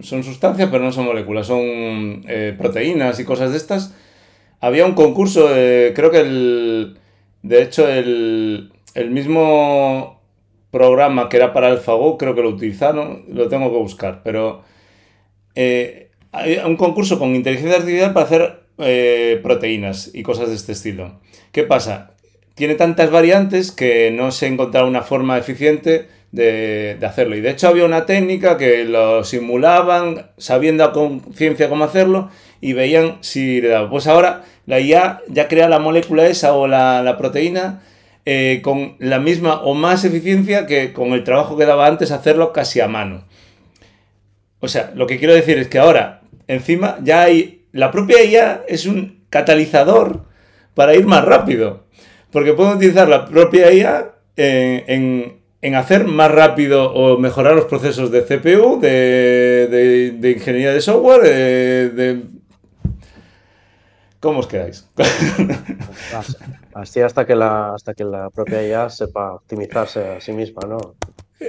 son 0.00 0.24
sustancias, 0.24 0.68
pero 0.70 0.84
no 0.84 0.92
son 0.92 1.04
moléculas, 1.04 1.46
son 1.46 2.24
eh, 2.26 2.54
proteínas 2.56 3.20
y 3.20 3.24
cosas 3.24 3.50
de 3.50 3.58
estas. 3.58 3.94
Había 4.60 4.86
un 4.86 4.94
concurso, 4.94 5.46
creo 5.48 6.10
que 6.10 6.20
el. 6.20 6.98
De 7.42 7.62
hecho, 7.62 7.88
el, 7.88 8.72
el 8.94 9.10
mismo 9.10 10.20
programa 10.70 11.28
que 11.28 11.36
era 11.36 11.52
para 11.52 11.68
AlphaGo, 11.68 12.18
creo 12.18 12.34
que 12.34 12.42
lo 12.42 12.50
utilizaron, 12.50 13.24
lo 13.28 13.48
tengo 13.48 13.70
que 13.70 13.78
buscar, 13.78 14.22
pero. 14.24 14.62
hay 15.54 16.58
un 16.64 16.76
concurso 16.76 17.18
con 17.18 17.34
inteligencia 17.34 17.78
artificial 17.78 18.12
para 18.12 18.26
hacer 18.26 19.40
proteínas 19.42 20.10
y 20.14 20.22
cosas 20.22 20.48
de 20.48 20.54
este 20.56 20.72
estilo. 20.72 21.20
¿Qué 21.52 21.64
pasa? 21.64 22.14
Tiene 22.58 22.74
tantas 22.74 23.12
variantes 23.12 23.70
que 23.70 24.10
no 24.10 24.32
se 24.32 24.46
ha 24.46 24.48
encontrado 24.48 24.88
una 24.88 25.02
forma 25.02 25.38
eficiente 25.38 26.08
de, 26.32 26.98
hacerlo. 27.06 27.36
Y 27.36 27.40
de 27.40 27.50
hecho 27.50 27.68
había 27.68 27.84
una 27.84 28.04
técnica 28.04 28.58
que 28.58 28.84
lo 28.84 29.22
simulaban 29.22 30.32
sabiendo 30.38 30.82
a 30.82 30.92
conciencia 30.92 31.68
cómo 31.68 31.84
hacerlo 31.84 32.30
y 32.60 32.72
veían 32.72 33.18
si 33.20 33.60
le 33.60 33.68
daba. 33.68 33.88
Pues 33.88 34.08
ahora 34.08 34.42
la 34.66 34.80
IA 34.80 35.22
ya 35.28 35.46
crea 35.46 35.68
la 35.68 35.78
molécula 35.78 36.26
esa 36.26 36.52
o 36.54 36.66
la, 36.66 37.14
proteína 37.16 37.80
eh, 38.26 38.58
con 38.64 38.96
la 38.98 39.20
misma 39.20 39.62
o 39.62 39.74
más 39.74 40.04
eficiencia 40.04 40.66
que 40.66 40.92
con 40.92 41.12
el 41.12 41.22
trabajo 41.22 41.56
que 41.56 41.64
daba 41.64 41.86
antes 41.86 42.10
hacerlo 42.10 42.52
casi 42.52 42.80
a 42.80 42.88
mano. 42.88 43.22
O 44.58 44.66
sea, 44.66 44.90
lo 44.96 45.06
que 45.06 45.20
quiero 45.20 45.32
decir 45.32 45.58
es 45.58 45.68
que 45.68 45.78
ahora 45.78 46.22
encima 46.48 46.98
ya 47.04 47.22
hay... 47.22 47.66
La 47.70 47.92
propia 47.92 48.24
IA 48.24 48.62
es 48.66 48.84
un 48.86 49.22
catalizador 49.30 50.24
para 50.74 50.96
ir 50.96 51.06
más 51.06 51.24
rápido. 51.24 51.87
Porque 52.30 52.52
puedo 52.52 52.74
utilizar 52.74 53.08
la 53.08 53.26
propia 53.26 53.72
IA 53.72 54.12
en, 54.36 55.38
en 55.60 55.74
hacer 55.74 56.06
más 56.06 56.30
rápido 56.30 56.92
o 56.92 57.18
mejorar 57.18 57.54
los 57.54 57.64
procesos 57.64 58.10
de 58.10 58.22
CPU, 58.22 58.78
de, 58.80 60.34
ingeniería 60.36 60.72
de 60.72 60.80
software, 60.80 61.22
de, 61.22 62.22
¿Cómo 64.20 64.40
os 64.40 64.48
quedáis? 64.48 64.88
Así 66.74 67.00
hasta 67.00 67.24
que 67.24 67.36
la, 67.36 67.74
hasta 67.74 67.94
que 67.94 68.04
la 68.04 68.30
propia 68.30 68.66
IA 68.66 68.90
sepa 68.90 69.34
optimizarse 69.34 70.08
a 70.08 70.20
sí 70.20 70.32
misma, 70.32 70.62
¿no? 70.66 70.96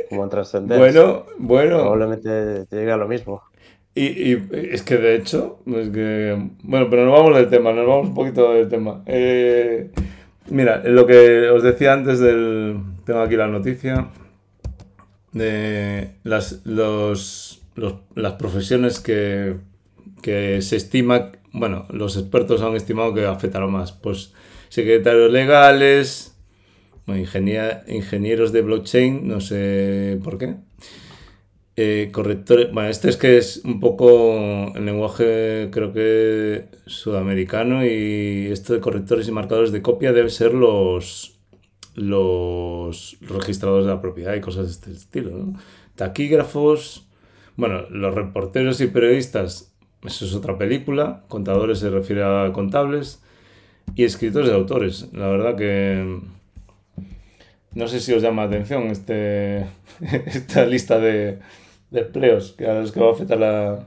Como 0.08 0.24
en 0.24 0.30
trascendencia. 0.30 0.78
Bueno, 0.78 1.26
bueno. 1.40 1.80
Probablemente 1.80 2.66
llegue 2.70 2.92
a 2.92 2.98
lo 2.98 3.08
mismo. 3.08 3.42
Y, 3.96 4.34
es 4.72 4.84
que 4.84 4.98
de 4.98 5.16
hecho, 5.16 5.60
es 5.66 5.90
que, 5.90 6.38
bueno, 6.62 6.88
pero 6.92 7.06
nos 7.06 7.20
vamos 7.20 7.36
del 7.36 7.50
tema, 7.50 7.74
nos 7.74 7.88
vamos 7.88 8.08
un 8.10 8.14
poquito 8.14 8.54
del 8.54 8.70
tema. 8.70 9.02
Eh, 9.08 9.90
mira, 10.52 10.82
lo 10.86 11.06
que 11.06 11.50
os 11.50 11.64
decía 11.64 11.94
antes 11.94 12.20
del, 12.20 12.80
tengo 13.06 13.22
aquí 13.22 13.36
la 13.36 13.48
noticia 13.48 14.10
de 15.32 16.16
las, 16.24 16.62
los, 16.66 17.62
las 18.16 18.34
profesiones 18.34 19.00
que, 19.00 19.58
se 20.24 20.76
estima, 20.76 21.32
bueno, 21.52 21.86
los 21.90 22.18
expertos 22.18 22.62
han 22.62 22.76
estimado 22.76 23.14
que 23.14 23.26
afectaron 23.26 23.72
más. 23.72 23.92
Pues 23.92 24.34
secretarios 24.70 25.32
legales, 25.32 26.36
ingenieros 27.08 28.52
de 28.52 28.62
blockchain, 28.62 29.28
no 29.28 29.42
sé 29.42 30.20
por 30.24 30.38
qué. 30.38 30.56
Eh, 31.82 32.10
correctores, 32.12 32.74
bueno, 32.74 32.90
este 32.90 33.08
es 33.08 33.16
que 33.16 33.38
es 33.38 33.62
un 33.64 33.80
poco 33.80 34.74
el 34.76 34.86
lenguaje 34.86 35.70
creo 35.72 35.94
que 35.94 36.66
sudamericano 36.86 37.86
y 37.86 38.50
esto 38.52 38.74
de 38.74 38.82
correctores 38.82 39.30
y 39.30 39.32
marcadores 39.32 39.72
de 39.72 39.82
copia 39.82 40.12
debe 40.12 40.30
ser 40.30 40.54
los 40.54 41.40
los 41.96 43.16
registradores 43.22 43.86
de 43.86 43.94
la 43.94 44.02
propiedad 44.02 44.36
y 44.36 44.42
cosas 44.42 44.66
de 44.66 44.72
este 44.72 44.92
estilo. 44.92 45.54
Taquígrafos, 45.96 47.08
bueno, 47.56 47.84
los 47.90 48.14
reporteros 48.14 48.82
y 48.82 48.88
periodistas, 48.88 49.74
eso 50.04 50.26
es 50.26 50.36
otra 50.36 50.58
película, 50.58 51.24
contadores 51.30 51.80
se 51.80 51.90
refiere 51.90 52.24
a 52.24 52.52
contables, 52.52 53.24
y 53.96 54.04
escritores 54.04 54.50
de 54.50 54.56
autores. 54.56 55.08
La 55.14 55.30
verdad 55.30 55.56
que 55.56 56.20
no 57.74 57.88
sé 57.88 58.02
si 58.02 58.12
os 58.12 58.22
llama 58.22 58.42
la 58.42 58.48
atención 58.50 58.88
este, 58.88 59.66
esta 60.26 60.66
lista 60.66 61.00
de, 61.00 61.40
de 61.92 62.02
empleos 62.02 62.54
que 62.58 62.68
a 62.68 62.74
los 62.74 62.92
que 62.92 63.00
va 63.00 63.08
a 63.10 63.12
afectar 63.12 63.38
la... 63.38 63.80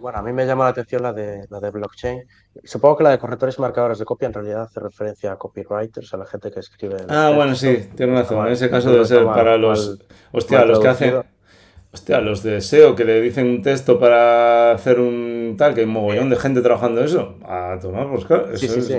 Bueno, 0.00 0.18
a 0.18 0.22
mí 0.22 0.32
me 0.32 0.44
llama 0.46 0.64
la 0.64 0.70
atención 0.70 1.02
la 1.02 1.12
de, 1.12 1.46
la 1.48 1.60
de 1.60 1.70
blockchain, 1.70 2.24
Supongo 2.64 2.98
que 2.98 3.04
la 3.04 3.10
de 3.10 3.18
correctores 3.18 3.56
y 3.56 3.60
marcadores 3.62 3.98
de 3.98 4.04
copia 4.04 4.26
en 4.26 4.34
realidad 4.34 4.62
hace 4.62 4.78
referencia 4.78 5.32
a 5.32 5.36
copywriters, 5.36 6.12
a 6.12 6.18
la 6.18 6.26
gente 6.26 6.50
que 6.50 6.60
escribe. 6.60 6.96
Ah, 7.08 7.32
bueno, 7.34 7.54
sí, 7.54 7.88
tiene 7.96 8.14
razón. 8.14 8.46
En 8.46 8.52
ese 8.52 8.68
caso 8.68 8.92
debe 8.92 9.06
ser 9.06 9.24
para 9.24 9.56
los. 9.56 9.98
Hostia, 10.32 10.64
los 10.66 10.78
que 10.78 10.88
hacen. 10.88 11.22
Hostia, 11.94 12.22
los 12.22 12.42
de 12.42 12.62
SEO 12.62 12.94
que 12.94 13.04
le 13.04 13.20
dicen 13.20 13.46
un 13.46 13.62
texto 13.62 13.98
para 13.98 14.72
hacer 14.72 14.98
un 14.98 15.56
tal, 15.58 15.74
que 15.74 15.80
hay 15.80 15.86
un 15.86 15.92
mogollón 15.92 16.30
de 16.30 16.36
gente 16.36 16.62
trabajando 16.62 17.04
eso. 17.04 17.36
A 17.44 17.78
tomar 17.80 18.08
por 18.08 18.26
claro. 18.26 18.56
sí, 18.56 18.66
sí, 18.66 18.80
sí. 18.80 18.94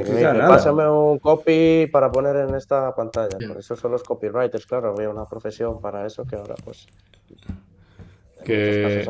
Pásame 0.47 0.87
un 0.87 1.17
copy 1.19 1.87
para 1.91 2.11
poner 2.11 2.35
en 2.35 2.55
esta 2.55 2.93
pantalla. 2.95 3.37
Por 3.47 3.57
eso 3.57 3.75
son 3.75 3.91
los 3.91 4.03
copywriters, 4.03 4.65
claro. 4.65 4.93
Había 4.95 5.09
una 5.09 5.25
profesión 5.25 5.79
para 5.79 6.05
eso 6.05 6.25
que 6.25 6.35
ahora, 6.35 6.55
pues. 6.63 6.87
Que, 8.43 9.05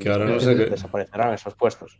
que 0.00 0.10
ahora 0.10 0.26
no 0.26 0.40
sé. 0.40 0.54
Desaparecerán 0.54 1.34
esos 1.34 1.54
puestos. 1.54 1.98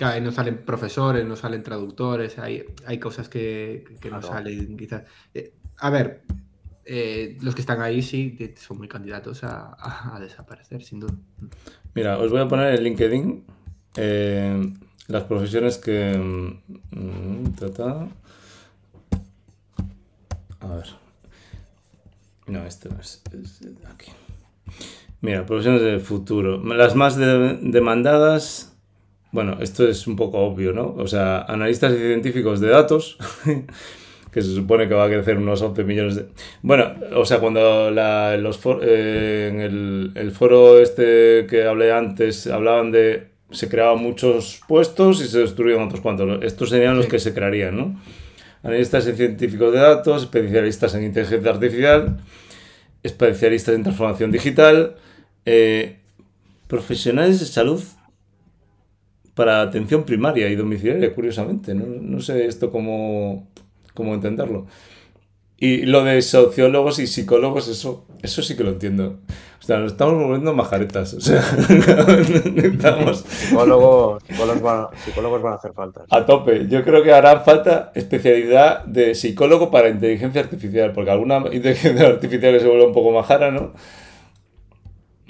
Claro, 0.00 0.18
no 0.22 0.32
salen 0.32 0.64
profesores, 0.64 1.26
no 1.26 1.36
salen 1.36 1.62
traductores, 1.62 2.38
hay, 2.38 2.64
hay 2.86 2.98
cosas 2.98 3.28
que, 3.28 3.84
no 4.10 4.22
salen 4.22 4.74
quizás. 4.78 5.02
Eh, 5.34 5.52
a 5.76 5.90
ver, 5.90 6.22
eh, 6.86 7.36
los 7.42 7.54
que 7.54 7.60
están 7.60 7.82
ahí 7.82 8.00
sí 8.00 8.38
son 8.56 8.78
muy 8.78 8.88
candidatos 8.88 9.44
a, 9.44 10.16
desaparecer, 10.18 10.82
sin 10.82 11.00
duda. 11.00 11.14
Mira, 11.94 12.16
os 12.16 12.30
voy 12.30 12.40
a 12.40 12.48
poner 12.48 12.74
en 12.74 12.82
LinkedIn 12.82 13.44
eh, 13.96 14.72
las 15.08 15.24
profesiones 15.24 15.76
que... 15.76 16.16
Mm, 16.16 17.44
a 20.60 20.74
ver. 20.74 20.86
No, 22.46 22.64
este 22.64 22.88
no 22.88 22.98
es, 23.00 23.22
es 23.32 23.60
aquí. 23.86 24.12
Mira, 25.20 25.44
profesiones 25.44 25.82
del 25.82 26.00
futuro. 26.00 26.62
Las 26.64 26.94
más 26.94 27.16
demandadas 27.16 28.70
bueno, 29.32 29.58
esto 29.60 29.86
es 29.86 30.06
un 30.06 30.16
poco 30.16 30.38
obvio, 30.38 30.72
¿no? 30.72 30.94
O 30.98 31.06
sea, 31.06 31.42
analistas 31.42 31.92
y 31.92 31.98
científicos 31.98 32.60
de 32.60 32.68
datos, 32.68 33.16
que 34.32 34.42
se 34.42 34.54
supone 34.54 34.88
que 34.88 34.94
va 34.94 35.04
a 35.04 35.08
crecer 35.08 35.36
unos 35.36 35.62
11 35.62 35.84
millones 35.84 36.16
de... 36.16 36.26
Bueno, 36.62 36.94
o 37.14 37.24
sea, 37.24 37.38
cuando 37.38 37.90
los 37.90 38.60
eh, 38.82 39.50
en 39.52 39.60
el, 40.16 40.32
foro 40.32 40.80
este 40.80 41.46
que 41.48 41.64
hablé 41.64 41.92
antes 41.92 42.46
hablaban 42.48 42.90
de... 42.90 43.30
Se 43.52 43.68
creaban 43.68 44.00
muchos 44.00 44.60
puestos 44.68 45.20
y 45.20 45.26
se 45.26 45.40
destruían 45.40 45.82
otros 45.82 46.00
cuantos. 46.00 46.42
Estos 46.42 46.70
serían 46.70 46.96
los 46.96 47.06
que 47.06 47.18
se 47.18 47.34
crearían, 47.34 47.76
¿no? 47.76 48.00
Analistas 48.62 49.08
y 49.08 49.12
científicos 49.12 49.72
de 49.72 49.80
datos, 49.80 50.22
especialistas 50.22 50.94
en 50.94 51.04
inteligencia 51.04 51.50
artificial, 51.50 52.20
especialistas 53.02 53.74
en 53.74 53.82
transformación 53.82 54.30
digital, 54.30 54.96
eh, 55.44 55.98
profesionales 56.66 57.40
de 57.40 57.46
salud 57.46 57.82
para 59.34 59.62
atención 59.62 60.04
primaria 60.04 60.48
y 60.48 60.56
domiciliaria, 60.56 61.14
curiosamente. 61.14 61.74
No, 61.74 62.20
sé 62.20 62.46
esto 62.46 62.70
cómo, 62.70 63.48
cómo, 63.94 64.14
entenderlo. 64.14 64.66
Y 65.56 65.86
lo 65.86 66.04
de 66.04 66.20
sociólogos 66.22 66.98
y 66.98 67.06
psicólogos, 67.06 67.68
eso, 67.68 68.06
eso 68.22 68.42
sí 68.42 68.56
que 68.56 68.64
lo 68.64 68.70
entiendo. 68.70 69.18
O 69.60 69.62
sea, 69.62 69.78
nos 69.78 69.92
estamos 69.92 70.14
volviendo 70.14 70.54
majaretas. 70.54 71.14
O 71.14 71.20
sea, 71.20 71.42
necesitamos... 71.68 73.24
Psicólogos, 73.26 74.22
psicólogos, 74.24 74.62
van, 74.62 74.86
psicólogos 75.04 75.42
van 75.42 75.52
a 75.52 75.56
hacer 75.56 75.72
falta. 75.72 76.02
A 76.10 76.24
tope. 76.24 76.66
Yo 76.68 76.82
creo 76.82 77.02
que 77.02 77.12
hará 77.12 77.40
falta 77.40 77.92
especialidad 77.94 78.84
de 78.84 79.14
psicólogo 79.14 79.70
para 79.70 79.88
inteligencia 79.88 80.40
artificial, 80.40 80.92
porque 80.92 81.10
alguna 81.10 81.44
inteligencia 81.52 82.06
artificial 82.06 82.58
se 82.60 82.66
vuelve 82.66 82.86
un 82.86 82.92
poco 82.92 83.12
majara, 83.12 83.50
¿no? 83.50 83.72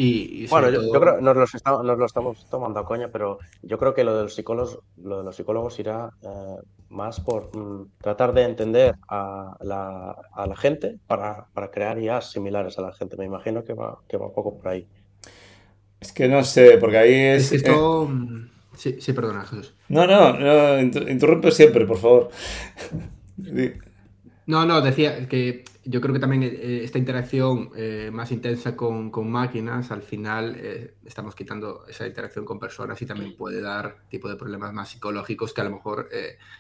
Y, 0.03 0.47
bueno, 0.47 0.71
yo, 0.71 0.91
creo 0.91 1.17
que 1.17 1.23
nos, 1.23 1.37
lo 1.37 2.07
estamos 2.07 2.49
tomando 2.49 2.81
a 2.81 2.87
coña, 2.87 3.09
pero 3.13 3.39
yo 3.61 3.77
creo 3.77 3.93
que 3.93 4.03
lo 4.03 4.17
de 4.17 4.23
los 4.23 4.35
psicólogos, 4.35 4.79
lo 4.97 5.19
de 5.19 5.25
los 5.25 5.37
psicólogos 5.37 5.79
irá 5.79 6.09
eh, 6.23 6.57
más 6.89 7.21
por 7.21 7.55
mm, 7.55 7.99
tratar 8.01 8.33
de 8.33 8.45
entender 8.45 8.95
a 9.11 9.59
la, 9.61 10.17
a 10.33 10.47
la 10.47 10.57
gente 10.57 10.97
para, 11.07 11.49
para, 11.53 11.71
crear 11.71 11.99
IAs 11.99 12.33
similares 12.33 12.79
a 12.79 12.83
la 12.83 12.95
gente. 12.95 13.19
Me 13.19 13.27
imagino 13.27 13.63
que 13.63 13.75
va, 13.75 13.99
que 14.09 14.17
va 14.17 14.29
un 14.29 14.33
poco 14.33 14.57
por 14.57 14.69
ahí. 14.69 14.89
Es 16.01 16.13
que 16.13 16.29
no 16.29 16.45
sé, 16.45 16.79
porque 16.79 16.97
ahí 16.97 17.13
es. 17.13 17.53
esto. 17.53 18.05
Eh, 18.05 18.09
mm, 18.09 18.51
sí, 18.75 18.97
sí, 19.01 19.13
perdona, 19.13 19.45
Jesús. 19.45 19.75
No, 19.91 20.07
no, 20.07 20.33
no 20.33 20.81
interrumpe 20.81 21.51
siempre, 21.51 21.85
por 21.85 21.99
favor. 21.99 22.31
No, 24.51 24.67
no, 24.67 24.81
decía 24.81 25.29
que 25.29 25.63
yo 25.85 26.01
creo 26.01 26.13
que 26.13 26.19
también 26.19 26.43
eh, 26.43 26.81
esta 26.83 26.99
interacción 26.99 27.71
eh, 27.77 28.11
más 28.13 28.33
intensa 28.33 28.75
con, 28.75 29.13
máquinas, 29.31 29.93
al 29.93 30.03
final 30.03 30.57
eh, 30.59 30.95
estamos 31.07 31.37
quitando 31.37 31.85
esa 31.89 32.05
interacción 32.05 32.45
con 32.45 32.59
personas 32.59 33.01
y 33.01 33.07
también 33.07 33.37
puede 33.37 33.61
dar 33.61 33.99
tipo 34.09 34.29
de 34.29 34.35
problemas 34.35 34.73
más 34.73 34.89
psicológicos 34.89 35.55
que 35.55 35.61
a 35.61 35.65
lo 35.65 35.71
mejor 35.71 36.09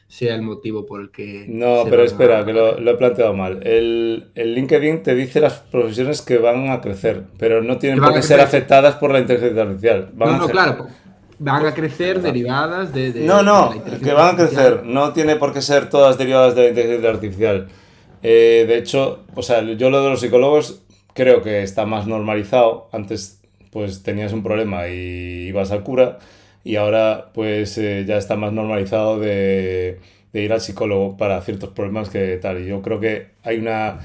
sea 0.06 0.36
el 0.36 0.42
motivo 0.42 0.86
por 0.86 1.00
el 1.00 1.10
que... 1.10 1.46
No, 1.48 1.82
pero 1.90 2.04
espera, 2.04 2.44
que 2.44 2.52
lo, 2.52 2.78
he 2.78 2.94
planteado 2.94 3.34
mal. 3.34 3.60
El, 3.66 4.30
LinkedIn 4.36 5.02
te 5.02 5.16
dice 5.16 5.40
las 5.40 5.58
profesiones 5.58 6.22
que 6.22 6.38
van 6.38 6.70
a 6.70 6.80
crecer, 6.80 7.24
pero 7.38 7.60
no 7.60 7.78
tienen 7.78 7.98
por 7.98 8.14
qué 8.14 8.22
ser 8.22 8.38
afectadas 8.38 8.94
por 8.94 9.10
la 9.10 9.18
inteligencia 9.18 9.62
artificial. 9.62 10.10
no, 10.14 10.36
no, 10.36 10.48
claro. 10.48 10.86
Van 11.42 11.66
a 11.66 11.72
crecer 11.72 12.20
derivadas 12.20 12.92
de... 12.92 13.12
no, 13.24 13.42
no, 13.42 13.74
que 13.82 14.12
van 14.12 14.34
a 14.34 14.36
crecer. 14.36 14.84
No 14.84 15.12
tiene 15.14 15.36
por 15.36 15.54
qué 15.54 15.62
ser 15.62 15.88
todas 15.88 16.18
derivadas 16.18 16.54
de 16.54 16.62
la 16.62 16.68
inteligencia 16.68 17.10
artificial. 17.10 17.68
Eh, 18.22 18.66
de 18.68 18.76
hecho, 18.76 19.24
o 19.34 19.42
sea, 19.42 19.62
yo 19.62 19.88
lo 19.88 20.02
de 20.02 20.10
los 20.10 20.20
psicólogos 20.20 20.82
creo 21.14 21.42
que 21.42 21.62
está 21.62 21.86
más 21.86 22.06
normalizado. 22.06 22.88
Antes, 22.92 23.40
pues 23.72 24.02
tenías 24.02 24.32
un 24.32 24.42
problema 24.42 24.88
y 24.88 25.48
ibas 25.48 25.70
al 25.70 25.82
cura, 25.82 26.18
y 26.62 26.76
ahora, 26.76 27.30
pues 27.32 27.78
eh, 27.78 28.04
ya 28.06 28.18
está 28.18 28.36
más 28.36 28.52
normalizado 28.52 29.18
de, 29.18 29.98
ir 30.34 30.52
al 30.52 30.60
psicólogo 30.60 31.16
para 31.16 31.40
ciertos 31.40 31.70
problemas 31.70 32.10
que 32.10 32.36
tal. 32.36 32.60
Y 32.62 32.66
yo 32.66 32.82
creo 32.82 33.00
que 33.00 33.28
hay 33.42 33.58
una. 33.58 34.00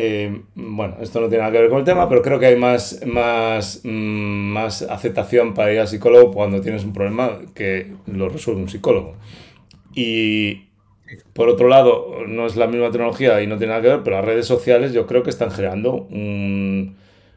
Eh, 0.00 0.42
bueno, 0.54 0.94
esto 1.00 1.20
no 1.20 1.26
tiene 1.26 1.40
nada 1.42 1.50
que 1.50 1.58
ver 1.60 1.70
con 1.70 1.80
el 1.80 1.84
tema, 1.84 2.08
pero 2.08 2.22
creo 2.22 2.38
que 2.38 2.46
hay 2.46 2.54
más, 2.54 3.04
más, 3.04 3.80
mm, 3.82 3.88
más 3.88 4.82
aceptación 4.82 5.54
para 5.54 5.72
ir 5.72 5.80
al 5.80 5.88
psicólogo 5.88 6.30
cuando 6.30 6.60
tienes 6.60 6.84
un 6.84 6.92
problema 6.92 7.40
que 7.52 7.94
lo 8.06 8.28
resuelve 8.28 8.62
un 8.62 8.68
psicólogo. 8.68 9.16
Y, 9.96 10.68
por 11.32 11.48
otro 11.48 11.66
lado, 11.66 12.24
no 12.28 12.46
es 12.46 12.54
la 12.54 12.68
misma 12.68 12.92
tecnología 12.92 13.42
y 13.42 13.48
no 13.48 13.58
tiene 13.58 13.72
nada 13.72 13.82
que 13.82 13.88
ver, 13.88 14.02
pero 14.04 14.16
las 14.16 14.24
redes 14.24 14.46
sociales 14.46 14.92
yo 14.92 15.04
creo 15.08 15.24
que 15.24 15.30
están 15.30 15.50
generando 15.50 16.06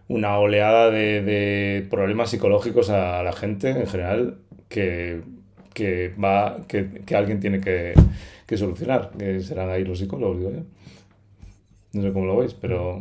una 0.07 0.37
oleada 0.37 0.91
de, 0.91 1.87
problemas 1.89 2.29
psicológicos 2.29 2.91
a 2.91 3.23
la 3.23 3.33
gente 3.33 3.71
en 3.71 3.87
general 3.87 4.37
que, 4.69 5.23
va, 6.23 6.57
que, 6.67 7.15
alguien 7.15 7.39
tiene 7.39 7.59
que, 7.59 7.95
solucionar, 8.55 9.09
que 9.17 9.41
serán 9.41 9.71
ahí 9.71 9.83
los 9.83 9.97
psicólogos, 9.97 10.37
digo 10.37 10.51
yo. 10.51 10.63
No 11.93 12.01
sé 12.01 12.13
cómo 12.13 12.25
lo 12.25 12.37
veis, 12.37 12.53
pero 12.53 12.99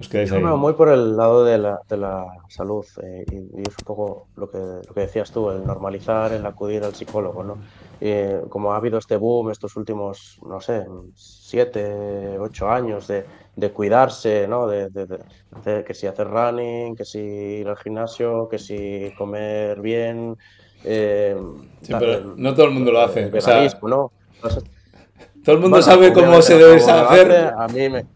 os 0.00 0.08
quedáis 0.08 0.32
ahí. 0.32 0.42
muy 0.42 0.72
por 0.72 0.88
el 0.88 1.16
lado 1.16 1.44
de 1.44 1.56
la, 1.56 1.80
de 1.88 1.96
la 1.96 2.26
salud 2.48 2.84
eh, 3.02 3.24
y, 3.30 3.60
es 3.60 3.68
un 3.78 3.84
poco 3.84 4.26
lo 4.36 4.50
que, 4.50 4.58
lo 4.58 4.92
que 4.92 5.00
decías 5.02 5.30
tú, 5.30 5.50
el 5.50 5.64
normalizar, 5.64 6.32
el 6.32 6.44
acudir 6.44 6.82
al 6.82 6.94
psicólogo, 6.94 7.44
¿no? 7.44 7.58
Eh, 8.00 8.42
como 8.48 8.72
ha 8.72 8.76
habido 8.76 8.98
este 8.98 9.16
boom 9.16 9.50
estos 9.50 9.76
últimos, 9.76 10.40
no 10.44 10.60
sé, 10.60 10.84
siete, 11.14 12.36
ocho 12.38 12.68
años 12.68 13.06
de, 13.06 13.24
de 13.54 13.70
cuidarse, 13.70 14.48
¿no? 14.48 14.66
De, 14.66 14.90
de, 14.90 15.84
que 15.84 15.94
si 15.94 16.08
hacer 16.08 16.26
running, 16.26 16.96
que 16.96 17.04
si 17.04 17.20
ir 17.20 17.68
al 17.68 17.76
gimnasio, 17.76 18.48
que 18.48 18.58
si 18.58 19.12
comer 19.16 19.80
bien. 19.80 20.36
Eh, 20.82 21.36
sí, 21.82 21.94
pero 21.96 22.34
no 22.36 22.52
todo 22.52 22.66
el 22.66 22.72
mundo 22.72 22.90
lo 22.90 23.00
hace. 23.00 23.30
o 23.32 23.40
sea, 23.40 23.66
¿no? 23.82 24.10
Todo 25.44 25.56
el 25.56 25.60
mundo 25.60 25.82
sabe 25.82 26.12
cómo 26.12 26.42
se 26.42 26.56
debe 26.56 26.76
hacer. 26.76 27.52
a 27.56 27.68
mí 27.68 27.88
me, 27.88 28.06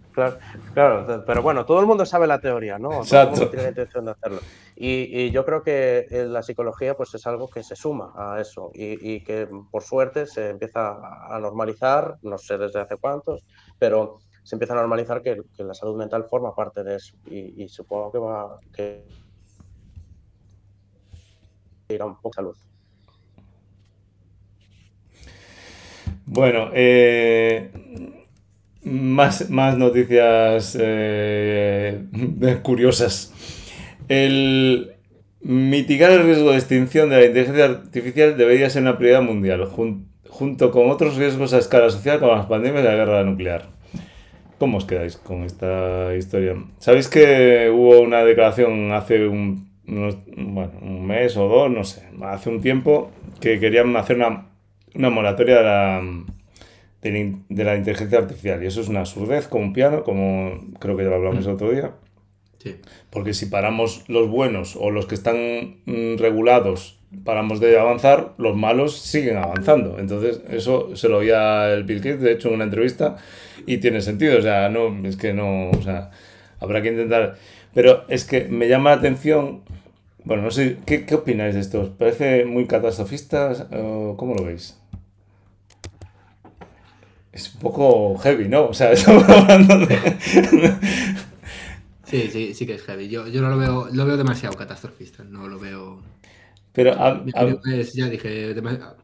Claro, 0.74 1.24
pero 1.24 1.43
bueno, 1.43 1.64
todo 1.64 1.81
el 1.81 1.87
mundo 1.87 2.05
sabe 2.05 2.26
la 2.26 2.41
teoría, 2.41 2.79
¿no? 2.79 3.05
Todo 3.05 3.22
el 3.22 3.29
mundo 3.29 3.49
tiene 3.51 3.62
la 3.64 3.68
intención 3.68 4.05
de 4.05 4.11
hacerlo. 4.11 4.41
Y, 4.74 5.31
yo 5.31 5.45
creo 5.45 5.62
que 5.62 6.07
eh, 6.11 6.24
la 6.24 6.43
psicología 6.43 6.97
pues 6.97 7.14
es 7.14 7.26
algo 7.26 7.49
que 7.49 7.62
se 7.62 7.76
suma 7.76 8.12
a 8.16 8.41
eso 8.41 8.70
y, 8.74 9.20
que 9.20 9.49
por 9.70 9.83
suerte 9.83 10.26
se 10.26 10.51
empieza 10.51 10.97
a 11.35 11.39
normalizar, 11.41 12.16
no 12.22 12.39
sé 12.39 12.59
desde 12.59 12.81
hace 12.81 12.97
cuántos, 12.97 13.45
pero 13.79 14.18
se 14.43 14.57
empieza 14.57 14.74
a 14.74 14.76
normalizar 14.76 15.22
que, 15.22 15.43
la 15.59 15.74
salud 15.74 15.97
mental 15.97 16.24
forma 16.24 16.55
parte 16.55 16.83
de 16.83 16.97
eso 16.97 17.14
y, 17.26 17.68
supongo 17.68 18.12
que 18.12 18.18
va 18.18 18.43
a 18.43 18.59
que 18.74 19.05
irá 21.89 22.05
un 22.05 22.16
poco 22.16 22.35
salud. 22.35 22.57
Bueno, 26.31 26.68
eh, 26.74 27.70
más, 28.83 29.49
más 29.49 29.79
noticias 29.79 30.76
eh, 30.79 32.05
curiosas. 32.62 33.33
El 34.09 34.93
mitigar 35.41 36.11
el 36.11 36.24
riesgo 36.24 36.51
de 36.51 36.59
extinción 36.59 37.09
de 37.09 37.16
la 37.16 37.24
inteligencia 37.24 37.64
artificial 37.64 38.37
debería 38.37 38.68
ser 38.68 38.83
una 38.83 38.99
prioridad 38.99 39.22
mundial, 39.22 39.64
junto 40.29 40.70
con 40.70 40.91
otros 40.91 41.16
riesgos 41.16 41.55
a 41.55 41.59
escala 41.59 41.89
social 41.89 42.20
como 42.20 42.35
las 42.35 42.45
pandemias 42.45 42.85
y 42.85 42.89
la 42.89 42.95
guerra 42.95 43.24
nuclear. 43.24 43.64
¿Cómo 44.59 44.76
os 44.76 44.85
quedáis 44.85 45.16
con 45.16 45.45
esta 45.45 46.14
historia? 46.14 46.57
¿Sabéis 46.79 47.09
que 47.09 47.70
hubo 47.72 48.01
una 48.01 48.22
declaración 48.22 48.93
hace 48.93 49.26
un, 49.26 49.70
un 49.87 51.07
mes 51.07 51.39
o 51.39 51.49
dos, 51.49 51.70
no 51.70 51.85
sé, 51.85 52.03
hace 52.20 52.51
un 52.51 52.61
tiempo, 52.61 53.11
que 53.41 53.59
querían 53.59 53.97
hacer 53.97 54.16
una, 54.16 54.49
una 54.95 55.11
moratoria 55.11 55.59
de 55.59 55.62
la 55.62 56.03
de, 57.03 57.64
la 57.64 57.76
inteligencia 57.76 58.18
artificial. 58.18 58.62
Y 58.62 58.66
eso 58.66 58.80
es 58.80 58.89
una 58.89 59.05
surdez 59.05 59.49
como 59.49 59.64
un 59.64 59.72
piano, 59.72 60.03
como 60.03 60.61
creo 60.78 60.97
que 60.97 61.05
ya 61.05 61.11
lo 61.11 61.16
hablamos 61.16 61.47
el 61.47 61.53
otro 61.53 61.70
día. 61.70 61.93
Porque 63.11 63.32
si 63.32 63.47
paramos 63.47 64.05
los 64.09 64.28
buenos 64.28 64.76
o 64.76 64.91
los 64.91 65.07
que 65.07 65.14
están 65.14 65.76
mm, 65.86 66.18
regulados, 66.18 66.99
paramos 67.24 67.61
de 67.61 67.78
avanzar, 67.78 68.34
los 68.36 68.57
malos 68.57 68.99
siguen 68.99 69.39
avanzando. 69.39 69.99
Entonces, 69.99 70.43
eso 70.51 70.95
se 70.95 71.09
lo 71.09 71.18
oía 71.18 71.72
el 71.72 71.84
Bill 71.84 72.01
Gates, 72.01 72.20
de 72.20 72.32
hecho, 72.32 72.49
en 72.49 72.55
una 72.55 72.64
entrevista, 72.64 73.16
y 73.64 73.78
tiene 73.78 74.03
sentido. 74.03 74.39
O 74.39 74.43
sea, 74.43 74.68
no, 74.68 74.95
es 75.07 75.16
que 75.16 75.32
no, 75.32 75.70
o 75.70 75.82
sea, 75.82 76.11
habrá 76.61 76.82
que 76.82 76.89
intentar. 76.89 77.36
Pero 77.72 78.05
es 78.09 78.24
que 78.24 78.45
me 78.45 78.68
llama 78.68 78.91
la 78.91 78.97
atención. 78.97 79.62
Bueno, 80.29 80.43
no 80.43 80.51
sé, 80.51 80.76
¿qué, 80.85 81.07
qué 81.07 81.14
opináis 81.14 81.55
de 81.55 81.62
esto? 81.62 81.81
¿Os 81.81 81.89
parece 81.89 82.45
muy 82.45 82.66
catastrofista? 82.66 83.66
¿Cómo 83.70 84.35
lo 84.35 84.45
veis? 84.45 84.79
es 87.33 87.55
un 87.55 87.61
poco 87.61 88.18
heavy, 88.18 88.47
¿no? 88.47 88.66
O 88.66 88.74
sea, 88.74 88.93
estamos 88.93 89.26
hablando 89.26 89.87
de... 89.87 89.97
Sí, 92.05 92.29
sí, 92.31 92.53
sí 92.53 92.66
que 92.66 92.74
es 92.74 92.83
heavy. 92.83 93.09
Yo, 93.09 93.26
yo 93.26 93.41
no 93.41 93.49
lo 93.49 93.57
veo, 93.57 93.89
lo 93.91 94.05
veo 94.05 94.18
demasiado 94.18 94.55
catastrofista, 94.55 95.24
no 95.24 95.49
lo 95.49 95.59
veo... 95.59 96.03
Pero 96.74 96.95
ya 97.95 98.09
dije, 98.11 98.55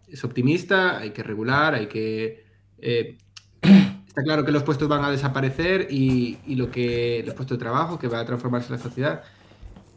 es 0.09 0.25
optimista, 0.25 0.99
hay 0.99 1.13
que 1.13 1.23
regular, 1.23 1.75
hay 1.75 1.87
que... 1.87 2.45
Eh, 2.77 3.17
está 4.07 4.23
claro 4.23 4.45
que 4.45 4.53
los 4.53 4.63
puestos 4.63 4.89
van 4.89 5.03
a 5.05 5.11
desaparecer 5.11 5.89
y, 5.89 6.37
y, 6.47 6.57
lo 6.57 6.71
que 6.71 7.23
los 7.25 7.35
puestos 7.35 7.57
de 7.57 7.63
trabajo, 7.63 7.99
que 7.99 8.09
va 8.09 8.21
a 8.21 8.27
transformarse 8.27 8.71
la 8.71 8.79
sociedad, 8.79 9.23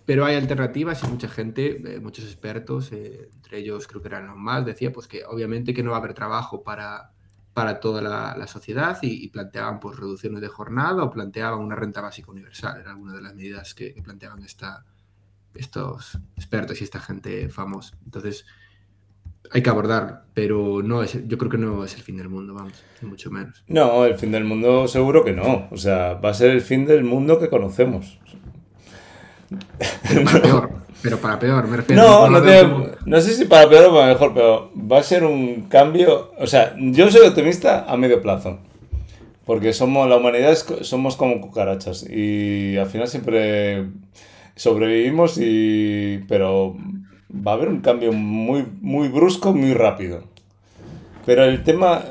pero 0.08 0.24
hay 0.24 0.38
alternativas 0.38 1.03
y 1.03 1.08
mucha 1.08 1.28
gente, 1.28 1.82
eh, 1.84 1.99
muchos 1.99 2.24
expertos, 2.24 2.93
eh, 2.93 3.30
entre 3.36 3.58
ellos 3.58 3.88
creo 3.88 4.01
que 4.01 4.08
eran 4.08 4.28
los 4.28 4.38
más, 4.38 4.66
decía 4.66 4.93
pues 4.93 5.05
que 5.05 5.26
obviamente 5.26 5.74
que 5.74 5.84
no 5.84 5.91
va 5.91 5.97
a 5.97 5.99
haber 5.99 6.14
trabajo 6.14 6.64
para, 6.64 7.12
para 7.53 7.82
toda 7.82 8.01
la, 8.01 8.47
sociedad 8.47 8.97
y, 9.01 9.28
planteaban 9.28 9.82
pues, 9.82 9.97
reducciones 9.99 10.39
de 10.39 10.47
jornada 10.47 11.03
o 11.03 11.12
planteaban 11.12 11.60
una 11.60 11.76
renta 11.76 11.99
básica 11.99 12.32
universal. 12.32 12.80
Era 12.80 12.91
alguna 12.91 13.16
de 13.16 13.22
las 13.22 13.36
medidas 13.36 13.74
que, 13.74 13.93
planteaban 14.01 14.41
esta, 14.43 14.86
estos 15.53 16.18
expertos 16.38 16.80
y 16.80 16.86
esta 16.86 17.01
gente 17.01 17.49
famosa. 17.49 17.97
Entonces, 18.05 18.45
hay 19.51 19.62
que 19.62 19.70
abordarlo, 19.70 20.20
pero 20.34 20.82
no 20.84 21.03
es, 21.03 21.28
yo 21.28 21.38
creo 21.38 21.51
que 21.51 21.58
no 21.58 21.84
es 21.84 21.95
el 21.95 22.01
fin 22.01 22.16
del 22.16 22.30
mundo, 22.30 22.53
vamos, 22.53 22.82
ni 23.01 23.10
mucho 23.10 23.30
menos. 23.30 23.62
No, 23.68 24.05
el 24.05 24.16
fin 24.16 24.32
del 24.32 24.45
mundo 24.45 24.88
seguro 24.88 25.26
que 25.26 25.34
no. 25.34 25.68
O 25.70 25.78
sea, 25.78 26.14
va 26.14 26.30
a 26.30 26.34
ser 26.34 26.51
el 26.51 26.62
fin 26.62 26.86
del 26.86 27.03
mundo 27.03 27.39
que 27.39 27.49
conocemos. 27.49 28.20
Pero 31.02 31.20
para 31.20 31.39
peor, 31.39 31.68
me 31.68 31.78
refiero. 31.78 32.02
No, 32.02 32.30
no, 32.30 32.91
no, 33.06 33.22
sé 33.22 33.34
si 33.34 33.45
para 33.45 33.70
peor 33.70 33.86
o 33.86 33.93
para 33.93 34.08
mejor, 34.08 34.34
pero 34.34 34.72
va 34.76 35.00
a 35.00 35.04
ser 35.04 35.24
un 35.24 35.68
cambio. 35.70 36.32
O 36.39 36.48
sea, 36.48 36.76
yo 36.78 37.10
soy 37.12 37.28
optimista 37.28 37.86
a 37.88 37.98
medio 37.98 38.22
plazo. 38.22 38.60
Porque 39.45 39.72
somos, 39.74 40.10
la 40.10 40.18
humanidad 40.18 40.58
somos 40.82 41.16
como 41.16 41.39
cucarachas. 41.39 42.06
Y 42.10 42.78
al 42.78 42.88
final 42.88 43.08
siempre 43.08 43.86
sobrevivimos 44.56 45.38
y. 45.38 46.26
Pero 46.28 46.76
va 47.32 47.52
a 47.52 47.56
haber 47.56 47.70
un 47.70 47.82
cambio 47.82 48.12
muy, 48.12 48.66
muy 48.82 49.08
brusco, 49.08 49.54
muy 49.54 49.74
rápido. 49.74 50.24
Pero 51.26 51.45
el 51.45 51.64
tema. 51.64 52.04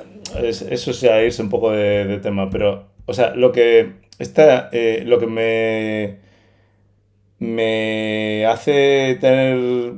Es, 0.43 0.63
eso 0.63 0.93
sea 0.93 1.23
irse 1.25 1.43
un 1.43 1.51
poco 1.51 1.73
de, 1.73 2.19
tema. 2.23 2.49
Pero. 2.51 2.87
O 3.05 3.13
sea, 3.13 3.35
lo 3.35 3.53
que. 3.53 4.07
Está, 4.19 4.71
eh, 4.73 5.03
lo 5.05 5.19
que 5.19 5.27
me 5.27 6.26
me 7.39 8.47
hace 8.47 9.19
tener 9.21 9.95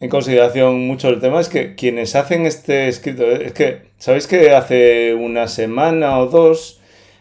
en 0.00 0.10
consideración 0.10 0.86
mucho 0.86 1.08
el 1.08 1.20
tema 1.20 1.40
es 1.40 1.48
que 1.48 1.74
quienes 1.74 2.14
hacen 2.14 2.46
este 2.46 2.88
escrito, 2.88 3.26
es 3.26 3.52
que, 3.52 3.90
¿sabéis 3.98 4.26
que 4.28 4.52
hace 4.52 5.14
una 5.14 5.48
semana 5.48 6.18
o 6.18 6.26
dos 6.26 6.80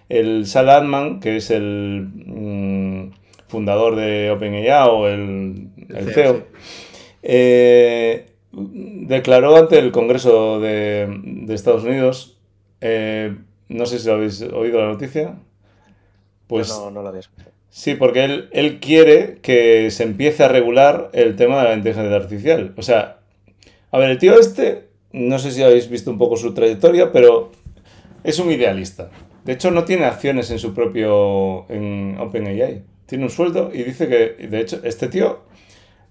el 0.09 0.45
Sal 0.45 0.69
Altman, 0.69 1.19
que 1.19 1.37
es 1.37 1.49
el 1.49 2.07
mm, 2.13 3.11
fundador 3.47 3.95
de 3.95 4.31
OpenAI 4.31 4.89
o 4.89 5.07
el, 5.07 5.69
CEO, 6.13 6.45
e 7.23 8.25
eh, 8.25 8.25
declaró 8.51 9.57
ante 9.57 9.79
el 9.79 9.91
Congreso 9.91 10.59
de, 10.59 11.09
Estados 11.49 11.83
Unidos, 11.83 12.37
eh, 12.79 13.35
no 13.69 13.85
sé 13.85 13.99
si 13.99 14.07
lo 14.07 14.13
habéis 14.13 14.41
oído 14.41 14.79
la 14.79 14.87
noticia, 14.87 15.35
pues... 16.45 16.69
No, 16.69 16.91
no 16.91 17.01
la 17.01 17.09
había 17.09 17.21
Sí, 17.69 17.95
porque 17.95 18.23
él, 18.23 18.49
él 18.53 18.79
quiere 18.79 19.37
que 19.41 19.91
se 19.91 20.03
empiece 20.03 20.43
a 20.43 20.47
regular 20.47 21.09
el 21.13 21.35
tema 21.35 21.59
de 21.59 21.63
la 21.69 21.73
inteligencia 21.75 22.15
artificial. 22.15 22.73
O 22.77 22.81
sea, 22.81 23.19
a 23.91 23.97
ver, 23.99 24.09
el 24.09 24.17
tío 24.17 24.39
este, 24.39 24.87
no 25.11 25.39
sé 25.39 25.51
si 25.51 25.63
habéis 25.63 25.89
visto 25.89 26.11
un 26.11 26.17
poco 26.17 26.37
su 26.37 26.53
trayectoria, 26.53 27.11
pero 27.11 27.51
es 28.23 28.39
un 28.39 28.51
idealista. 28.51 29.09
De 29.45 29.53
hecho, 29.53 29.71
no 29.71 29.85
tiene 29.85 30.05
acciones 30.05 30.51
en 30.51 30.59
su 30.59 30.73
propio, 30.73 31.65
en 31.69 32.17
OpenAI. 32.19 32.83
Tiene 33.05 33.23
un 33.23 33.29
sueldo 33.29 33.71
y 33.73 33.83
dice 33.83 34.09
que, 34.09 34.47
de 34.47 34.59
hecho, 34.59 34.81
este 34.83 35.07
tío 35.07 35.39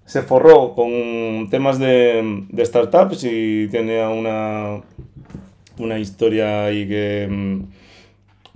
se 0.05 0.23
forró 0.23 0.73
con 0.73 1.47
temas 1.51 1.77
de, 1.77 2.45
de 2.49 2.65
startups 2.65 3.23
y 3.25 3.67
tenía 3.67 4.09
una, 4.09 4.81
una 5.77 5.99
historia 5.99 6.65
ahí 6.65 6.87
que 6.87 7.27
mm, 7.29 7.63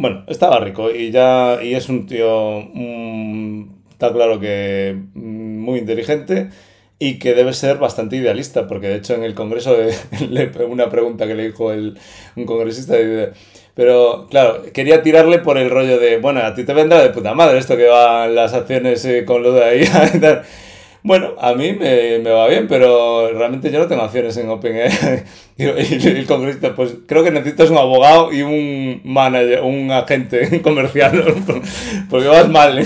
bueno, 0.01 0.23
estaba 0.27 0.59
rico 0.59 0.89
y 0.91 1.11
ya 1.11 1.59
y 1.61 1.75
es 1.75 1.87
un 1.87 2.07
tío, 2.07 2.61
mm, 2.73 3.65
está 3.91 4.11
claro 4.11 4.39
que 4.39 4.97
mm, 5.13 5.59
muy 5.59 5.79
inteligente 5.79 6.49
y 6.97 7.19
que 7.19 7.33
debe 7.35 7.53
ser 7.53 7.77
bastante 7.77 8.15
idealista, 8.15 8.67
porque 8.67 8.87
de 8.87 8.95
hecho 8.97 9.13
en 9.15 9.23
el 9.23 9.35
Congreso, 9.35 9.77
una 10.69 10.89
pregunta 10.89 11.27
que 11.27 11.35
le 11.35 11.47
dijo 11.47 11.67
un 11.67 12.45
congresista, 12.45 12.95
pero 13.75 14.27
claro, 14.29 14.63
quería 14.73 15.03
tirarle 15.03 15.39
por 15.39 15.57
el 15.57 15.69
rollo 15.69 15.99
de, 15.99 16.17
bueno, 16.17 16.41
a 16.41 16.53
ti 16.55 16.63
te 16.63 16.73
vendrá 16.73 17.01
de 17.01 17.09
puta 17.09 17.33
madre 17.33 17.59
esto 17.59 17.77
que 17.77 17.87
van 17.87 18.35
las 18.35 18.53
acciones 18.53 19.05
eh, 19.05 19.23
con 19.25 19.43
lo 19.43 19.53
de 19.53 19.63
ahí. 19.63 19.81
Bueno, 21.03 21.33
a 21.39 21.55
mí 21.55 21.73
me, 21.73 22.19
va 22.19 22.47
bien, 22.47 22.67
pero 22.67 23.31
realmente 23.33 23.71
yo 23.71 23.79
no 23.79 23.87
tengo 23.87 24.03
acciones 24.03 24.37
en 24.37 24.49
OpenAI. 24.49 25.23
y, 25.57 25.63
el 25.65 26.25
congresista, 26.27 26.75
pues 26.75 26.95
creo 27.07 27.23
que 27.23 27.31
necesitas 27.31 27.71
un 27.71 27.77
abogado 27.77 28.31
y 28.31 28.43
un 28.43 29.01
manager, 29.03 29.61
un 29.61 29.89
agente 29.91 30.61
comercial, 30.63 31.33
porque 32.09 32.27
vas 32.27 32.47
mal. 32.49 32.85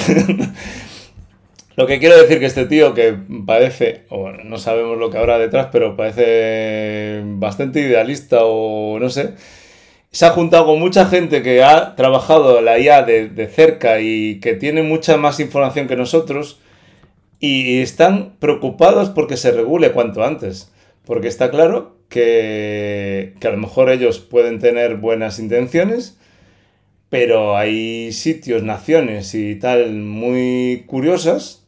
Lo 1.76 1.88
que 1.88 2.00
quiero 2.00 2.18
decir 2.18 2.40
que 2.40 2.46
este 2.46 2.66
tío 2.66 2.94
que 2.94 3.16
parece, 3.46 4.06
o 4.10 4.32
no 4.32 4.58
sabemos 4.60 4.98
lo 4.98 5.10
que 5.10 5.18
habrá 5.18 5.38
detrás, 5.38 5.68
pero 5.74 5.98
parece 5.98 7.22
bastante 7.26 7.82
idealista 7.82 8.46
o 8.46 8.98
no 8.98 9.10
sé, 9.10 9.34
se 10.12 10.26
ha 10.26 10.30
juntado 10.30 10.68
con 10.68 10.80
mucha 10.80 11.06
gente 11.08 11.44
que 11.44 11.64
ha 11.64 11.96
trabajado 11.96 12.62
la 12.62 12.80
IA 12.80 13.04
de, 13.04 13.28
de 13.28 13.48
cerca 13.48 14.00
y 14.00 14.40
que 14.40 14.54
tiene 14.54 14.84
mucha 14.84 15.18
más 15.18 15.42
información 15.42 15.90
que 15.90 15.98
nosotros 15.98 16.62
y 17.40 17.80
están 17.80 18.34
preocupados 18.40 19.10
porque 19.10 19.38
se 19.38 19.52
regule 19.52 19.92
cuanto 19.92 20.24
antes. 20.24 20.72
Porque 21.06 21.28
está 21.28 21.52
claro 21.52 21.98
que, 22.10 23.34
a 23.44 23.50
lo 23.50 23.58
mejor 23.58 23.90
ellos 23.90 24.20
pueden 24.20 24.60
tener 24.60 24.96
buenas 24.96 25.40
intenciones, 25.40 26.18
pero 27.10 27.58
hay 27.58 28.12
sitios, 28.12 28.64
naciones 28.64 29.36
y 29.36 29.56
tal 29.56 29.94
muy 29.94 30.84
curiosas 30.88 31.66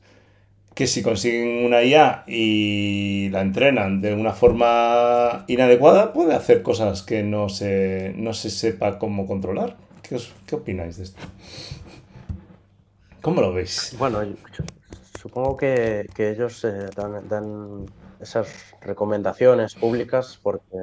que 0.74 0.86
si 0.88 1.01
consiguen 1.01 1.65
una 1.65 1.84
IA 1.84 2.24
y 2.28 3.30
la 3.32 3.41
entrenan 3.41 3.99
de 3.99 4.13
una 4.13 4.34
forma 4.34 5.43
inadecuada, 5.47 6.13
puede 6.13 6.36
hacer 6.36 6.61
cosas 6.61 7.01
que 7.01 7.24
no 7.24 7.49
se, 7.49 8.13
no 8.15 8.34
se 8.34 8.51
sepa 8.51 8.99
cómo 8.99 9.26
controlar. 9.26 9.76
¿Qué, 10.03 10.18
¿Qué 10.45 10.55
opináis 10.55 10.97
de 10.97 11.05
esto? 11.05 11.22
¿Cómo 13.22 13.41
lo 13.41 13.53
veis? 13.53 13.95
Bueno, 13.97 14.22
Supongo 15.28 15.57
que, 15.57 16.07
ellos 16.17 16.63
eh, 16.63 16.88
dan, 16.95 17.86
esas 18.21 18.47
recomendaciones 18.80 19.75
públicas 19.75 20.39
porque 20.41 20.78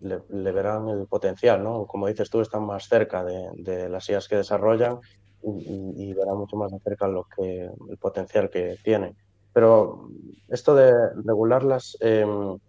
le, 0.00 0.52
verán 0.52 0.88
el 0.88 1.06
potencial, 1.06 1.62
¿no? 1.62 1.86
Como 1.86 2.08
dices 2.08 2.28
tú, 2.28 2.40
están 2.40 2.66
más 2.66 2.88
cerca 2.88 3.24
de, 3.24 3.88
las 3.88 4.08
IAS 4.08 4.26
que 4.26 4.38
desarrollan 4.38 4.98
y, 5.40 6.12
verán 6.14 6.36
mucho 6.36 6.56
más 6.56 6.72
de 6.72 6.80
cerca 6.80 7.06
lo 7.06 7.28
que, 7.36 7.70
el 7.88 7.98
potencial 7.98 8.50
que 8.50 8.76
tienen. 8.82 9.16
Pero 9.52 10.08
esto 10.48 10.74
de 10.74 10.92
regularlas, 11.24 11.96
em, 12.00 12.28
o 12.28 12.60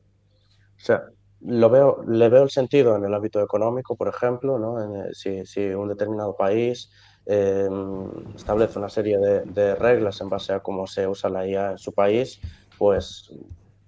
sea, 0.77 1.03
lo 1.41 1.69
veo, 1.71 2.03
le 2.07 2.29
veo 2.29 2.43
el 2.43 2.51
sentido 2.51 2.95
en 2.95 3.05
el 3.05 3.13
ámbito 3.13 3.41
económico, 3.41 3.95
por 3.95 4.07
ejemplo, 4.07 4.59
¿no? 4.59 4.77
si, 5.13 5.43
si 5.47 5.65
un 5.69 5.87
determinado 5.87 6.35
país 6.35 6.91
Em, 7.29 8.09
establece 8.35 8.79
una 8.79 8.87
serie 8.87 9.17
de, 9.19 9.75
reglas 9.75 10.21
en 10.21 10.29
base 10.29 10.53
a 10.53 10.61
cómo 10.61 10.87
se 10.87 11.07
usa 11.07 11.29
la 11.29 11.45
IA 11.45 11.71
en 11.71 11.77
su 11.77 11.93
país, 11.93 12.39
pues 12.77 13.29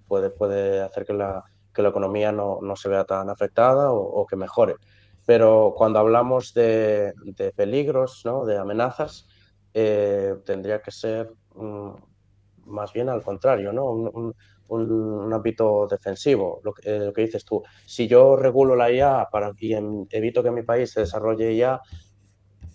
puede, 0.06 0.28
puede 0.30 0.82
hacer 0.82 1.06
que 1.06 1.14
la, 1.14 1.42
que 1.72 1.82
la 1.82 1.88
economía 1.88 2.32
no, 2.32 2.58
no, 2.60 2.76
se 2.76 2.90
vea 2.90 3.04
tan 3.04 3.30
afectada 3.30 3.92
o, 3.92 4.26
que 4.26 4.36
mejore. 4.36 4.74
Pero 5.26 5.74
cuando 5.76 5.98
hablamos 6.00 6.52
de, 6.52 7.14
de 7.24 7.52
peligros, 7.52 8.22
¿no? 8.26 8.44
de 8.44 8.58
amenazas, 8.58 9.26
eh, 9.72 10.34
tendría 10.44 10.82
que 10.82 10.90
ser 10.90 11.30
mm, 11.54 11.90
más 12.66 12.92
bien 12.92 13.08
al 13.08 13.22
contrario, 13.22 13.72
¿no? 13.72 13.86
Un, 13.90 14.34
un, 14.68 15.32
ámbito 15.32 15.86
defensivo, 15.88 16.60
lo 16.62 16.72
que, 16.72 16.88
eh, 16.90 16.98
lo 17.00 17.12
que, 17.12 17.22
dices 17.22 17.44
tú. 17.44 17.62
Si 17.86 18.06
yo 18.06 18.36
regulo 18.36 18.76
la 18.76 18.90
IA 18.90 19.28
para, 19.30 19.52
y 19.58 19.74
evito 20.10 20.42
que 20.42 20.50
mi 20.50 20.62
país 20.62 20.92
se 20.92 21.00
desarrolle 21.00 21.52
IA, 21.54 21.80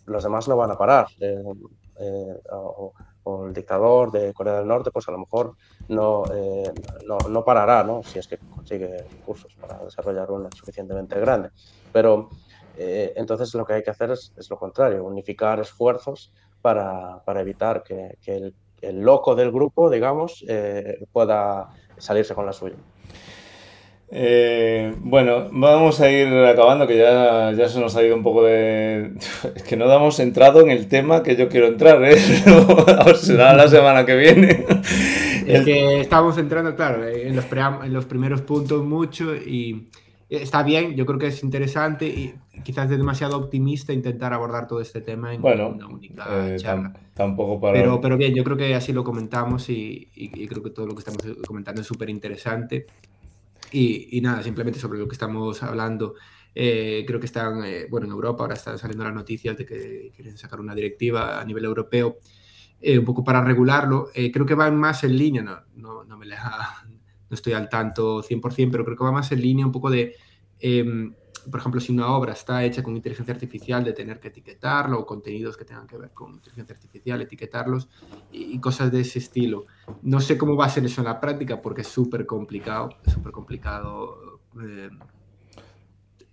los 0.06 0.24
demás 0.24 0.48
no 0.48 0.58
van 0.58 0.72
a 0.72 0.78
parar. 0.78 1.08
Eh, 1.20 1.44
eh, 2.00 2.40
o, 2.52 2.94
el 3.48 3.54
dictador 3.54 4.12
de 4.12 4.34
Corea 4.34 4.56
del 4.56 4.68
Norte, 4.68 4.92
pues 4.92 5.08
a 5.08 5.12
lo 5.12 5.18
mejor 5.18 5.56
no, 5.88 6.26
eh, 6.32 6.72
no, 7.08 7.44
parará, 7.44 7.84
¿no? 7.84 8.04
si 8.04 8.20
es 8.20 8.28
que 8.28 8.38
consigue 8.38 9.04
recursos 9.10 9.56
para 9.56 9.80
desarrollar 9.80 10.30
una 10.30 10.50
suficientemente 10.52 11.20
grande. 11.20 11.50
Pero 11.92 12.30
entonces 12.78 13.54
lo 13.56 13.66
que 13.66 13.74
hay 13.74 13.84
que 13.84 13.90
hacer 13.90 14.12
es, 14.12 14.32
lo 14.50 14.60
contrario, 14.60 15.04
unificar 15.06 15.60
esfuerzos 15.60 16.34
para, 16.62 17.24
para 17.24 17.42
evitar 17.42 17.82
que, 17.82 18.18
que 18.22 18.36
el, 18.36 18.56
el, 18.82 19.00
loco 19.00 19.34
del 19.34 19.52
grupo, 19.52 19.90
digamos, 19.90 20.46
pueda 21.12 21.70
salirse 21.98 22.36
con 22.36 22.46
la 22.46 22.54
suya. 22.54 22.76
Eh, 24.10 24.94
bueno, 25.00 25.50
vamos 25.52 26.00
a 26.00 26.12
ir 26.12 26.28
acabando, 26.46 26.86
que 26.86 26.98
ya, 26.98 27.52
ya 27.54 27.68
se 27.68 27.80
nos 27.80 27.96
ha 27.96 28.04
ido 28.04 28.16
un 28.16 28.24
poco 28.24 28.44
de... 28.44 29.14
Es 29.56 29.64
que 29.64 29.76
no 29.76 29.92
hemos 29.92 30.20
entrado 30.20 30.62
en 30.62 30.70
el 30.70 30.88
tema 30.88 31.24
que 31.24 31.36
yo 31.36 31.50
quiero 31.50 31.68
entrar, 31.68 32.04
¿eh? 32.04 32.18
será 33.16 33.54
la 33.54 33.68
semana 33.68 34.06
que 34.06 34.16
viene. 34.16 34.66
Es 35.48 35.66
que 35.66 36.02
estamos 36.02 36.38
entrando, 36.38 36.76
claro, 36.76 37.08
en 37.08 37.36
los, 37.36 37.46
en 37.84 37.94
los 37.94 38.06
primeros 38.06 38.42
puntos 38.42 38.84
mucho 38.84 39.36
y 39.36 39.88
está 40.30 40.64
bien, 40.64 40.96
yo 40.96 41.06
creo 41.06 41.20
que 41.20 41.28
es 41.28 41.44
interesante 41.44 42.08
y 42.08 42.34
quizás 42.64 42.90
es 42.90 42.98
demasiado 42.98 43.38
optimista 43.38 43.94
intentar 43.94 44.34
abordar 44.34 44.68
todo 44.68 44.82
este 44.82 45.02
tema 45.02 45.34
en 45.34 45.44
una 45.44 45.88
única 45.88 46.26
eh, 46.48 46.58
charla. 46.58 46.94
Tampoco 47.14 47.60
para... 47.60 47.80
Pero, 47.80 48.02
pero 48.02 48.18
bien, 48.18 48.34
yo 48.36 48.44
creo 48.44 48.58
que 48.58 48.76
así 48.76 48.94
lo 48.94 49.04
comentamos 49.04 49.70
y, 49.70 50.10
y 50.14 50.48
creo 50.48 50.62
que 50.62 50.70
todo 50.70 50.86
lo 50.86 50.94
que 50.94 51.00
estamos 51.00 51.22
comentando 51.48 51.82
es 51.82 51.88
súper 51.88 52.10
interesante. 52.10 52.86
Y, 53.78 54.22
nada, 54.22 54.42
simplemente 54.42 54.80
sobre 54.80 55.00
lo 55.00 55.06
que 55.06 55.16
estamos 55.16 55.62
hablando. 55.62 56.16
Eh, 56.54 57.04
creo 57.06 57.20
que 57.20 57.26
están, 57.26 57.62
eh, 57.66 57.88
bueno, 57.90 58.06
en 58.06 58.14
Europa 58.14 58.44
ahora 58.44 58.54
están 58.54 58.78
saliendo 58.80 59.04
las 59.04 59.14
noticias 59.14 59.58
de 59.58 59.66
que 59.66 60.14
quieren 60.16 60.38
sacar 60.38 60.62
una 60.62 60.74
directiva 60.74 61.42
a 61.42 61.44
nivel 61.44 61.66
europeo 61.66 62.18
eh, 62.80 62.98
un 62.98 63.04
poco 63.04 63.22
para 63.22 63.44
regularlo. 63.44 64.10
creo 64.14 64.46
que 64.46 64.56
van 64.56 64.78
más 64.78 65.04
en 65.04 65.18
línea, 65.18 65.42
no, 65.42 65.60
no, 65.76 66.06
no 66.06 66.18
me 66.18 66.26
la, 66.26 66.86
no 67.30 67.34
estoy 67.36 67.52
al 67.52 67.68
tanto 67.68 68.24
100%, 68.24 68.72
pero 68.72 68.86
creo 68.86 68.96
que 68.96 69.04
va 69.04 69.12
más 69.12 69.32
en 69.34 69.42
línea 69.42 69.66
un 69.66 69.74
poco 69.74 69.90
de 69.90 70.16
em, 70.60 71.14
por 71.50 71.60
ejemplo, 71.60 71.80
si 71.80 71.92
una 71.92 72.08
obra 72.16 72.34
está 72.34 72.64
hecha 72.64 72.82
con 72.82 72.96
inteligencia 72.96 73.34
artificial, 73.34 73.84
de 73.84 73.94
tener 73.94 74.20
que 74.20 74.30
etiquetarlo, 74.30 75.00
o 75.00 75.06
contenidos 75.06 75.58
que 75.58 75.66
tengan 75.66 75.88
que 75.88 75.98
ver 75.98 76.12
con 76.12 76.34
inteligencia 76.34 76.76
artificial, 76.76 77.22
etiquetarlos 77.22 77.88
y, 78.32 78.60
cosas 78.60 78.92
de 78.92 79.02
ese 79.02 79.20
estilo. 79.20 79.66
No 80.02 80.20
sé 80.20 80.38
cómo 80.38 80.56
va 80.56 80.66
a 80.66 80.70
ser 80.70 80.86
eso 80.86 81.02
en 81.02 81.06
la 81.06 81.20
práctica 81.20 81.62
porque 81.62 81.82
es 81.82 81.88
súper 81.88 82.26
complicado, 82.26 82.90
súper 83.06 83.32
complicado 83.32 84.40
eh, 84.62 84.90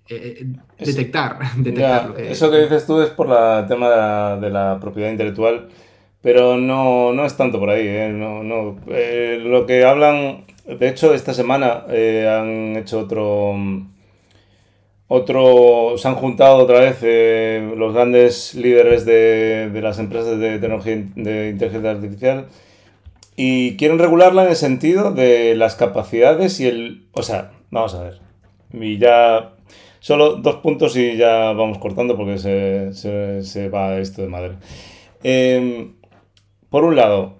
eh, 0.08 0.46
eh, 0.78 0.84
detectar. 0.84 1.38
detectar 1.56 2.14
eso 2.18 2.50
que 2.50 2.62
dices 2.62 2.86
tú 2.86 3.00
es 3.00 3.10
por 3.10 3.26
el 3.28 3.66
tema 3.66 4.36
de 4.36 4.50
la, 4.50 4.78
propiedad 4.80 5.10
intelectual, 5.10 5.68
pero 6.20 6.56
no, 6.56 7.12
no, 7.12 7.26
es 7.26 7.36
tanto 7.36 7.58
por 7.58 7.70
ahí. 7.70 8.12
No, 8.12 8.42
no. 8.42 8.78
lo 8.86 9.66
que 9.66 9.84
hablan, 9.84 10.46
de 10.66 10.88
hecho, 10.88 11.12
esta 11.12 11.34
semana 11.34 11.84
han 11.86 12.76
hecho 12.76 13.00
otro 13.00 13.54
otro, 15.12 15.98
se 15.98 16.08
han 16.08 16.14
juntado 16.14 16.56
otra 16.56 16.80
vez 16.80 16.98
eh, 17.02 17.74
los 17.76 17.92
grandes 17.92 18.54
líderes 18.54 19.04
de, 19.04 19.70
las 19.82 19.98
empresas 19.98 20.38
de 20.38 20.58
tecnología 20.58 21.04
de 21.14 21.50
inteligencia 21.50 21.90
artificial 21.90 22.46
y 23.36 23.76
quieren 23.76 23.98
regularla 23.98 24.44
en 24.44 24.48
el 24.48 24.56
sentido 24.56 25.12
de 25.12 25.54
las 25.54 25.74
capacidades 25.76 26.60
y 26.60 26.66
el... 26.66 27.06
O 27.12 27.22
sea, 27.22 27.52
vamos 27.70 27.94
a 27.94 28.02
ver. 28.02 28.20
Y 28.72 28.98
ya... 28.98 29.52
Solo 30.00 30.36
dos 30.36 30.56
puntos 30.56 30.96
y 30.96 31.16
ya 31.16 31.52
vamos 31.52 31.78
cortando 31.78 32.16
porque 32.16 32.38
se, 32.38 32.92
se, 33.44 33.68
va 33.68 33.98
esto 33.98 34.22
de 34.22 34.28
madre. 34.28 34.54
Em, 35.22 35.92
por 36.70 36.84
un 36.84 36.96
lado, 36.96 37.34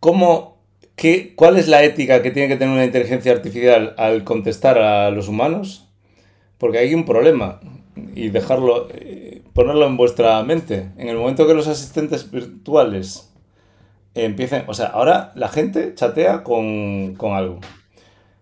¿cómo, 0.00 0.58
qué, 0.96 1.34
¿cuál 1.34 1.56
es 1.56 1.66
la 1.66 1.82
ética 1.82 2.20
que 2.20 2.30
tiene 2.30 2.48
que 2.48 2.56
tener 2.56 2.74
una 2.74 2.84
inteligencia 2.84 3.32
artificial 3.32 3.94
al 3.96 4.22
contestar 4.24 4.76
a 4.78 5.10
los 5.10 5.28
humanos? 5.28 5.87
Porque 6.58 6.78
hay 6.78 6.94
un 6.94 7.04
problema 7.04 7.60
y 8.14 8.28
dejarlo, 8.30 8.88
eh, 8.90 9.42
ponerlo 9.52 9.86
en 9.86 9.96
vuestra 9.96 10.42
mente. 10.42 10.90
En 10.96 11.08
el 11.08 11.16
momento 11.16 11.46
que 11.46 11.54
los 11.54 11.68
asistentes 11.68 12.30
virtuales 12.30 13.32
empiecen, 14.14 14.64
o 14.66 14.74
sea, 14.74 14.86
ahora 14.86 15.32
la 15.34 15.48
gente 15.48 15.94
chatea 15.94 16.42
con, 16.42 17.16
algo. 17.20 17.60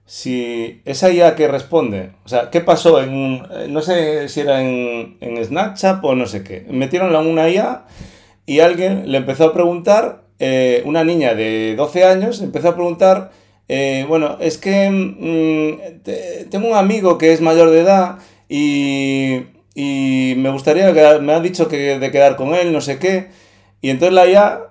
Si 0.06 0.82
esa 0.84 1.10
IA 1.10 1.34
que 1.34 1.48
responde, 1.48 2.12
o 2.24 2.28
sea, 2.28 2.50
¿qué 2.50 2.60
pasó 2.60 3.00
en 3.02 3.10
un, 3.10 3.46
eh, 3.50 3.66
no 3.68 3.82
sé 3.82 4.28
si 4.28 4.40
era 4.40 4.62
en, 4.62 5.16
en 5.20 5.44
Snapchat 5.44 6.02
o 6.04 6.14
no 6.14 6.26
sé 6.26 6.44
qué, 6.44 6.64
metieron 6.70 7.14
a 7.14 7.18
una 7.18 7.48
IA 7.48 7.86
y 8.46 8.60
alguien 8.60 9.10
le 9.10 9.18
empezó 9.18 9.46
a 9.46 9.52
preguntar, 9.52 10.22
eh, 10.38 10.82
una 10.84 11.02
niña 11.02 11.34
de 11.34 11.74
12 11.76 12.04
años 12.04 12.40
empezó 12.40 12.68
a 12.68 12.74
preguntar, 12.74 13.32
bueno, 14.08 14.38
es 14.40 14.58
que 14.58 14.90
mm, 14.90 16.48
tengo 16.50 16.68
un 16.68 16.76
amigo 16.76 17.18
que 17.18 17.32
es 17.32 17.40
mayor 17.40 17.70
de 17.70 17.80
edad 17.80 18.18
y, 18.48 19.46
me 20.36 20.50
gustaría 20.50 20.92
quedar, 20.92 21.22
me 21.22 21.32
ha 21.32 21.40
dicho 21.40 21.68
que 21.68 21.98
de 21.98 22.10
quedar 22.10 22.36
con 22.36 22.54
él, 22.54 22.72
no 22.72 22.80
sé 22.80 22.98
qué, 22.98 23.28
y 23.80 23.90
entonces 23.90 24.14
la 24.14 24.26
IA 24.26 24.66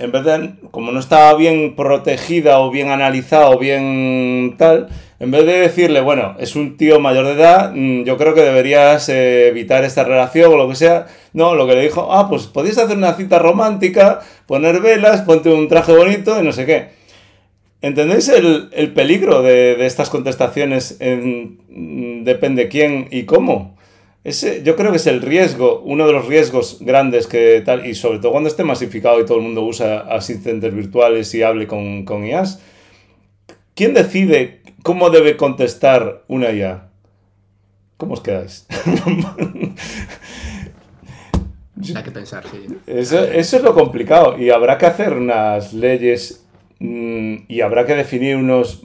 en 0.00 0.12
vez 0.12 0.24
de, 0.24 0.54
como 0.70 0.92
no 0.92 0.98
estaba 0.98 1.34
bien 1.34 1.76
protegida 1.76 2.60
o 2.60 2.70
bien 2.70 2.88
analizada 2.88 3.50
o 3.50 3.58
bien 3.58 4.54
tal, 4.56 4.88
en 5.20 5.30
vez 5.30 5.44
de 5.44 5.60
decirle, 5.60 6.00
bueno, 6.00 6.36
es 6.38 6.56
un 6.56 6.78
tío 6.78 6.98
mayor 7.00 7.26
de 7.26 7.32
edad, 7.32 7.72
mm, 7.74 8.04
yo 8.04 8.16
creo 8.16 8.34
que 8.34 8.40
deberías 8.40 9.10
eh, 9.10 9.48
evitar 9.48 9.84
esta 9.84 10.02
relación 10.02 10.52
o 10.52 10.56
lo 10.56 10.68
que 10.68 10.74
sea, 10.74 11.06
no, 11.34 11.54
lo 11.54 11.66
que 11.66 11.74
le 11.74 11.82
dijo, 11.82 12.08
ah, 12.12 12.28
pues 12.30 12.46
podéis 12.46 12.78
hacer 12.78 12.96
una 12.96 13.12
cita 13.12 13.38
romántica, 13.38 14.20
poner 14.46 14.80
velas, 14.80 15.20
ponte 15.20 15.50
un 15.50 15.68
traje 15.68 15.92
bonito 15.92 16.40
y 16.40 16.44
no 16.44 16.52
sé 16.52 16.64
qué. 16.64 16.99
¿Entendéis 17.82 18.28
el, 18.28 18.92
peligro 18.92 19.42
de, 19.42 19.86
estas 19.86 20.10
contestaciones 20.10 20.96
en, 21.00 21.58
mm, 21.70 22.24
depende 22.24 22.68
quién 22.68 23.08
y 23.10 23.24
cómo? 23.24 23.78
Ese, 24.22 24.62
yo 24.62 24.76
creo 24.76 24.90
que 24.90 24.98
es 24.98 25.06
el 25.06 25.22
riesgo, 25.22 25.80
uno 25.80 26.06
de 26.06 26.12
los 26.12 26.26
riesgos 26.26 26.76
grandes 26.80 27.26
que 27.26 27.62
tal, 27.64 27.86
y 27.86 27.94
sobre 27.94 28.18
todo 28.18 28.32
cuando 28.32 28.50
esté 28.50 28.64
masificado 28.64 29.18
y 29.18 29.24
todo 29.24 29.38
el 29.38 29.44
mundo 29.44 29.62
usa 29.62 30.00
asistentes 30.00 30.74
virtuales 30.74 31.34
y 31.34 31.42
hable 31.42 31.66
con, 31.66 32.04
con 32.04 32.26
IAs. 32.26 32.60
¿Quién 33.74 33.94
decide 33.94 34.60
cómo 34.82 35.08
debe 35.08 35.38
contestar 35.38 36.22
una 36.28 36.52
IA? 36.52 36.90
¿Cómo 37.96 38.12
os 38.12 38.20
quedáis? 38.20 38.66
Hay 41.96 42.02
que 42.02 42.10
pensar, 42.10 42.44
sí. 42.50 42.66
Eso, 42.86 43.24
eso 43.24 43.56
es 43.56 43.62
lo 43.62 43.72
complicado 43.72 44.38
y 44.38 44.50
habrá 44.50 44.76
que 44.76 44.84
hacer 44.84 45.14
unas 45.14 45.72
leyes 45.72 46.39
y 46.80 47.60
habrá 47.60 47.84
que 47.84 47.94
definir 47.94 48.36
unos 48.36 48.82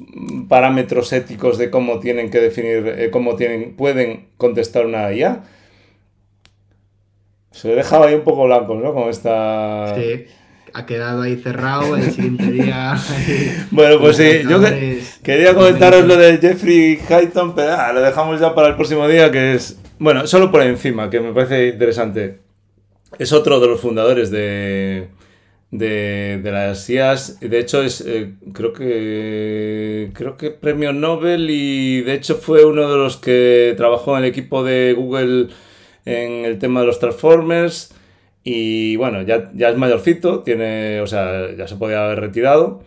parámetros 0.49 1.13
éticos 1.13 1.57
de 1.57 1.69
cómo 1.69 1.99
tienen 2.01 2.29
que 2.29 2.41
definir, 2.41 2.87
eh, 2.87 3.09
cómo 3.09 3.37
tienen, 3.37 3.75
pueden 3.77 4.27
contestar 4.35 4.85
una 4.85 5.13
IA. 5.13 5.43
Se 7.51 7.71
he 7.71 7.75
dejado 7.75 8.03
ahí 8.03 8.13
un 8.13 8.25
poco 8.25 8.45
blanco, 8.45 8.75
¿no? 8.75 8.93
Con 8.93 9.07
esta... 9.09 9.95
Sí, 9.95 10.25
ha 10.73 10.85
quedado 10.85 11.21
ahí 11.21 11.37
cerrado 11.37 11.95
el 11.95 12.11
siguiente 12.11 12.51
día. 12.51 12.97
bueno, 13.71 13.97
pues 14.01 14.17
sí, 14.17 14.41
yo 14.43 14.59
quería 15.23 15.53
comentaros 15.53 16.03
lo 16.03 16.17
de 16.17 16.37
Jeffrey 16.37 16.99
Highton, 17.09 17.55
pero 17.55 17.75
ah, 17.79 17.93
lo 17.93 18.01
dejamos 18.01 18.41
ya 18.41 18.53
para 18.53 18.67
el 18.67 18.75
próximo 18.75 19.07
día, 19.07 19.31
que 19.31 19.53
es... 19.53 19.79
Bueno, 19.99 20.27
solo 20.27 20.51
por 20.51 20.61
encima, 20.63 21.09
que 21.09 21.21
me 21.21 21.31
parece 21.31 21.69
interesante. 21.69 22.39
Es 23.19 23.31
otro 23.31 23.61
de 23.61 23.67
los 23.67 23.79
fundadores 23.79 24.31
de 24.31 25.07
de, 25.71 26.39
las 26.43 26.89
IAS. 26.89 27.39
De 27.39 27.59
hecho, 27.59 27.83
es 27.83 28.01
eh, 28.01 28.33
creo 28.53 28.73
que 28.73 30.11
creo 30.13 30.37
que 30.37 30.51
premio 30.51 30.93
Nobel 30.93 31.49
y 31.49 32.01
de 32.01 32.13
hecho 32.13 32.35
fue 32.35 32.65
uno 32.65 32.89
de 32.89 32.97
los 32.97 33.17
que 33.17 33.73
trabajó 33.77 34.17
en 34.17 34.23
el 34.23 34.29
equipo 34.29 34.63
de 34.63 34.93
Google 34.93 35.47
en 36.05 36.45
el 36.45 36.59
tema 36.59 36.81
de 36.81 36.87
los 36.87 36.99
Transformers. 36.99 37.93
Y 38.43 38.95
bueno, 38.97 39.23
ya, 39.23 39.51
ya 39.55 39.69
es 39.69 39.77
mayorcito, 39.77 40.43
tiene, 40.43 41.01
o 41.01 41.07
sea, 41.07 41.55
ya 41.55 41.67
se 41.67 41.77
podía 41.77 42.05
haber 42.05 42.19
retirado. 42.19 42.83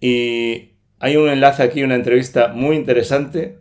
Y 0.00 0.72
hay 1.00 1.16
un 1.16 1.28
enlace 1.28 1.62
aquí, 1.62 1.82
una 1.82 1.94
entrevista 1.94 2.48
muy 2.48 2.76
interesante 2.76 3.58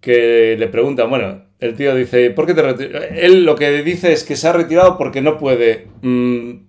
que 0.00 0.56
le 0.58 0.68
pregunta, 0.68 1.04
bueno, 1.04 1.44
el 1.60 1.74
tío 1.74 1.94
dice, 1.94 2.30
¿por 2.30 2.46
qué 2.46 2.54
te 2.54 2.62
retiras? 2.62 3.04
Él 3.12 3.44
lo 3.44 3.56
que 3.56 3.82
dice 3.82 4.12
es 4.12 4.24
que 4.24 4.36
se 4.36 4.48
ha 4.48 4.52
retirado 4.52 4.98
porque 4.98 5.22
no 5.22 5.38
puede 5.38 5.88
mm, 6.02 6.67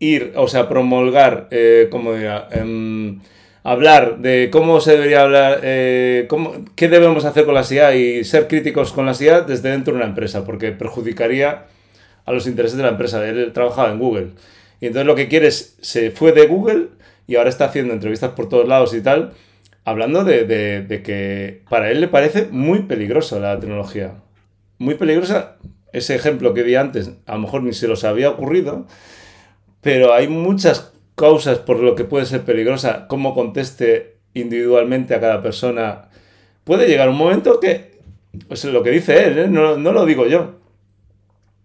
ir, 0.00 0.32
o 0.34 0.48
sea, 0.48 0.68
promulgar, 0.68 1.46
eh, 1.50 1.88
como 1.90 2.14
diga, 2.14 2.48
em, 2.50 3.20
hablar 3.62 4.18
de 4.18 4.48
cómo 4.50 4.80
se 4.80 4.92
debería 4.92 5.22
hablar, 5.22 5.60
eh, 5.62 6.26
cómo, 6.28 6.64
qué 6.74 6.88
debemos 6.88 7.24
hacer 7.26 7.44
con 7.44 7.54
la 7.54 7.64
IA 7.70 7.94
y 7.94 8.24
ser 8.24 8.48
críticos 8.48 8.92
con 8.92 9.06
la 9.06 9.12
IA 9.12 9.42
desde 9.42 9.70
dentro 9.70 9.92
de 9.92 9.98
una 9.98 10.08
empresa, 10.08 10.44
porque 10.44 10.72
perjudicaría 10.72 11.66
a 12.24 12.32
los 12.32 12.46
intereses 12.46 12.76
de 12.78 12.82
la 12.82 12.90
empresa. 12.90 13.26
Él 13.28 13.52
trabajaba 13.52 13.92
en 13.92 13.98
Google. 13.98 14.28
Y 14.80 14.86
entonces 14.86 15.06
lo 15.06 15.14
que 15.14 15.28
quiere 15.28 15.48
es, 15.48 15.76
se 15.82 16.10
fue 16.10 16.32
de 16.32 16.46
Google 16.46 16.88
y 17.26 17.36
ahora 17.36 17.50
está 17.50 17.66
haciendo 17.66 17.92
entrevistas 17.92 18.30
por 18.32 18.48
todos 18.48 18.66
lados 18.66 18.94
y 18.94 19.02
tal, 19.02 19.34
hablando 19.84 20.24
de, 20.24 20.44
de 20.46 21.02
que 21.02 21.62
para 21.68 21.90
él 21.90 22.00
le 22.00 22.08
parece 22.08 22.48
muy 22.50 22.80
peligrosa 22.80 23.38
la 23.38 23.60
tecnología. 23.60 24.14
Muy 24.78 24.94
peligrosa. 24.94 25.56
Ese 25.92 26.14
ejemplo 26.14 26.54
que 26.54 26.62
di 26.62 26.76
antes, 26.76 27.10
a 27.26 27.34
lo 27.34 27.40
mejor 27.40 27.62
ni 27.64 27.72
se 27.72 27.88
los 27.88 28.04
había 28.04 28.30
ocurrido, 28.30 28.86
pero 29.80 30.12
hay 30.12 30.28
muchas 30.28 30.92
causas 31.14 31.58
por 31.58 31.78
lo 31.80 31.94
que 31.94 32.04
puede 32.04 32.26
ser 32.26 32.42
peligrosa, 32.42 33.06
cómo 33.08 33.34
conteste 33.34 34.16
individualmente 34.34 35.14
a 35.14 35.20
cada 35.20 35.42
persona. 35.42 36.08
Puede 36.64 36.88
llegar 36.88 37.08
un 37.08 37.16
momento 37.16 37.60
que, 37.60 37.98
pues 38.48 38.64
lo 38.64 38.82
que 38.82 38.90
dice 38.90 39.24
él, 39.24 39.38
¿eh? 39.38 39.48
no, 39.48 39.76
lo 39.76 40.06
digo 40.06 40.26
yo. 40.26 40.56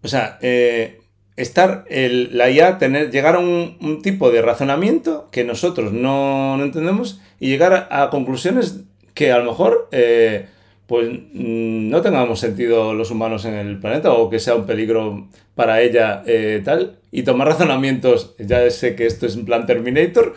O 0.02 0.08
sea, 0.08 0.38
eh, 0.40 1.00
estar, 1.36 1.84
el, 1.88 2.36
la 2.36 2.50
IA, 2.50 2.78
tener, 2.78 3.10
llegar 3.10 3.36
a 3.36 3.38
un, 3.38 4.00
tipo 4.02 4.30
de 4.30 4.42
razonamiento 4.42 5.28
que 5.30 5.44
nosotros 5.44 5.92
no, 5.92 6.62
entendemos 6.62 7.20
y 7.40 7.48
llegar 7.48 7.88
a, 7.90 8.10
conclusiones 8.10 8.80
que 9.14 9.32
a 9.32 9.38
lo 9.38 9.44
mejor 9.44 9.88
eh, 9.92 10.46
pues 10.86 11.08
mm, 11.08 11.90
no 11.90 12.00
tengamos 12.00 12.40
sentido 12.40 12.94
los 12.94 13.10
humanos 13.10 13.44
en 13.44 13.54
el 13.54 13.78
planeta 13.78 14.12
o 14.12 14.30
que 14.30 14.38
sea 14.38 14.54
un 14.54 14.66
peligro 14.66 15.28
para 15.54 15.80
ella 15.80 16.22
eh, 16.26 16.62
tal. 16.64 16.98
Y 17.10 17.22
tomar 17.22 17.48
razonamientos, 17.48 18.34
ya 18.38 18.68
sé 18.70 18.94
que 18.94 19.06
esto 19.06 19.26
es 19.26 19.36
un 19.36 19.44
plan 19.44 19.66
Terminator, 19.66 20.34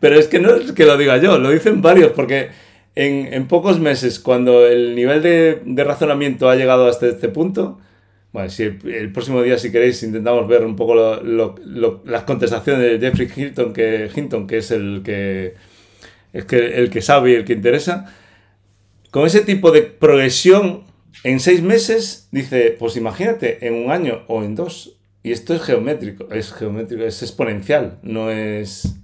pero 0.00 0.18
es 0.18 0.28
que 0.28 0.38
no 0.38 0.54
es 0.54 0.72
que 0.72 0.84
lo 0.84 0.96
diga 0.96 1.16
yo, 1.18 1.38
lo 1.38 1.50
dicen 1.50 1.82
varios 1.82 2.12
porque 2.12 2.50
en, 2.94 3.46
pocos 3.46 3.78
meses 3.78 4.18
cuando 4.18 4.66
el 4.66 4.94
nivel 4.94 5.22
de, 5.22 5.84
razonamiento 5.84 6.50
ha 6.50 6.56
llegado 6.56 6.88
hasta 6.88 7.06
este 7.06 7.28
punto, 7.28 7.78
bueno, 8.32 8.50
si 8.50 8.64
el, 8.64 9.12
próximo 9.12 9.42
día 9.42 9.56
si 9.56 9.70
queréis 9.72 10.02
intentamos 10.02 10.46
ver 10.48 10.64
un 10.64 10.76
poco 10.76 10.94
las 11.24 12.22
contestaciones 12.24 12.82
de 12.82 12.98
Jeffrey 12.98 13.28
Hinton 13.34 13.72
que, 13.72 14.10
Hinton, 14.14 14.46
que 14.46 14.58
es 14.58 14.70
el 14.70 15.02
que, 15.04 15.54
es 16.32 16.44
que, 16.44 16.78
el 16.78 16.90
que 16.90 17.00
sabe 17.00 17.30
y 17.30 17.34
el 17.34 17.44
que 17.44 17.52
interesa, 17.54 18.12
con 19.10 19.26
ese 19.26 19.40
tipo 19.40 19.70
de 19.70 19.82
progresión, 19.82 20.84
en 21.24 21.40
seis 21.40 21.62
meses, 21.62 22.28
dice, 22.30 22.76
pues 22.78 22.96
imagínate, 22.96 23.66
en 23.66 23.74
un 23.74 23.90
año 23.90 24.22
o 24.28 24.42
en 24.42 24.54
dos. 24.54 24.96
Y 25.22 25.32
esto 25.32 25.54
es 25.54 25.62
geométrico, 25.62 26.32
es 26.32 26.52
geométrico, 26.52 27.02
es 27.02 27.22
exponencial, 27.22 27.98
no 28.02 28.30
es... 28.30 28.94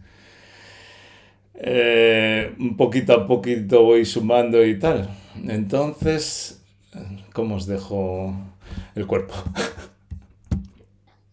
Eh, 1.56 2.52
un 2.58 2.76
poquito 2.76 3.12
a 3.12 3.26
poquito 3.26 3.82
voy 3.84 4.04
sumando 4.04 4.64
y 4.64 4.78
tal. 4.78 5.08
Entonces, 5.46 6.62
¿cómo 7.32 7.56
os 7.56 7.66
dejo 7.66 8.34
el 8.94 9.06
cuerpo? 9.06 9.34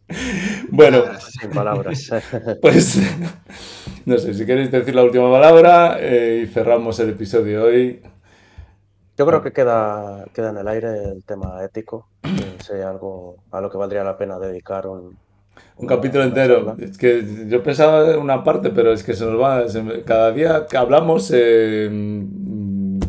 bueno, 0.70 1.04
sin 1.20 1.50
palabras. 1.50 2.10
pues 2.62 3.00
no 4.06 4.18
sé, 4.18 4.34
si 4.34 4.46
queréis 4.46 4.72
decir 4.72 4.96
la 4.96 5.04
última 5.04 5.32
palabra 5.32 5.98
eh, 6.00 6.44
y 6.44 6.48
cerramos 6.48 7.00
el 7.00 7.10
episodio 7.10 7.66
hoy. 7.66 8.02
Yo 9.22 9.28
creo 9.28 9.44
que 9.44 9.54
queda, 9.54 10.26
queda 10.34 10.50
en 10.50 10.58
el 10.58 10.68
aire 10.68 11.12
el 11.12 11.24
tema 11.24 11.64
ético, 11.64 12.08
que 12.24 12.64
sería 12.64 12.90
algo 12.90 13.36
a 13.52 13.62
lo 13.62 13.70
que 13.70 13.78
valdría 13.78 14.04
la 14.04 14.18
pena 14.18 14.40
dedicar 14.40 14.88
un, 14.88 15.16
un 15.78 15.88
capítulo 15.88 16.24
entero. 16.24 16.76
Es 16.80 16.98
que 16.98 17.46
yo 17.48 17.62
pensaba 17.62 18.18
una 18.18 18.44
parte, 18.44 18.72
pero 18.72 18.92
es 18.92 19.04
que 19.04 19.14
se 19.14 19.24
nos 19.28 19.40
va. 19.40 19.64
cada 20.06 20.32
día 20.32 20.66
que 20.68 20.76
hablamos, 20.76 21.32
eh, 21.36 21.88
mm, 21.92 23.00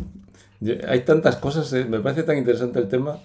hay 0.87 0.99
tantas 0.99 1.37
cosas. 1.37 1.73
Eh, 1.73 1.85
me 1.85 1.99
parece 1.99 2.21
tan 2.21 2.37
interesante 2.37 2.77
el 2.77 2.87
tema. 2.87 3.17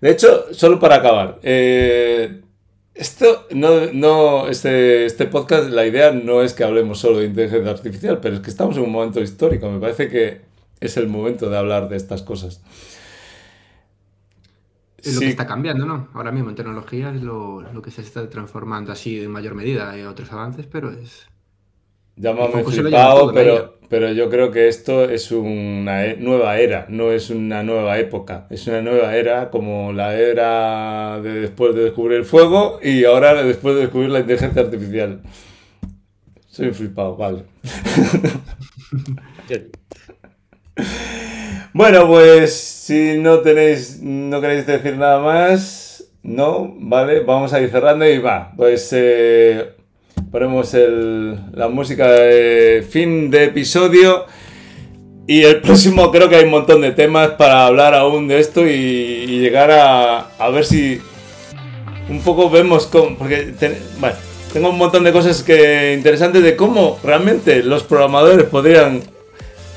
De 0.00 0.10
hecho, 0.10 0.52
solo 0.52 0.80
para 0.80 0.96
acabar, 0.96 1.38
eh, 1.44 2.42
Esto 2.92 3.46
no, 3.52 3.92
no, 3.92 4.48
este, 4.48 5.06
este 5.06 5.26
podcast, 5.26 5.68
la 5.70 5.86
idea 5.86 6.10
no 6.10 6.42
es 6.42 6.54
que 6.54 6.64
hablemos 6.64 6.98
solo 6.98 7.18
de 7.20 7.26
inteligencia 7.26 7.70
artificial, 7.70 8.18
pero 8.20 8.34
es 8.34 8.40
que 8.40 8.50
estamos 8.50 8.76
en 8.78 8.82
un 8.82 8.90
momento 8.90 9.20
histórico. 9.20 9.70
Me 9.70 9.78
parece 9.78 10.08
que 10.08 10.45
es 10.80 10.96
el 10.96 11.08
momento 11.08 11.50
de 11.50 11.56
hablar 11.56 11.88
de 11.88 11.96
estas 11.96 12.22
cosas. 12.22 12.62
Es 14.98 15.14
lo 15.14 15.20
que 15.20 15.28
está 15.28 15.46
cambiando, 15.46 15.86
¿no? 15.86 16.08
Ahora 16.14 16.32
mismo 16.32 16.50
en 16.50 16.56
tecnología 16.56 17.10
es 17.14 17.22
lo, 17.22 17.60
lo, 17.60 17.80
que 17.80 17.92
se 17.92 18.02
está 18.02 18.28
transformando 18.28 18.90
así 18.90 19.20
en 19.22 19.30
mayor 19.30 19.54
medida. 19.54 19.90
Hay 19.90 20.02
otros 20.02 20.32
avances, 20.32 20.66
pero 20.66 20.90
es. 20.90 21.28
Llámame 22.16 22.64
flipado, 22.64 23.32
pero, 23.32 23.78
pero 23.88 24.10
yo 24.12 24.28
creo 24.30 24.50
que 24.50 24.68
esto 24.68 25.04
es 25.04 25.30
una 25.30 26.06
e, 26.06 26.16
nueva 26.16 26.58
era, 26.58 26.86
no 26.88 27.12
es 27.12 27.30
una 27.30 27.62
nueva 27.62 27.98
época. 27.98 28.46
Es 28.50 28.66
una 28.66 28.80
nueva 28.82 29.14
era 29.14 29.50
como 29.50 29.92
la 29.92 30.16
era 30.16 31.20
de 31.20 31.40
después 31.40 31.74
de 31.74 31.84
descubrir 31.84 32.18
el 32.18 32.24
fuego 32.24 32.80
y 32.82 33.04
ahora 33.04 33.42
después 33.44 33.74
de 33.76 33.82
descubrir 33.82 34.10
la 34.10 34.20
inteligencia 34.20 34.62
artificial. 34.62 35.20
Soy 36.48 36.72
flipado, 36.72 37.16
vale. 37.16 37.44
bueno, 41.72 42.06
pues 42.06 42.54
si 42.54 43.18
no 43.18 43.40
tenéis, 43.40 44.00
no 44.02 44.40
queréis 44.40 44.66
decir 44.66 44.96
nada 44.96 45.20
más, 45.20 46.04
no, 46.22 46.74
vale, 46.78 47.20
vamos 47.20 47.52
a 47.52 47.60
ir 47.60 47.70
cerrando 47.70 48.04
y 48.04 48.18
va. 48.18 48.52
Pues 48.56 48.88
eh, 48.92 49.76
ponemos 50.30 50.74
la 51.52 51.68
música 51.68 52.10
de 52.10 52.84
fin 52.88 53.30
de 53.30 53.44
episodio. 53.44 54.26
Y 55.28 55.42
el 55.42 55.60
próximo 55.60 56.10
creo 56.12 56.28
que 56.28 56.36
hay 56.36 56.44
un 56.44 56.50
montón 56.50 56.80
de 56.82 56.92
temas 56.92 57.30
para 57.30 57.66
hablar 57.66 57.94
aún 57.94 58.28
de 58.28 58.38
esto 58.38 58.66
y, 58.66 59.26
llegar 59.40 59.70
a, 59.72 60.50
ver 60.50 60.64
si 60.64 61.00
un 62.08 62.20
poco 62.20 62.50
vemos 62.50 62.86
cómo... 62.86 63.16
Porque 63.16 63.52
tengo 64.52 64.70
un 64.70 64.78
montón 64.78 65.04
de 65.04 65.12
cosas 65.12 65.42
que 65.42 65.94
interesantes 65.94 66.42
de 66.42 66.54
cómo 66.56 66.98
realmente 67.02 67.62
los 67.62 67.82
programadores 67.82 68.46
podrían 68.46 69.02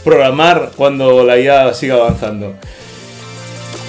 programar 0.04 0.72
cuando 0.76 1.24
la 1.24 1.40
IA 1.40 1.74
siga 1.74 1.96
avanzando. 1.96 2.56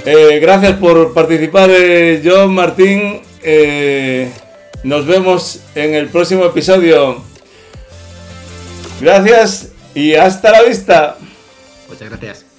Eh, 0.04 0.38
gracias 0.40 0.76
por 0.76 1.12
participar, 1.12 1.70
eh, 1.70 2.22
John 2.24 2.54
Martín. 2.54 3.20
Eh, 3.42 4.30
nos 4.82 5.06
vemos 5.06 5.60
en 5.74 5.94
el 5.94 6.08
próximo 6.08 6.44
episodio. 6.44 7.22
Gracias 9.00 9.72
y 9.94 10.14
hasta 10.14 10.52
la 10.52 10.62
vista. 10.62 11.16
Muchas 11.88 12.08
gracias. 12.08 12.49